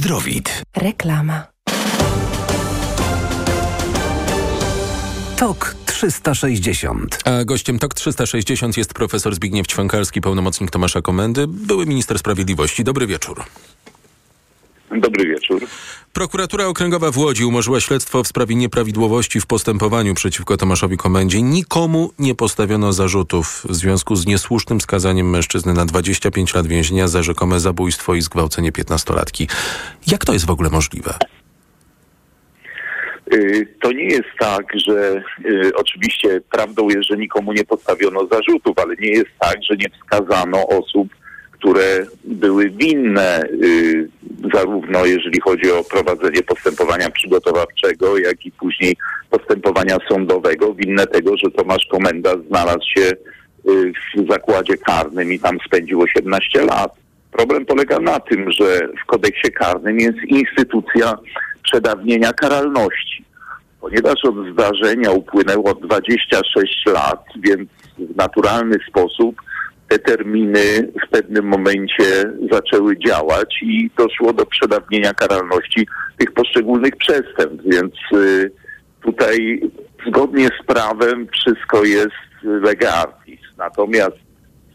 Zdrowit. 0.00 0.62
Reklama. 0.76 1.46
TOK 5.36 5.76
360. 5.86 7.18
A 7.24 7.44
gościem 7.44 7.78
TOK 7.78 7.94
360 7.94 8.76
jest 8.76 8.94
profesor 8.94 9.34
Zbigniew 9.34 9.66
Ćwiąkalski, 9.66 10.20
pełnomocnik 10.20 10.70
Tomasza 10.70 11.02
Komendy, 11.02 11.46
były 11.46 11.86
minister 11.86 12.18
sprawiedliwości. 12.18 12.84
Dobry 12.84 13.06
wieczór. 13.06 13.44
Dobry 14.96 15.26
wieczór. 15.26 15.66
Prokuratura 16.12 16.66
Okręgowa 16.66 17.10
w 17.10 17.18
Łodzi 17.18 17.44
umorzyła 17.44 17.80
śledztwo 17.80 18.22
w 18.22 18.28
sprawie 18.28 18.54
nieprawidłowości 18.54 19.40
w 19.40 19.46
postępowaniu 19.46 20.14
przeciwko 20.14 20.56
Tomaszowi 20.56 20.96
Komendzie. 20.96 21.42
Nikomu 21.42 22.10
nie 22.18 22.34
postawiono 22.34 22.92
zarzutów 22.92 23.62
w 23.68 23.74
związku 23.74 24.16
z 24.16 24.26
niesłusznym 24.26 24.80
skazaniem 24.80 25.30
mężczyzny 25.30 25.72
na 25.72 25.84
25 25.84 26.54
lat 26.54 26.66
więzienia 26.66 27.08
za 27.08 27.22
rzekome 27.22 27.60
zabójstwo 27.60 28.14
i 28.14 28.20
zgwałcenie 28.20 28.72
15-latki. 28.72 29.46
Jak 30.06 30.24
to 30.24 30.32
jest 30.32 30.46
w 30.46 30.50
ogóle 30.50 30.70
możliwe? 30.70 31.14
Y, 33.34 33.66
To 33.82 33.92
nie 33.92 34.04
jest 34.04 34.28
tak, 34.38 34.64
że 34.86 35.22
y, 35.44 35.72
oczywiście 35.74 36.40
prawdą 36.52 36.88
jest, 36.88 37.04
że 37.10 37.16
nikomu 37.16 37.52
nie 37.52 37.64
postawiono 37.64 38.26
zarzutów, 38.26 38.78
ale 38.78 38.94
nie 39.00 39.08
jest 39.10 39.30
tak, 39.38 39.56
że 39.70 39.76
nie 39.76 39.88
wskazano 39.90 40.66
osób, 40.68 41.08
które 41.60 42.06
były 42.24 42.70
winne, 42.70 43.42
y, 43.62 44.08
zarówno 44.54 45.04
jeżeli 45.06 45.40
chodzi 45.40 45.72
o 45.72 45.84
prowadzenie 45.84 46.42
postępowania 46.42 47.10
przygotowawczego, 47.10 48.18
jak 48.18 48.46
i 48.46 48.52
później 48.52 48.96
postępowania 49.30 49.96
sądowego, 50.08 50.74
winne 50.74 51.06
tego, 51.06 51.36
że 51.36 51.50
Tomasz 51.50 51.86
Komenda 51.90 52.30
znalazł 52.48 52.86
się 52.96 53.02
y, 53.02 53.92
w 54.16 54.30
zakładzie 54.30 54.76
karnym 54.76 55.32
i 55.32 55.40
tam 55.40 55.58
spędził 55.66 56.00
18 56.00 56.64
lat. 56.64 56.94
Problem 57.32 57.66
polega 57.66 57.98
na 57.98 58.20
tym, 58.20 58.52
że 58.52 58.88
w 59.02 59.06
kodeksie 59.06 59.52
karnym 59.52 60.00
jest 60.00 60.18
instytucja 60.26 61.18
przedawnienia 61.62 62.32
karalności. 62.32 63.24
Ponieważ 63.80 64.24
od 64.24 64.34
zdarzenia 64.52 65.10
upłynęło 65.10 65.74
26 65.74 66.86
lat, 66.86 67.24
więc 67.42 67.68
w 67.98 68.16
naturalny 68.16 68.76
sposób 68.88 69.42
te 69.90 69.98
terminy 69.98 70.92
w 71.06 71.10
pewnym 71.10 71.44
momencie 71.44 72.32
zaczęły 72.52 72.98
działać 72.98 73.58
i 73.62 73.90
doszło 73.98 74.32
do 74.32 74.46
przedawnienia 74.46 75.14
karalności 75.14 75.86
tych 76.18 76.32
poszczególnych 76.32 76.96
przestępstw. 76.96 77.64
Więc 77.64 77.94
y, 78.12 78.50
tutaj 79.02 79.60
zgodnie 80.06 80.48
z 80.62 80.66
prawem 80.66 81.26
wszystko 81.32 81.84
jest 81.84 82.14
lega 82.42 82.92
artis. 82.92 83.40
Natomiast 83.58 84.16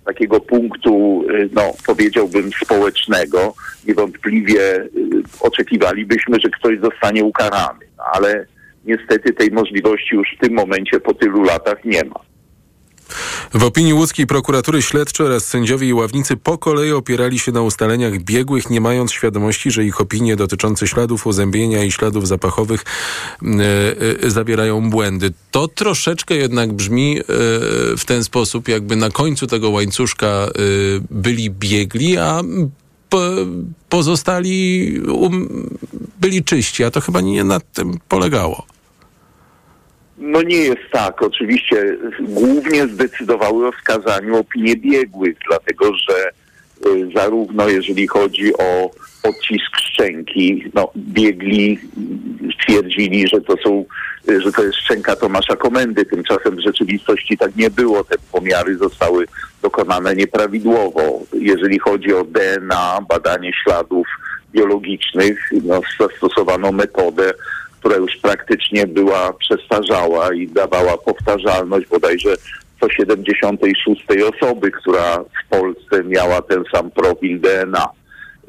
z 0.01 0.05
takiego 0.05 0.39
punktu, 0.39 1.25
y, 1.29 1.49
no 1.53 1.61
powiedziałbym 1.85 2.49
społecznego, 2.63 3.53
niewątpliwie 3.87 4.75
y, 4.75 4.89
oczekiwalibyśmy, 5.41 6.37
że 6.43 6.49
ktoś 6.49 6.79
zostanie 6.79 7.23
ukarany. 7.23 7.85
No, 7.97 8.03
ale 8.13 8.45
niestety 8.85 9.33
tej 9.33 9.51
możliwości 9.51 10.15
już 10.15 10.27
w 10.37 10.39
tym 10.41 10.53
momencie 10.53 10.99
po 10.99 11.13
tylu 11.13 11.43
latach 11.43 11.85
nie 11.85 12.03
ma. 12.03 12.34
W 13.53 13.63
opinii 13.63 13.93
łódzkiej 13.93 14.27
prokuratury 14.27 14.81
śledcze 14.81 15.23
oraz 15.23 15.45
sędziowie 15.45 15.87
i 15.87 15.93
ławnicy 15.93 16.37
po 16.37 16.57
kolei 16.57 16.91
opierali 16.91 17.39
się 17.39 17.51
na 17.51 17.61
ustaleniach 17.61 18.17
biegłych, 18.17 18.69
nie 18.69 18.81
mając 18.81 19.11
świadomości, 19.11 19.71
że 19.71 19.85
ich 19.85 20.01
opinie 20.01 20.35
dotyczące 20.35 20.87
śladów 20.87 21.27
uzębienia 21.27 21.83
i 21.83 21.91
śladów 21.91 22.27
zapachowych 22.27 22.83
e, 22.83 24.25
e, 24.25 24.29
zawierają 24.29 24.89
błędy. 24.89 25.33
To 25.51 25.67
troszeczkę 25.67 26.35
jednak 26.35 26.73
brzmi 26.73 27.19
e, 27.19 27.23
w 27.97 28.03
ten 28.05 28.23
sposób, 28.23 28.67
jakby 28.67 28.95
na 28.95 29.09
końcu 29.09 29.47
tego 29.47 29.69
łańcuszka 29.69 30.47
byli 31.11 31.49
biegli, 31.49 32.17
a 32.17 32.41
po, 33.09 33.21
pozostali 33.89 34.99
um, 34.99 35.69
byli 36.21 36.43
czyści, 36.43 36.83
a 36.83 36.91
to 36.91 37.01
chyba 37.01 37.21
nie 37.21 37.43
na 37.43 37.59
tym 37.59 37.99
polegało. 38.07 38.74
No 40.17 40.41
nie 40.41 40.57
jest 40.57 40.91
tak. 40.91 41.21
Oczywiście 41.21 41.97
głównie 42.19 42.87
zdecydowały 42.87 43.67
o 43.67 43.71
wskazaniu 43.71 44.37
opinie 44.37 44.75
biegłych, 44.75 45.35
dlatego 45.49 45.85
że 45.95 46.29
y, 46.89 47.09
zarówno 47.15 47.69
jeżeli 47.69 48.07
chodzi 48.07 48.57
o 48.57 48.91
odcisk 49.23 49.77
szczęki, 49.77 50.71
no 50.73 50.91
biegli 50.97 51.79
twierdzili, 52.61 53.27
że 53.27 53.41
to 53.41 53.55
są, 53.63 53.85
że 54.43 54.51
to 54.51 54.63
jest 54.63 54.77
szczęka 54.77 55.15
Tomasza 55.15 55.55
Komendy. 55.55 56.05
Tymczasem 56.05 56.55
w 56.55 56.63
rzeczywistości 56.63 57.37
tak 57.37 57.55
nie 57.55 57.69
było. 57.69 58.03
Te 58.03 58.15
pomiary 58.31 58.77
zostały 58.77 59.25
dokonane 59.61 60.15
nieprawidłowo. 60.15 61.21
Jeżeli 61.33 61.79
chodzi 61.79 62.13
o 62.13 62.23
DNA, 62.23 62.99
badanie 63.09 63.51
śladów 63.63 64.07
biologicznych, 64.53 65.51
no, 65.63 65.81
zastosowano 65.99 66.71
metodę 66.71 67.33
która 67.85 67.97
już 67.97 68.17
praktycznie 68.17 68.87
była 68.87 69.33
przestarzała 69.33 70.33
i 70.33 70.47
dawała 70.47 70.97
powtarzalność 70.97 71.87
bodajże 71.87 72.29
co 72.81 72.89
76 72.89 74.05
osoby, 74.33 74.71
która 74.71 75.17
w 75.17 75.49
Polsce 75.49 76.03
miała 76.03 76.41
ten 76.41 76.63
sam 76.73 76.91
profil 76.91 77.39
DNA. 77.41 77.87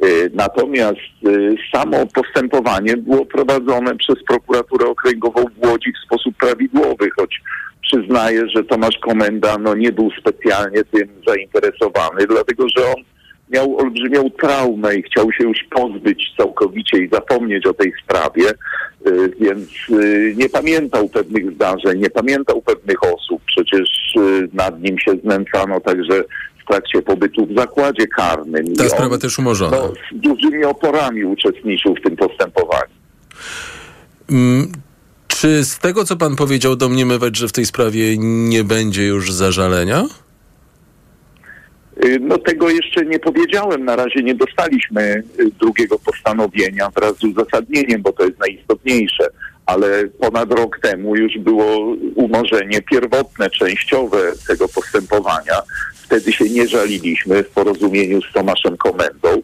Y, 0.04 0.30
natomiast 0.34 0.96
y, 1.28 1.56
samo 1.74 2.06
postępowanie 2.14 2.96
było 2.96 3.26
prowadzone 3.26 3.96
przez 3.96 4.16
prokuraturę 4.28 4.86
okręgową 4.86 5.44
w 5.44 5.66
Łodzi 5.66 5.92
w 5.92 6.06
sposób 6.06 6.36
prawidłowy, 6.36 7.10
choć 7.16 7.40
przyznaję, 7.82 8.48
że 8.54 8.64
Tomasz 8.64 8.98
Komenda 8.98 9.58
no, 9.58 9.74
nie 9.74 9.92
był 9.92 10.10
specjalnie 10.20 10.84
tym 10.84 11.08
zainteresowany, 11.26 12.26
dlatego 12.26 12.66
że 12.76 12.86
on 12.86 13.02
miał 13.50 13.78
olbrzymią 13.78 14.30
traumę 14.30 14.94
i 14.94 15.02
chciał 15.02 15.32
się 15.32 15.44
już 15.44 15.58
pozbyć 15.70 16.34
całkowicie 16.38 16.98
i 16.98 17.08
zapomnieć 17.12 17.66
o 17.66 17.74
tej 17.74 17.92
sprawie, 18.04 18.44
więc 19.40 19.68
y, 19.90 20.34
nie 20.36 20.48
pamiętał 20.48 21.08
pewnych 21.08 21.54
zdarzeń, 21.54 22.00
nie 22.00 22.10
pamiętał 22.10 22.62
pewnych 22.62 23.02
osób. 23.02 23.42
Przecież 23.46 23.88
y, 24.16 24.48
nad 24.52 24.82
nim 24.82 24.98
się 24.98 25.12
znęcano 25.24 25.80
także 25.80 26.24
w 26.64 26.68
trakcie 26.68 27.02
pobytu 27.02 27.46
w 27.46 27.58
zakładzie 27.58 28.06
karnym. 28.06 28.74
Ta 28.74 28.88
sprawa 28.88 29.18
też 29.18 29.38
umorzona. 29.38 29.76
No, 29.76 29.92
z 30.12 30.20
dużymi 30.20 30.64
oporami 30.64 31.24
uczestniczył 31.24 31.94
w 31.94 32.02
tym 32.02 32.16
postępowaniu. 32.16 32.94
Mm, 34.30 34.72
czy 35.28 35.64
z 35.64 35.78
tego, 35.78 36.04
co 36.04 36.16
pan 36.16 36.36
powiedział, 36.36 36.76
domniemywać, 36.76 37.36
że 37.36 37.48
w 37.48 37.52
tej 37.52 37.66
sprawie 37.66 38.18
nie 38.18 38.64
będzie 38.64 39.06
już 39.06 39.32
zażalenia? 39.32 40.04
Y, 42.04 42.18
no 42.20 42.38
tego 42.38 42.70
jeszcze 42.70 43.04
nie 43.04 43.18
powiedziałem. 43.18 43.84
Na 43.84 43.96
razie 43.96 44.22
nie 44.22 44.34
dostaliśmy 44.34 45.22
y, 45.40 45.50
drugiego 45.60 45.98
postanowienia 45.98 46.90
wraz 46.90 47.16
z 47.16 47.24
uzasadnieniem, 47.24 48.02
bo 48.02 48.12
to 48.12 48.24
jest 48.24 48.38
najistotniejsze. 48.38 49.24
Ale 49.66 50.04
ponad 50.20 50.52
rok 50.52 50.78
temu 50.82 51.16
już 51.16 51.38
było 51.38 51.96
umorzenie 52.14 52.82
pierwotne, 52.82 53.50
częściowe 53.50 54.18
tego 54.48 54.68
postępowania. 54.68 55.62
Wtedy 55.94 56.32
się 56.32 56.44
nie 56.44 56.68
żaliliśmy 56.68 57.42
w 57.42 57.50
porozumieniu 57.50 58.22
z 58.22 58.32
Tomaszem 58.32 58.76
Komendą. 58.76 59.42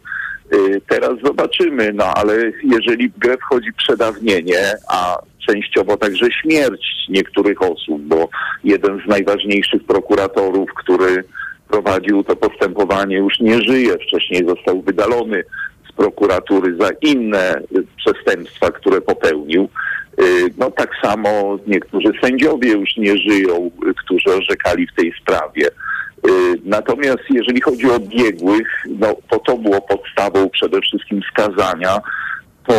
Y, 0.53 0.81
teraz 0.89 1.11
zobaczymy, 1.23 1.93
no 1.93 2.05
ale 2.05 2.51
jeżeli 2.63 3.09
w 3.09 3.19
grę 3.19 3.37
wchodzi 3.37 3.73
przedawnienie, 3.73 4.73
a 4.89 5.17
częściowo 5.47 5.97
także 5.97 6.25
śmierć 6.41 6.85
niektórych 7.09 7.61
osób, 7.61 8.01
bo 8.01 8.29
jeden 8.63 9.01
z 9.05 9.09
najważniejszych 9.09 9.83
prokuratorów, 9.83 10.69
który 10.73 11.23
prowadził 11.73 12.23
to 12.23 12.35
postępowanie, 12.35 13.17
już 13.17 13.39
nie 13.39 13.61
żyje. 13.61 13.97
Wcześniej 13.97 14.45
został 14.47 14.81
wydalony 14.81 15.43
z 15.89 15.91
prokuratury 15.91 16.77
za 16.79 16.89
inne 17.01 17.61
przestępstwa, 17.97 18.71
które 18.71 19.01
popełnił. 19.01 19.69
Y, 20.21 20.53
no 20.57 20.71
tak 20.71 20.89
samo 21.03 21.59
niektórzy 21.67 22.11
sędziowie 22.23 22.71
już 22.71 22.97
nie 22.97 23.17
żyją, 23.17 23.71
którzy 23.97 24.35
orzekali 24.37 24.87
w 24.87 24.95
tej 24.95 25.13
sprawie. 25.21 25.67
Y, 25.67 26.31
natomiast 26.65 27.23
jeżeli 27.29 27.61
chodzi 27.61 27.89
o 27.91 27.99
biegłych, 27.99 28.67
no 28.89 29.15
to 29.29 29.39
to 29.39 29.57
było 29.57 29.81
podstawą 29.81 30.49
przede 30.49 30.81
wszystkim 30.81 31.21
skazania, 31.31 31.99
to 32.67 32.75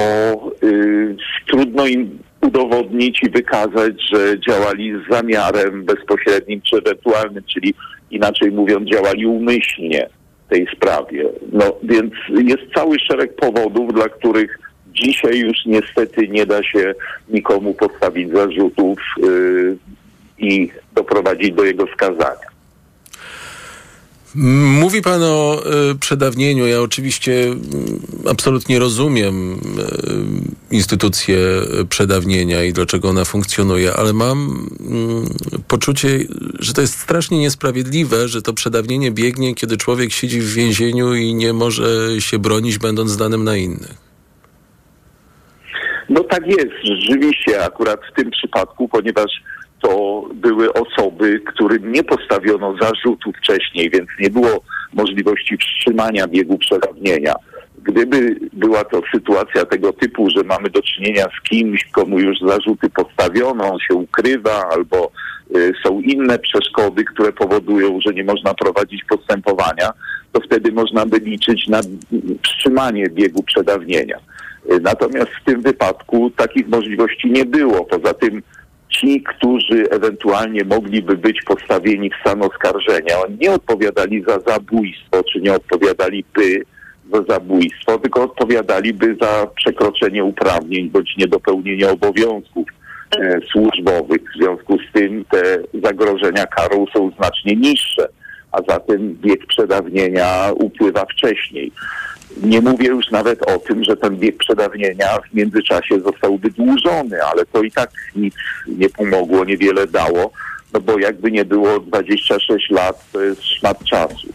y, 0.63 1.17
trudno 1.47 1.87
im 1.87 2.19
udowodnić 2.41 3.23
i 3.23 3.31
wykazać, 3.31 3.93
że 4.13 4.41
działali 4.41 4.93
z 4.93 5.15
zamiarem 5.15 5.85
bezpośrednim 5.85 6.61
czy 6.61 6.77
ewentualnym, 6.77 7.45
czyli 7.55 7.75
inaczej 8.11 8.53
mówiąc, 8.53 8.91
działali 8.91 9.27
umyślnie 9.27 10.09
w 10.47 10.51
tej 10.51 10.67
sprawie. 10.77 11.25
No 11.53 11.77
więc 11.83 12.13
jest 12.29 12.63
cały 12.75 12.99
szereg 12.99 13.37
powodów, 13.37 13.95
dla 13.95 14.09
których 14.09 14.59
dzisiaj 14.87 15.39
już 15.39 15.57
niestety 15.67 16.29
nie 16.29 16.47
da 16.47 16.63
się 16.63 16.95
nikomu 17.29 17.75
postawić 17.75 18.31
zarzutów 18.31 18.99
yy, 19.19 19.77
i 20.39 20.71
doprowadzić 20.95 21.53
do 21.53 21.65
jego 21.65 21.87
skazania. 21.87 22.54
Mówi 24.35 25.03
pan 25.03 25.23
o 25.23 25.63
y, 25.93 25.99
przedawnieniu. 25.99 26.67
Ja 26.67 26.81
oczywiście 26.81 27.33
y, 27.33 28.31
absolutnie 28.31 28.79
rozumiem 28.79 29.53
y, 29.53 30.75
instytucję 30.75 31.39
przedawnienia 31.89 32.65
i 32.65 32.73
dlaczego 32.73 33.09
ona 33.09 33.25
funkcjonuje, 33.25 33.93
ale 33.93 34.13
mam 34.13 34.69
y, 35.55 35.63
poczucie, 35.69 36.09
że 36.59 36.73
to 36.73 36.81
jest 36.81 37.01
strasznie 37.01 37.39
niesprawiedliwe, 37.39 38.29
że 38.29 38.43
to 38.43 38.53
przedawnienie 38.53 39.11
biegnie, 39.11 39.55
kiedy 39.55 39.77
człowiek 39.77 40.13
siedzi 40.13 40.41
w 40.41 40.53
więzieniu 40.53 41.15
i 41.15 41.35
nie 41.35 41.53
może 41.53 42.21
się 42.21 42.39
bronić, 42.39 42.79
będąc 42.79 43.11
zdanym 43.11 43.45
na 43.45 43.57
innych. 43.57 44.05
No 46.09 46.25
tak 46.25 46.47
jest, 46.47 46.73
rzeczywiście, 46.85 47.65
akurat 47.65 48.01
w 48.13 48.17
tym 48.17 48.31
przypadku, 48.31 48.89
ponieważ 48.89 49.31
to 49.85 50.25
były 50.35 50.73
osoby, 50.73 51.41
którym 51.41 51.93
nie 51.93 52.05
postawiono 52.05 52.77
zarzutu 52.81 53.33
wcześniej, 53.33 53.91
więc 53.91 54.09
nie 54.21 54.31
było 54.31 54.61
możliwości 54.93 55.57
wstrzymania 55.57 56.29
biegu 56.29 56.59
przedawnienia. 56.59 57.35
Gdyby 57.83 58.37
była 58.53 58.85
to 58.85 59.03
sytuacja 59.15 59.65
tego 59.65 59.93
typu, 59.93 60.31
że 60.31 60.45
mamy 60.45 60.71
do 60.71 60.83
czynienia 60.83 61.25
z 61.25 61.49
kimś, 61.49 61.85
komu 61.85 62.19
już 62.19 62.39
zarzuty 62.41 62.91
postawiono, 62.91 63.73
on 63.73 63.79
się 63.79 63.95
ukrywa 63.95 64.69
albo 64.73 65.11
y, 65.57 65.73
są 65.87 66.01
inne 66.01 66.39
przeszkody, 66.39 67.05
które 67.05 67.33
powodują, 67.33 67.99
że 68.07 68.15
nie 68.15 68.25
można 68.25 68.55
prowadzić 68.55 69.05
postępowania, 69.05 69.91
to 70.33 70.41
wtedy 70.41 70.73
można 70.73 71.07
by 71.07 71.19
liczyć 71.19 71.69
na 71.69 71.81
wstrzymanie 72.43 73.07
biegu 73.09 73.43
przedawnienia. 73.43 74.19
Y, 74.73 74.81
natomiast 74.81 75.31
w 75.31 75.45
tym 75.45 75.63
wypadku 75.63 76.31
takich 76.37 76.69
możliwości 76.69 77.31
nie 77.31 77.45
było. 77.45 77.85
Poza 77.85 78.15
tym 78.15 78.43
ci, 79.01 79.23
którzy 79.23 79.91
ewentualnie 79.91 80.65
mogliby 80.65 81.17
być 81.17 81.43
postawieni 81.47 82.11
w 82.11 82.21
stan 82.21 82.43
oskarżenia, 82.43 83.19
oni 83.27 83.37
nie 83.41 83.53
odpowiadali 83.53 84.25
za 84.29 84.41
zabójstwo, 84.41 85.23
czy 85.33 85.41
nie 85.41 85.53
odpowiadaliby 85.53 86.63
za 87.13 87.23
zabójstwo, 87.29 87.99
tylko 87.99 88.23
odpowiadaliby 88.23 89.17
za 89.21 89.47
przekroczenie 89.57 90.25
uprawnień 90.25 90.91
bądź 90.91 91.17
niedopełnienie 91.17 91.91
obowiązków 91.91 92.69
e, 93.19 93.41
służbowych. 93.53 94.21
W 94.23 94.39
związku 94.39 94.79
z 94.79 94.93
tym 94.93 95.25
te 95.31 95.59
zagrożenia 95.83 96.47
karą 96.47 96.87
są 96.97 97.11
znacznie 97.11 97.57
niższe, 97.57 98.09
a 98.53 98.59
zatem 98.69 99.17
wiek 99.25 99.47
przedawnienia 99.47 100.53
upływa 100.55 101.05
wcześniej. 101.05 101.73
Nie 102.43 102.61
mówię 102.61 102.87
już 102.89 103.11
nawet 103.11 103.43
o 103.43 103.59
tym, 103.59 103.85
że 103.85 103.97
ten 103.97 104.19
wiek 104.19 104.37
przedawnienia 104.37 105.19
w 105.31 105.35
międzyczasie 105.35 106.01
został 106.01 106.39
wydłużony, 106.39 107.23
ale 107.33 107.47
to 107.47 107.63
i 107.63 107.71
tak 107.71 107.91
nic 108.17 108.35
nie 108.67 108.89
pomogło, 108.91 109.45
niewiele 109.45 109.87
dało, 109.87 110.33
no 110.73 110.81
bo 110.81 110.99
jakby 110.99 111.31
nie 111.31 111.45
było 111.45 111.81
26 111.81 112.71
lat, 112.71 113.05
to 113.13 113.21
jest 113.21 113.43
szmat 113.43 113.85
czasu. 113.85 114.29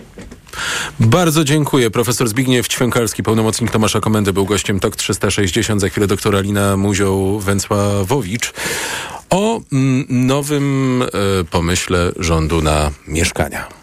Bardzo 0.99 1.43
dziękuję. 1.43 1.89
Profesor 1.91 2.27
Zbigniew 2.27 2.67
Ćwiąkalski, 2.67 3.23
pełnomocnik 3.23 3.71
Tomasza 3.71 3.99
Komendy, 3.99 4.33
był 4.33 4.45
gościem 4.45 4.79
TOK 4.79 4.95
360. 4.95 5.81
Za 5.81 5.89
chwilę 5.89 6.07
doktora 6.07 6.39
Lina 6.39 6.77
Muzioł-Węcławowicz 6.77 8.53
o 9.29 9.61
mm, 9.71 10.05
nowym 10.09 11.01
y, 11.01 11.07
pomyśle 11.51 12.11
rządu 12.19 12.61
na 12.61 12.91
mieszkania. 13.07 13.78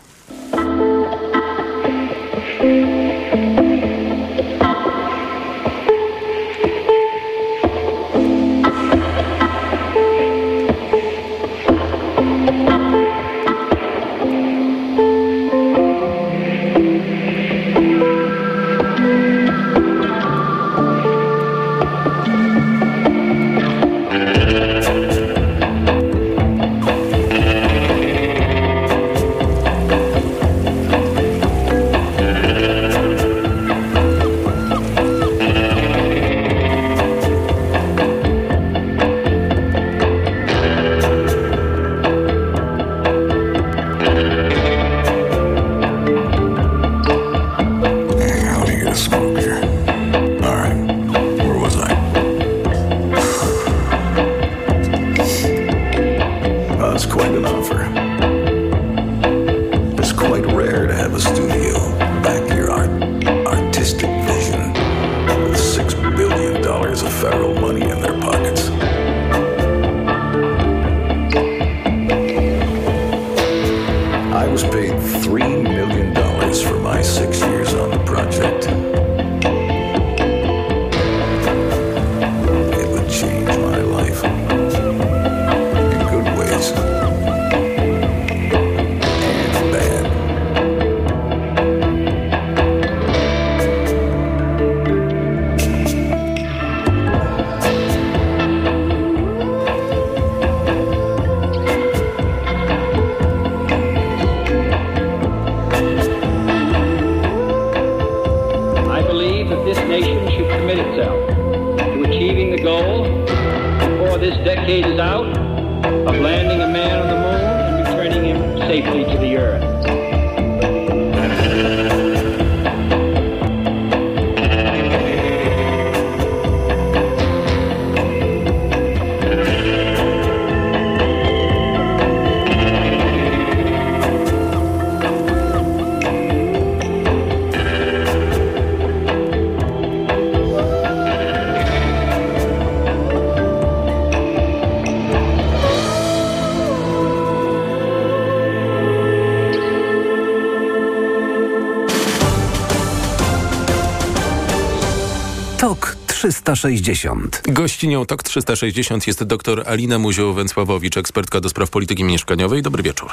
360. 156.66 157.42
Gościnią 157.48 158.06
TOK 158.06 158.22
360 158.22 159.06
jest 159.06 159.24
dr 159.24 159.64
Alina 159.66 159.98
Muzioł-Węcławowicz, 159.98 160.96
ekspertka 160.96 161.40
do 161.40 161.48
spraw 161.48 161.70
polityki 161.70 162.04
mieszkaniowej. 162.04 162.62
Dobry 162.62 162.82
wieczór. 162.82 163.10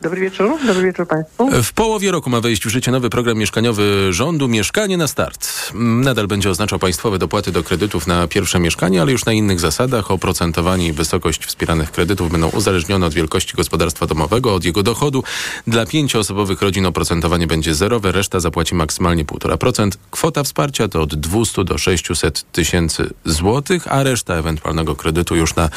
Dobry 0.00 0.20
wieczór, 0.20 0.50
dobry 0.66 0.82
wieczór 0.82 1.06
Państwu. 1.06 1.62
W 1.62 1.72
połowie 1.72 2.10
roku 2.10 2.30
ma 2.30 2.40
wejść 2.40 2.64
w 2.64 2.68
życie 2.68 2.90
nowy 2.90 3.10
program 3.10 3.38
mieszkaniowy 3.38 4.12
rządu 4.12 4.48
Mieszkanie 4.48 4.96
na 4.96 5.06
start. 5.06 5.72
Nadal 5.74 6.26
będzie 6.26 6.50
oznaczał 6.50 6.78
państwowe 6.78 7.18
dopłaty 7.18 7.52
do 7.52 7.62
kredytów 7.62 8.06
na 8.06 8.28
pierwsze 8.28 8.60
mieszkanie, 8.60 9.02
ale 9.02 9.12
już 9.12 9.24
na 9.24 9.32
innych 9.32 9.60
zasadach. 9.60 10.10
Oprocentowanie 10.10 10.86
i 10.86 10.92
wysokość 10.92 11.38
wspieranych 11.60 11.92
kredytów 11.92 12.32
będą 12.32 12.48
uzależnione 12.48 13.06
od 13.06 13.14
wielkości 13.14 13.56
gospodarstwa 13.56 14.06
domowego, 14.06 14.54
od 14.54 14.64
jego 14.64 14.82
dochodu. 14.82 15.24
Dla 15.66 15.86
pięcioosobowych 15.86 16.62
rodzin 16.62 16.86
oprocentowanie 16.86 17.46
będzie 17.46 17.74
zerowe, 17.74 18.12
reszta 18.12 18.40
zapłaci 18.40 18.74
maksymalnie 18.74 19.24
1,5%. 19.24 19.90
Kwota 20.10 20.42
wsparcia 20.42 20.88
to 20.88 21.02
od 21.02 21.14
200 21.14 21.64
do 21.64 21.78
600 21.78 22.52
tysięcy 22.52 23.10
złotych, 23.24 23.92
a 23.92 24.02
reszta 24.02 24.34
ewentualnego 24.34 24.96
kredytu 24.96 25.36
już 25.36 25.54
na 25.54 25.68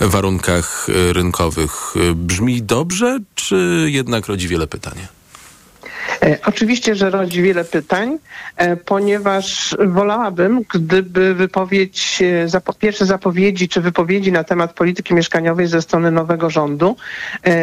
warunkach 0.00 0.88
y, 0.88 1.12
rynkowych. 1.12 1.94
Y, 1.96 2.14
Brzmi 2.14 2.62
dobrze, 2.62 3.18
czy 3.34 3.86
jednak 3.90 4.26
rodzi 4.26 4.48
wiele 4.48 4.66
pytań? 4.66 5.17
E, 6.22 6.38
oczywiście, 6.46 6.94
że 6.94 7.10
rodzi 7.10 7.42
wiele 7.42 7.64
pytań, 7.64 8.18
e, 8.56 8.76
ponieważ 8.76 9.76
wolałabym, 9.86 10.60
gdyby 10.74 11.34
wypowiedź, 11.34 12.22
e, 12.54 12.74
pierwsze 12.78 13.06
zapowiedzi 13.06 13.68
czy 13.68 13.80
wypowiedzi 13.80 14.32
na 14.32 14.44
temat 14.44 14.72
polityki 14.72 15.14
mieszkaniowej 15.14 15.66
ze 15.66 15.82
strony 15.82 16.10
nowego 16.10 16.50
rządu 16.50 16.96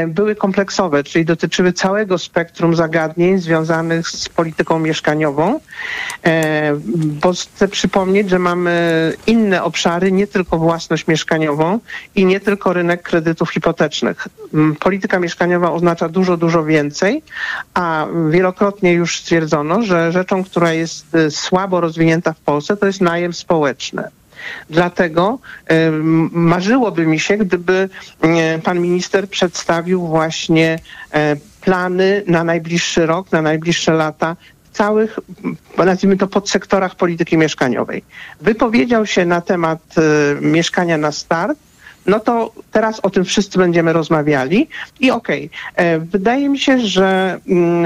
były 0.08 0.36
kompleksowe, 0.36 1.04
czyli 1.04 1.26
dotyczyły 1.26 1.74
całego 1.74 2.18
spektrum 2.18 2.76
zagadnień 2.76 3.38
związanych 3.38 4.10
z 4.10 4.30
polityką 4.30 4.80
mieszkaniową. 4.80 5.60
Bo 6.96 7.34
chcę 7.34 7.68
przypomnieć, 7.68 8.30
że 8.30 8.40
mamy 8.40 9.14
inne 9.28 9.64
obszary, 9.64 10.12
nie 10.12 10.28
tylko 10.28 10.58
własność 10.58 11.08
mieszkaniową 11.08 11.80
i 12.16 12.26
nie 12.26 12.40
tylko 12.40 12.74
rynek 12.74 13.04
kredytów 13.04 13.52
hipotecznych. 13.52 14.28
Mm, 14.54 14.76
Polityka 14.76 15.20
mieszkaniowa 15.20 15.72
oznacza 15.72 16.10
dużo, 16.10 16.38
dużo 16.38 16.64
więcej, 16.64 17.24
a 17.74 18.08
wielokrotnie 18.36 18.94
już 18.94 19.20
stwierdzono, 19.20 19.82
że 19.82 20.12
rzeczą, 20.12 20.44
która 20.44 20.74
jest 20.74 21.16
y, 21.16 21.32
słabo 21.32 21.82
rozwinięta 21.82 22.34
w 22.34 22.40
Polsce, 22.40 22.78
to 22.78 22.86
jest 22.86 23.02
najem 23.02 23.34
społeczny. 23.34 24.04
Dlatego 24.70 25.40
em, 25.66 26.30
marzyłoby 26.34 27.06
mi 27.08 27.20
się, 27.20 27.38
gdyby 27.38 27.90
e, 28.22 28.60
pan 28.60 28.80
minister 28.80 29.30
przedstawił 29.30 30.08
właśnie 30.08 30.80
plany 31.62 32.24
na 32.28 32.44
najbliższy 32.44 33.06
rok, 33.06 33.32
na 33.32 33.42
najbliższe 33.42 33.94
lata 33.94 34.36
całych, 34.74 35.20
nazwijmy 35.78 36.18
to, 36.18 36.28
podsektorach 36.28 36.96
polityki 36.96 37.38
mieszkaniowej. 37.38 38.04
Wypowiedział 38.42 39.06
się 39.06 39.26
na 39.26 39.42
temat 39.42 39.96
mieszkania 40.42 40.98
na 40.98 41.12
start, 41.12 41.58
no 42.08 42.20
to 42.20 42.52
teraz 42.72 43.00
o 43.00 43.10
tym 43.10 43.26
wszyscy 43.26 43.58
będziemy 43.58 43.94
rozmawiali 43.94 44.68
i 45.00 45.12
okej, 45.12 45.50
e, 45.76 46.00
wydaje 46.00 46.50
mi 46.50 46.60
się, 46.60 46.80
że 46.80 47.40
mm, 47.48 47.86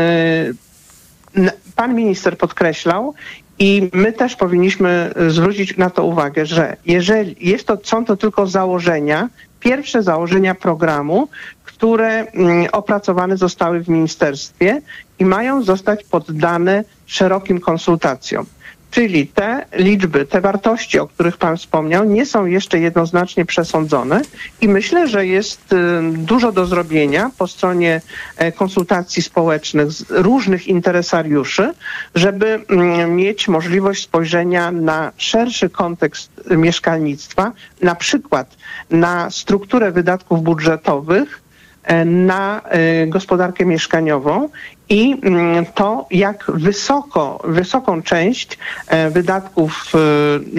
n- 1.36 1.52
pan 1.76 1.96
minister 1.96 2.38
podkreślał 2.38 3.14
i 3.60 3.90
my 3.94 4.14
też 4.14 4.36
powinniśmy 4.36 5.14
e, 5.16 5.30
zwrócić 5.30 5.78
na 5.78 5.90
to 5.90 6.04
uwagę, 6.04 6.46
że 6.46 6.78
jeżeli 6.86 7.50
jest 7.50 7.68
to, 7.68 7.78
są 7.84 8.06
to 8.06 8.18
tylko 8.18 8.48
założenia, 8.48 9.30
pierwsze 9.60 10.04
założenia 10.04 10.56
programu, 10.56 11.28
które 11.64 12.08
mm, 12.32 12.68
opracowane 12.72 13.38
zostały 13.38 13.80
w 13.84 13.90
ministerstwie 13.90 14.82
i 15.20 15.26
mają 15.26 15.62
zostać 15.64 16.04
poddane 16.04 16.84
szerokim 17.06 17.60
konsultacjom. 17.60 18.46
Czyli 18.92 19.28
te 19.28 19.66
liczby, 19.74 20.26
te 20.26 20.42
wartości, 20.42 21.00
o 21.00 21.08
których 21.08 21.38
Pan 21.38 21.58
wspomniał, 21.58 22.06
nie 22.06 22.26
są 22.26 22.46
jeszcze 22.46 22.80
jednoznacznie 22.80 23.46
przesądzone 23.46 24.22
i 24.62 24.68
myślę, 24.68 25.08
że 25.08 25.26
jest 25.26 25.74
y, 25.74 25.78
dużo 26.14 26.52
do 26.52 26.66
zrobienia 26.66 27.32
po 27.38 27.48
stronie 27.48 28.02
e, 28.38 28.52
konsultacji 28.52 29.22
społecznych 29.22 29.92
z 29.92 30.06
różnych 30.10 30.68
interesariuszy, 30.68 31.74
żeby 32.16 32.66
mm, 32.70 33.16
mieć 33.16 33.48
możliwość 33.48 34.04
spojrzenia 34.04 34.72
na 34.72 35.12
szerszy 35.18 35.70
kontekst 35.70 36.32
mieszkalnictwa, 36.50 37.52
na 37.82 37.96
przykład 37.96 38.58
na 38.90 39.30
strukturę 39.30 39.92
wydatków 39.92 40.44
budżetowych, 40.44 41.42
e, 41.84 42.06
na 42.06 42.62
e, 42.64 43.08
gospodarkę 43.08 43.66
mieszkaniową 43.66 44.50
i 44.90 45.16
mm, 45.22 45.66
to, 45.66 46.06
jak 46.12 46.46
wysoko, 46.54 47.42
wysoką 47.44 48.04
część 48.04 48.58
e, 48.88 49.10
wydatków 49.10 49.92
e, 49.96 50.00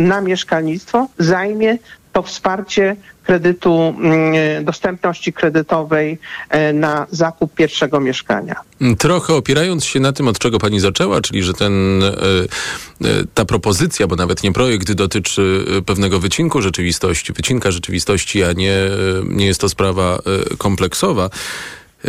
na 0.02 0.20
mieszkalnictwo 0.20 1.08
zajmie 1.18 1.78
to 2.12 2.22
wsparcie 2.22 2.96
kredytu, 3.22 3.94
mm, 3.98 4.64
dostępności 4.64 5.32
kredytowej 5.32 6.18
e, 6.48 6.72
na 6.72 7.06
zakup 7.10 7.54
pierwszego 7.54 8.00
mieszkania. 8.00 8.56
Trochę 8.98 9.34
opierając 9.34 9.84
się 9.84 10.00
na 10.00 10.12
tym, 10.12 10.28
od 10.28 10.38
czego 10.38 10.58
pani 10.58 10.80
zaczęła, 10.80 11.20
czyli 11.20 11.42
że 11.42 11.54
ten, 11.54 12.02
e, 12.02 12.08
e, 12.08 13.24
ta 13.34 13.44
propozycja, 13.44 14.06
bo 14.06 14.16
nawet 14.16 14.42
nie 14.42 14.52
projekt 14.52 14.92
dotyczy 14.92 15.64
e, 15.78 15.82
pewnego 15.82 16.20
wycinku 16.20 16.62
rzeczywistości, 16.62 17.32
wycinka 17.32 17.70
rzeczywistości, 17.70 18.44
a 18.44 18.52
nie, 18.52 18.74
e, 18.74 18.88
nie 19.24 19.46
jest 19.46 19.60
to 19.60 19.68
sprawa 19.68 20.18
e, 20.52 20.56
kompleksowa, 20.56 21.30
e, 22.04 22.08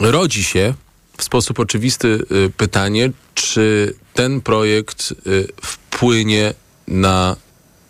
rodzi 0.00 0.44
się 0.44 0.74
w 1.16 1.22
sposób 1.24 1.60
oczywisty 1.60 2.18
e, 2.46 2.50
pytanie, 2.50 3.10
czy 3.34 3.94
ten 4.14 4.40
projekt 4.40 5.12
e, 5.12 5.14
wpłynie 5.62 6.54
na 6.88 7.36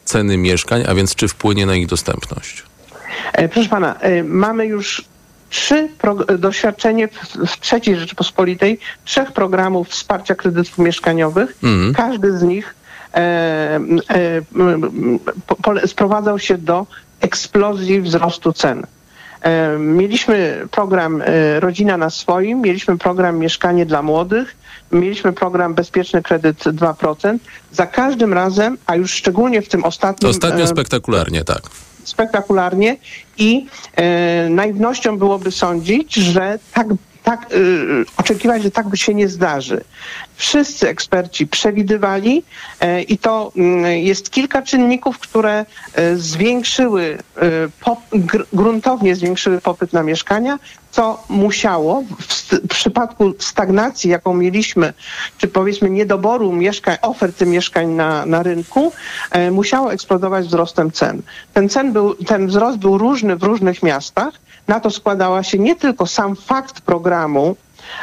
ceny 0.05 0.36
mieszkań, 0.36 0.84
a 0.88 0.94
więc 0.94 1.14
czy 1.14 1.28
wpłynie 1.28 1.66
na 1.66 1.74
ich 1.76 1.86
dostępność? 1.86 2.62
E, 3.32 3.48
Proszę 3.48 3.68
pana, 3.68 3.94
e, 4.01 4.22
mamy 4.24 4.66
już 4.66 5.05
trzy 5.51 5.88
pro- 5.98 6.14
doświadczenie 6.38 7.09
w, 7.09 7.46
w 7.46 7.61
trzeciej 7.61 7.96
Rzeczypospolitej 7.96 8.78
trzech 9.05 9.32
programów 9.32 9.88
wsparcia 9.88 10.34
kredytów 10.34 10.78
mieszkaniowych. 10.78 11.57
Mhm. 11.62 11.94
Każdy 11.94 12.38
z 12.38 12.42
nich 12.42 12.74
e, 13.14 13.18
e, 13.18 14.42
po, 15.62 15.86
sprowadzał 15.86 16.38
się 16.38 16.59
do 16.59 16.86
eksplozji 17.20 18.01
wzrostu 18.01 18.53
cen. 18.53 18.86
E, 19.43 19.78
Mieliśmy 19.78 20.66
program 20.70 21.22
e, 21.22 21.61
Rodzina 21.61 21.97
na 21.97 22.11
swoim, 22.11 22.61
mieliśmy 22.61 22.99
program 22.99 23.38
Mieszkanie 23.38 23.86
dla 23.86 24.03
młodych, 24.03 24.57
mieliśmy 24.93 25.32
program 25.32 25.74
Bezpieczny 25.74 26.22
Kredyt 26.22 26.59
2%. 26.64 27.38
Za 27.72 27.86
każdym 27.86 28.32
razem, 28.32 28.78
a 28.86 28.97
już 28.97 29.12
szczególnie 29.12 29.62
w 29.62 29.68
tym 29.68 29.84
ostatnim... 29.84 30.30
Ostatnio 30.30 30.64
e, 30.64 30.66
spektakularnie, 30.66 31.45
tak. 31.45 31.62
spektakularnie 32.05 32.97
i 33.38 33.66
e, 33.97 34.49
naiwnością 34.49 35.18
byłoby 35.18 35.51
sądzić, 35.51 36.14
że 36.14 36.59
tak, 36.74 36.86
tak 37.31 37.43
e, 37.43 37.57
oczekiwać, 38.16 38.62
że 38.62 38.70
tak 38.70 38.89
by 38.89 38.97
się 38.97 39.14
nie 39.14 39.28
zdarzy. 39.28 39.85
Wszyscy 40.37 40.89
eksperci 40.89 41.47
przewidywali 41.47 42.43
e, 42.81 43.03
i 43.03 43.18
to 43.18 43.53
mm, 43.57 43.85
jest 43.99 44.31
kilka 44.31 44.62
czynników, 44.62 45.18
które 45.18 45.66
e, 45.95 46.16
zwiększyły, 46.16 47.18
e, 47.37 47.41
pop, 47.81 47.99
gr, 48.12 48.47
gruntownie 48.53 49.16
zwiększyły 49.16 49.61
popyt 49.61 49.93
na 49.93 50.03
mieszkania, 50.03 50.59
co 50.91 51.24
musiało 51.28 52.03
w, 52.03 52.53
w 52.53 52.68
przypadku 52.68 53.35
stagnacji, 53.39 54.11
jaką 54.11 54.35
mieliśmy, 54.35 54.93
czy 55.39 55.49
powiedzmy 55.49 55.91
niedoboru 55.91 56.53
mieszkań, 56.53 56.97
oferty 57.03 57.47
mieszkań 57.47 57.89
na, 57.89 58.26
na 58.26 58.43
rynku, 58.43 58.93
musiało 59.51 59.93
eksplodować 59.93 60.47
wzrostem 60.47 60.91
cen. 60.91 61.22
Ten, 61.55 61.68
cen 61.68 61.93
był, 61.93 62.14
ten 62.14 62.47
wzrost 62.47 62.78
był 62.78 62.99
różny 62.99 63.37
w 63.37 63.43
różnych 63.43 63.83
miastach. 63.83 64.35
Na 64.69 64.81
to 64.81 64.91
składała 64.91 65.43
się 65.43 65.59
nie 65.59 65.77
tylko 65.77 66.07
sam 66.07 66.37
fakt 66.37 66.81
programu, 66.81 67.57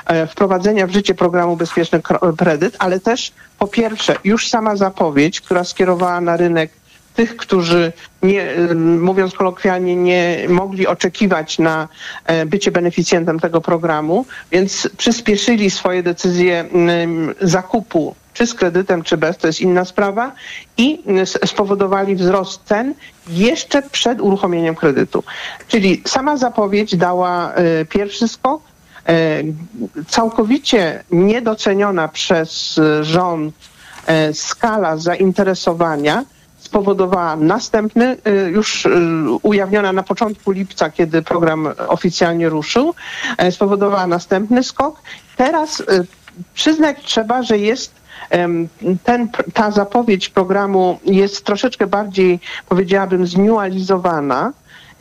e, 0.05 0.27
wprowadzenia 0.27 0.87
w 0.87 0.91
życie 0.91 1.15
programu 1.15 1.55
Bezpieczny 1.55 2.01
Kredyt, 2.37 2.75
ale 2.79 2.99
też 2.99 3.31
po 3.59 3.67
pierwsze 3.67 4.15
już 4.23 4.49
sama 4.49 4.75
zapowiedź, 4.75 5.41
która 5.41 5.63
skierowała 5.63 6.21
na 6.21 6.37
rynek 6.37 6.71
tych, 7.15 7.37
którzy 7.37 7.91
nie, 8.23 8.57
ym, 8.57 9.01
mówiąc 9.01 9.33
kolokwialnie, 9.33 9.95
nie 9.95 10.45
mogli 10.49 10.87
oczekiwać 10.87 11.59
na 11.59 11.87
e, 12.25 12.45
bycie 12.45 12.71
beneficjentem 12.71 13.39
tego 13.39 13.61
programu, 13.61 14.25
więc 14.51 14.89
przyspieszyli 14.97 15.71
swoje 15.71 16.03
decyzje 16.03 16.65
zakupu 17.41 18.15
czy 18.37 18.47
z 18.47 18.53
kredytem, 18.53 19.03
czy 19.03 19.17
bez, 19.17 19.37
to 19.37 19.47
jest 19.47 19.61
inna 19.61 19.85
sprawa 19.85 20.31
i 20.77 21.03
y, 21.43 21.47
spowodowali 21.47 22.15
wzrost 22.15 22.61
cen 22.65 22.93
jeszcze 23.27 23.81
przed 23.81 24.21
uruchomieniem 24.21 24.75
kredytu. 24.75 25.23
Czyli 25.67 26.01
sama 26.05 26.37
zapowiedź 26.37 26.95
dała 26.95 27.53
y, 27.81 27.85
pierwszy 27.85 28.27
skok, 28.27 28.61
e, 29.07 29.43
całkowicie 30.07 31.03
niedoceniona 31.11 32.07
przez 32.07 32.77
y, 32.77 33.03
rząd 33.03 33.55
e, 34.07 34.33
skala 34.33 34.97
zainteresowania 34.97 36.23
spowodowała 36.59 37.35
następny, 37.35 38.17
y, 38.27 38.49
już 38.51 38.85
y, 38.85 38.89
ujawniona 39.41 39.93
na 39.93 40.03
początku 40.03 40.51
lipca, 40.51 40.89
kiedy 40.89 41.21
program 41.21 41.67
oficjalnie 41.87 42.49
ruszył, 42.49 42.93
spowodowała 43.51 44.07
następny 44.07 44.63
skok. 44.63 45.01
Teraz 45.37 45.79
y, 45.79 45.85
przyznać 46.53 46.97
trzeba, 47.03 47.43
że 47.43 47.57
jest 47.57 48.06
ten, 49.03 49.29
ta 49.53 49.71
zapowiedź 49.71 50.29
programu 50.29 50.99
jest 51.05 51.45
troszeczkę 51.45 51.87
bardziej, 51.87 52.39
powiedziałabym, 52.69 53.27
zniualizowana. 53.27 54.53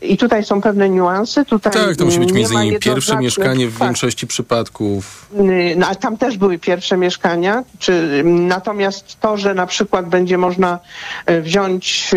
I 0.03 0.17
tutaj 0.17 0.45
są 0.45 0.61
pewne 0.61 0.89
niuanse. 0.89 1.45
Tutaj 1.45 1.73
Tak, 1.73 1.97
to 1.97 2.05
musi 2.05 2.19
być 2.19 2.33
między 2.33 2.55
innymi 2.55 2.79
pierwsze 2.79 3.17
mieszkanie 3.17 3.69
w 3.69 3.79
tak. 3.79 3.89
większości 3.89 4.27
przypadków. 4.27 5.27
Y, 5.41 5.77
No, 5.77 5.87
ale 5.87 5.97
tam 5.97 6.17
też 6.17 6.39
były 6.39 6.59
pierwsze 6.59 6.97
mieszkania. 6.97 7.65
Czy, 7.79 8.23
natomiast 8.25 9.21
to, 9.21 9.37
że 9.37 9.55
na 9.55 9.67
przykład 9.67 10.09
będzie 10.09 10.39
można 10.39 10.79
e, 11.27 11.41
wziąć 11.41 12.11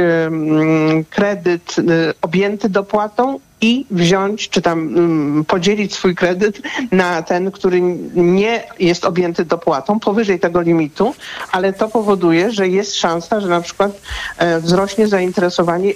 kredyt 1.10 1.76
e, 1.80 2.14
objęty 2.22 2.70
dopłatą 2.70 3.40
i 3.62 3.86
wziąć, 3.92 4.50
czy 4.50 4.62
tam 4.62 4.80
mm, 4.80 5.46
podzielić 5.46 5.94
swój 5.94 6.16
kredyt 6.16 6.62
na 6.92 7.22
ten, 7.22 7.52
który 7.52 7.82
nie 8.16 8.64
jest 8.80 9.06
objęty 9.06 9.46
dopłatą, 9.46 10.00
powyżej 10.00 10.40
tego 10.40 10.62
limitu, 10.62 11.16
ale 11.52 11.74
to 11.74 11.90
powoduje, 11.90 12.52
że 12.52 12.68
jest 12.68 12.96
szansa, 12.96 13.42
że 13.42 13.48
na 13.48 13.62
przykład 13.62 14.02
e, 14.38 14.60
wzrośnie 14.60 15.08
zainteresowanie 15.08 15.94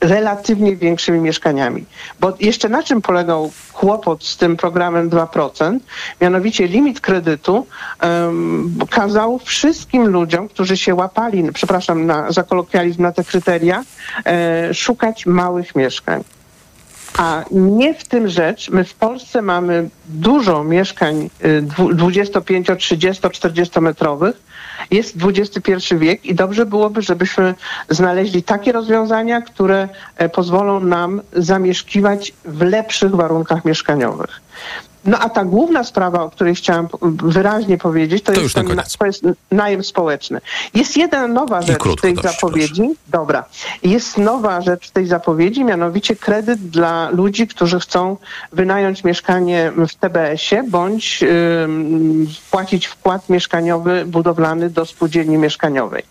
relatywnie 0.00 0.76
większymi 0.76 1.20
mieszkaniami. 1.20 1.84
Bo 2.20 2.32
jeszcze 2.40 2.68
na 2.68 2.82
czym 2.82 3.02
polegał 3.02 3.50
kłopot 3.72 4.24
z 4.24 4.36
tym 4.36 4.56
programem 4.56 5.10
2%? 5.10 5.78
Mianowicie 6.20 6.66
limit 6.66 7.00
kredytu 7.00 7.66
em, 8.00 8.74
kazał 8.90 9.38
wszystkim 9.38 10.06
ludziom, 10.06 10.48
którzy 10.48 10.76
się 10.76 10.94
łapali, 10.94 11.52
przepraszam 11.52 12.06
na, 12.06 12.32
za 12.32 12.42
kolokwializm, 12.42 13.02
na 13.02 13.12
te 13.12 13.24
kryteria, 13.24 13.84
e, 14.26 14.74
szukać 14.74 15.26
małych 15.26 15.74
mieszkań. 15.74 16.24
A 17.18 17.44
nie 17.50 17.94
w 17.94 18.04
tym 18.04 18.28
rzecz. 18.28 18.70
My 18.70 18.84
w 18.84 18.94
Polsce 18.94 19.42
mamy 19.42 19.88
dużo 20.08 20.64
mieszkań 20.64 21.30
y, 21.44 21.62
dwu- 21.62 21.94
25, 21.94 22.66
30, 22.78 23.30
40 23.30 23.80
metrowych. 23.80 24.42
Jest 24.90 25.16
XXI 25.24 25.96
wiek 25.96 26.24
i 26.24 26.34
dobrze 26.34 26.66
byłoby, 26.66 27.02
żebyśmy 27.02 27.54
znaleźli 27.88 28.42
takie 28.42 28.72
rozwiązania, 28.72 29.40
które 29.40 29.88
e, 30.16 30.28
pozwolą 30.28 30.80
nam 30.80 31.20
zamieszkiwać 31.32 32.32
w 32.44 32.62
lepszych 32.62 33.14
warunkach 33.14 33.64
mieszkaniowych. 33.64 34.40
No 35.04 35.18
a 35.18 35.28
ta 35.28 35.44
główna 35.44 35.84
sprawa, 35.84 36.22
o 36.22 36.30
której 36.30 36.54
chciałam 36.54 36.88
wyraźnie 37.02 37.78
powiedzieć, 37.78 38.24
to, 38.24 38.32
To 38.32 38.40
jest, 38.40 38.56
na 38.56 38.62
ten 38.62 38.68
na, 38.68 38.82
koniec. 38.82 38.96
to 38.96 39.06
jest 39.06 39.22
najem 39.50 39.84
społeczny. 39.84 40.40
Jest 40.74 40.96
jedna 40.96 41.28
nowa 41.28 41.62
rzecz 41.62 41.82
w 41.98 42.00
tej 42.00 42.16
zapowiedzi. 42.16 42.82
Dobra. 43.08 43.44
Jest 43.82 44.18
nowa 44.18 44.60
rzecz 44.60 44.88
w 44.88 44.90
tej 44.90 45.06
zapowiedzi, 45.06 45.64
mianowicie 45.64 46.16
kredyt 46.16 46.60
dla 46.60 47.10
ludzi, 47.10 47.46
którzy 47.46 47.80
chcą 47.80 48.16
wynająć 48.52 49.04
mieszkanie 49.04 49.72
w 49.88 49.94
TBS-ie 49.94 50.62
bądź 50.62 51.22
ym, 51.64 52.26
płacić 52.50 52.86
wkład 52.86 53.28
mieszkaniowy 53.28 54.04
budowlany 54.06 54.70
do 54.70 54.86
spółdzielni 54.86 55.38
mieszkaniowej. 55.38 56.02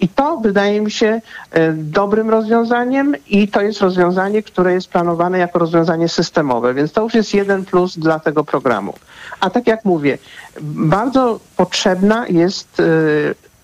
I 0.00 0.08
to 0.08 0.36
wydaje 0.36 0.80
mi 0.80 0.90
się 0.90 1.20
e, 1.50 1.72
dobrym 1.72 2.30
rozwiązaniem 2.30 3.14
i 3.28 3.48
to 3.48 3.60
jest 3.60 3.80
rozwiązanie, 3.80 4.42
które 4.42 4.72
jest 4.72 4.88
planowane 4.88 5.38
jako 5.38 5.58
rozwiązanie 5.58 6.08
systemowe, 6.08 6.74
więc 6.74 6.92
to 6.92 7.02
już 7.02 7.14
jest 7.14 7.34
jeden 7.34 7.64
plus 7.64 7.98
dla 7.98 8.18
tego 8.20 8.44
programu. 8.44 8.94
A 9.40 9.50
tak 9.50 9.66
jak 9.66 9.84
mówię, 9.84 10.18
bardzo 10.62 11.40
potrzebna 11.56 12.26
jest 12.28 12.80
e, 12.80 12.84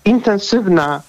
intensywna, 0.05 1.01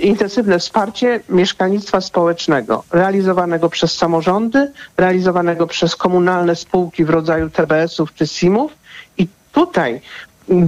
intensywne 0.00 0.58
wsparcie 0.58 1.20
mieszkalnictwa 1.28 2.00
społecznego, 2.00 2.84
realizowanego 2.90 3.68
przez 3.68 3.92
samorządy, 3.92 4.72
realizowanego 4.96 5.66
przez 5.66 5.96
komunalne 5.96 6.56
spółki 6.56 7.04
w 7.04 7.10
rodzaju 7.10 7.50
TBS-ów 7.50 8.14
czy 8.14 8.26
SIM-ów 8.26 8.72
i 9.18 9.28
tutaj 9.52 10.00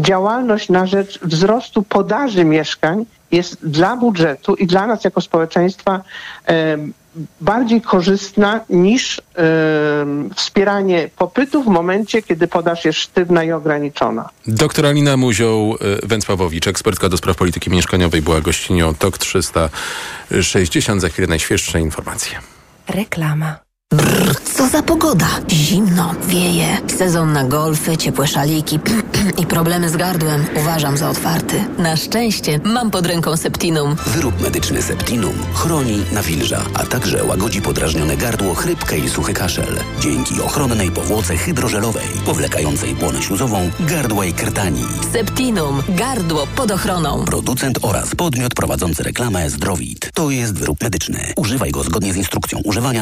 działalność 0.00 0.68
na 0.68 0.86
rzecz 0.86 1.18
wzrostu 1.22 1.82
podaży 1.82 2.44
mieszkań 2.44 3.06
jest 3.30 3.68
dla 3.68 3.96
budżetu 3.96 4.54
i 4.54 4.66
dla 4.66 4.86
nas 4.86 5.04
jako 5.04 5.20
społeczeństwa 5.20 6.02
bardziej 7.40 7.80
korzystna 7.80 8.60
niż 8.70 9.22
wspieranie 10.34 11.10
popytu 11.16 11.62
w 11.62 11.66
momencie, 11.66 12.22
kiedy 12.22 12.48
podaż 12.48 12.84
jest 12.84 12.98
sztywna 12.98 13.44
i 13.44 13.52
ograniczona. 13.52 14.28
Doktor 14.46 14.86
Alina 14.86 15.16
Muzioł-Węcławowicz, 15.16 16.68
ekspertka 16.68 17.08
do 17.08 17.16
spraw 17.16 17.36
polityki 17.36 17.70
mieszkaniowej, 17.70 18.22
była 18.22 18.40
gościnią 18.40 18.94
TOK 18.94 19.18
360. 19.18 21.00
Za 21.00 21.08
chwilę 21.08 21.28
najświeższe 21.28 21.80
informacje. 21.80 22.38
Reklama. 22.88 23.63
Brrr, 23.94 24.36
co 24.56 24.68
za 24.68 24.82
pogoda? 24.82 25.26
Zimno, 25.50 26.14
wieje. 26.28 26.78
Sezon 26.98 27.32
na 27.32 27.44
golfy, 27.44 27.96
ciepłe 27.96 28.26
szaliki 28.26 28.78
i 29.42 29.46
problemy 29.46 29.88
z 29.88 29.96
gardłem 29.96 30.44
uważam 30.60 30.96
za 30.96 31.10
otwarty. 31.10 31.64
Na 31.78 31.96
szczęście 31.96 32.60
mam 32.64 32.90
pod 32.90 33.06
ręką 33.06 33.36
Septinum. 33.36 33.96
Wyrób 34.06 34.40
medyczny 34.40 34.82
Septinum 34.82 35.32
chroni, 35.54 36.02
nawilża, 36.12 36.62
a 36.74 36.86
także 36.86 37.24
łagodzi 37.24 37.62
podrażnione 37.62 38.16
gardło, 38.16 38.54
chrypkę 38.54 38.98
i 38.98 39.08
suchy 39.08 39.34
kaszel. 39.34 39.76
Dzięki 40.00 40.40
ochronnej 40.42 40.90
powłoce 40.90 41.36
hydrożelowej, 41.36 42.08
powlekającej 42.26 42.94
błonę 42.94 43.22
śluzową, 43.22 43.70
gardła 43.80 44.24
i 44.26 44.32
krtani. 44.32 44.84
Septinum. 45.12 45.82
Gardło 45.88 46.46
pod 46.46 46.70
ochroną. 46.70 47.24
Producent 47.24 47.78
oraz 47.82 48.14
podmiot 48.14 48.54
prowadzący 48.54 49.02
reklamę 49.02 49.50
Zdrowit. 49.50 50.10
To 50.14 50.30
jest 50.30 50.58
wyrób 50.58 50.82
medyczny. 50.82 51.32
Używaj 51.36 51.70
go 51.70 51.82
zgodnie 51.82 52.12
z 52.12 52.16
instrukcją 52.16 52.58
używania 52.64 52.84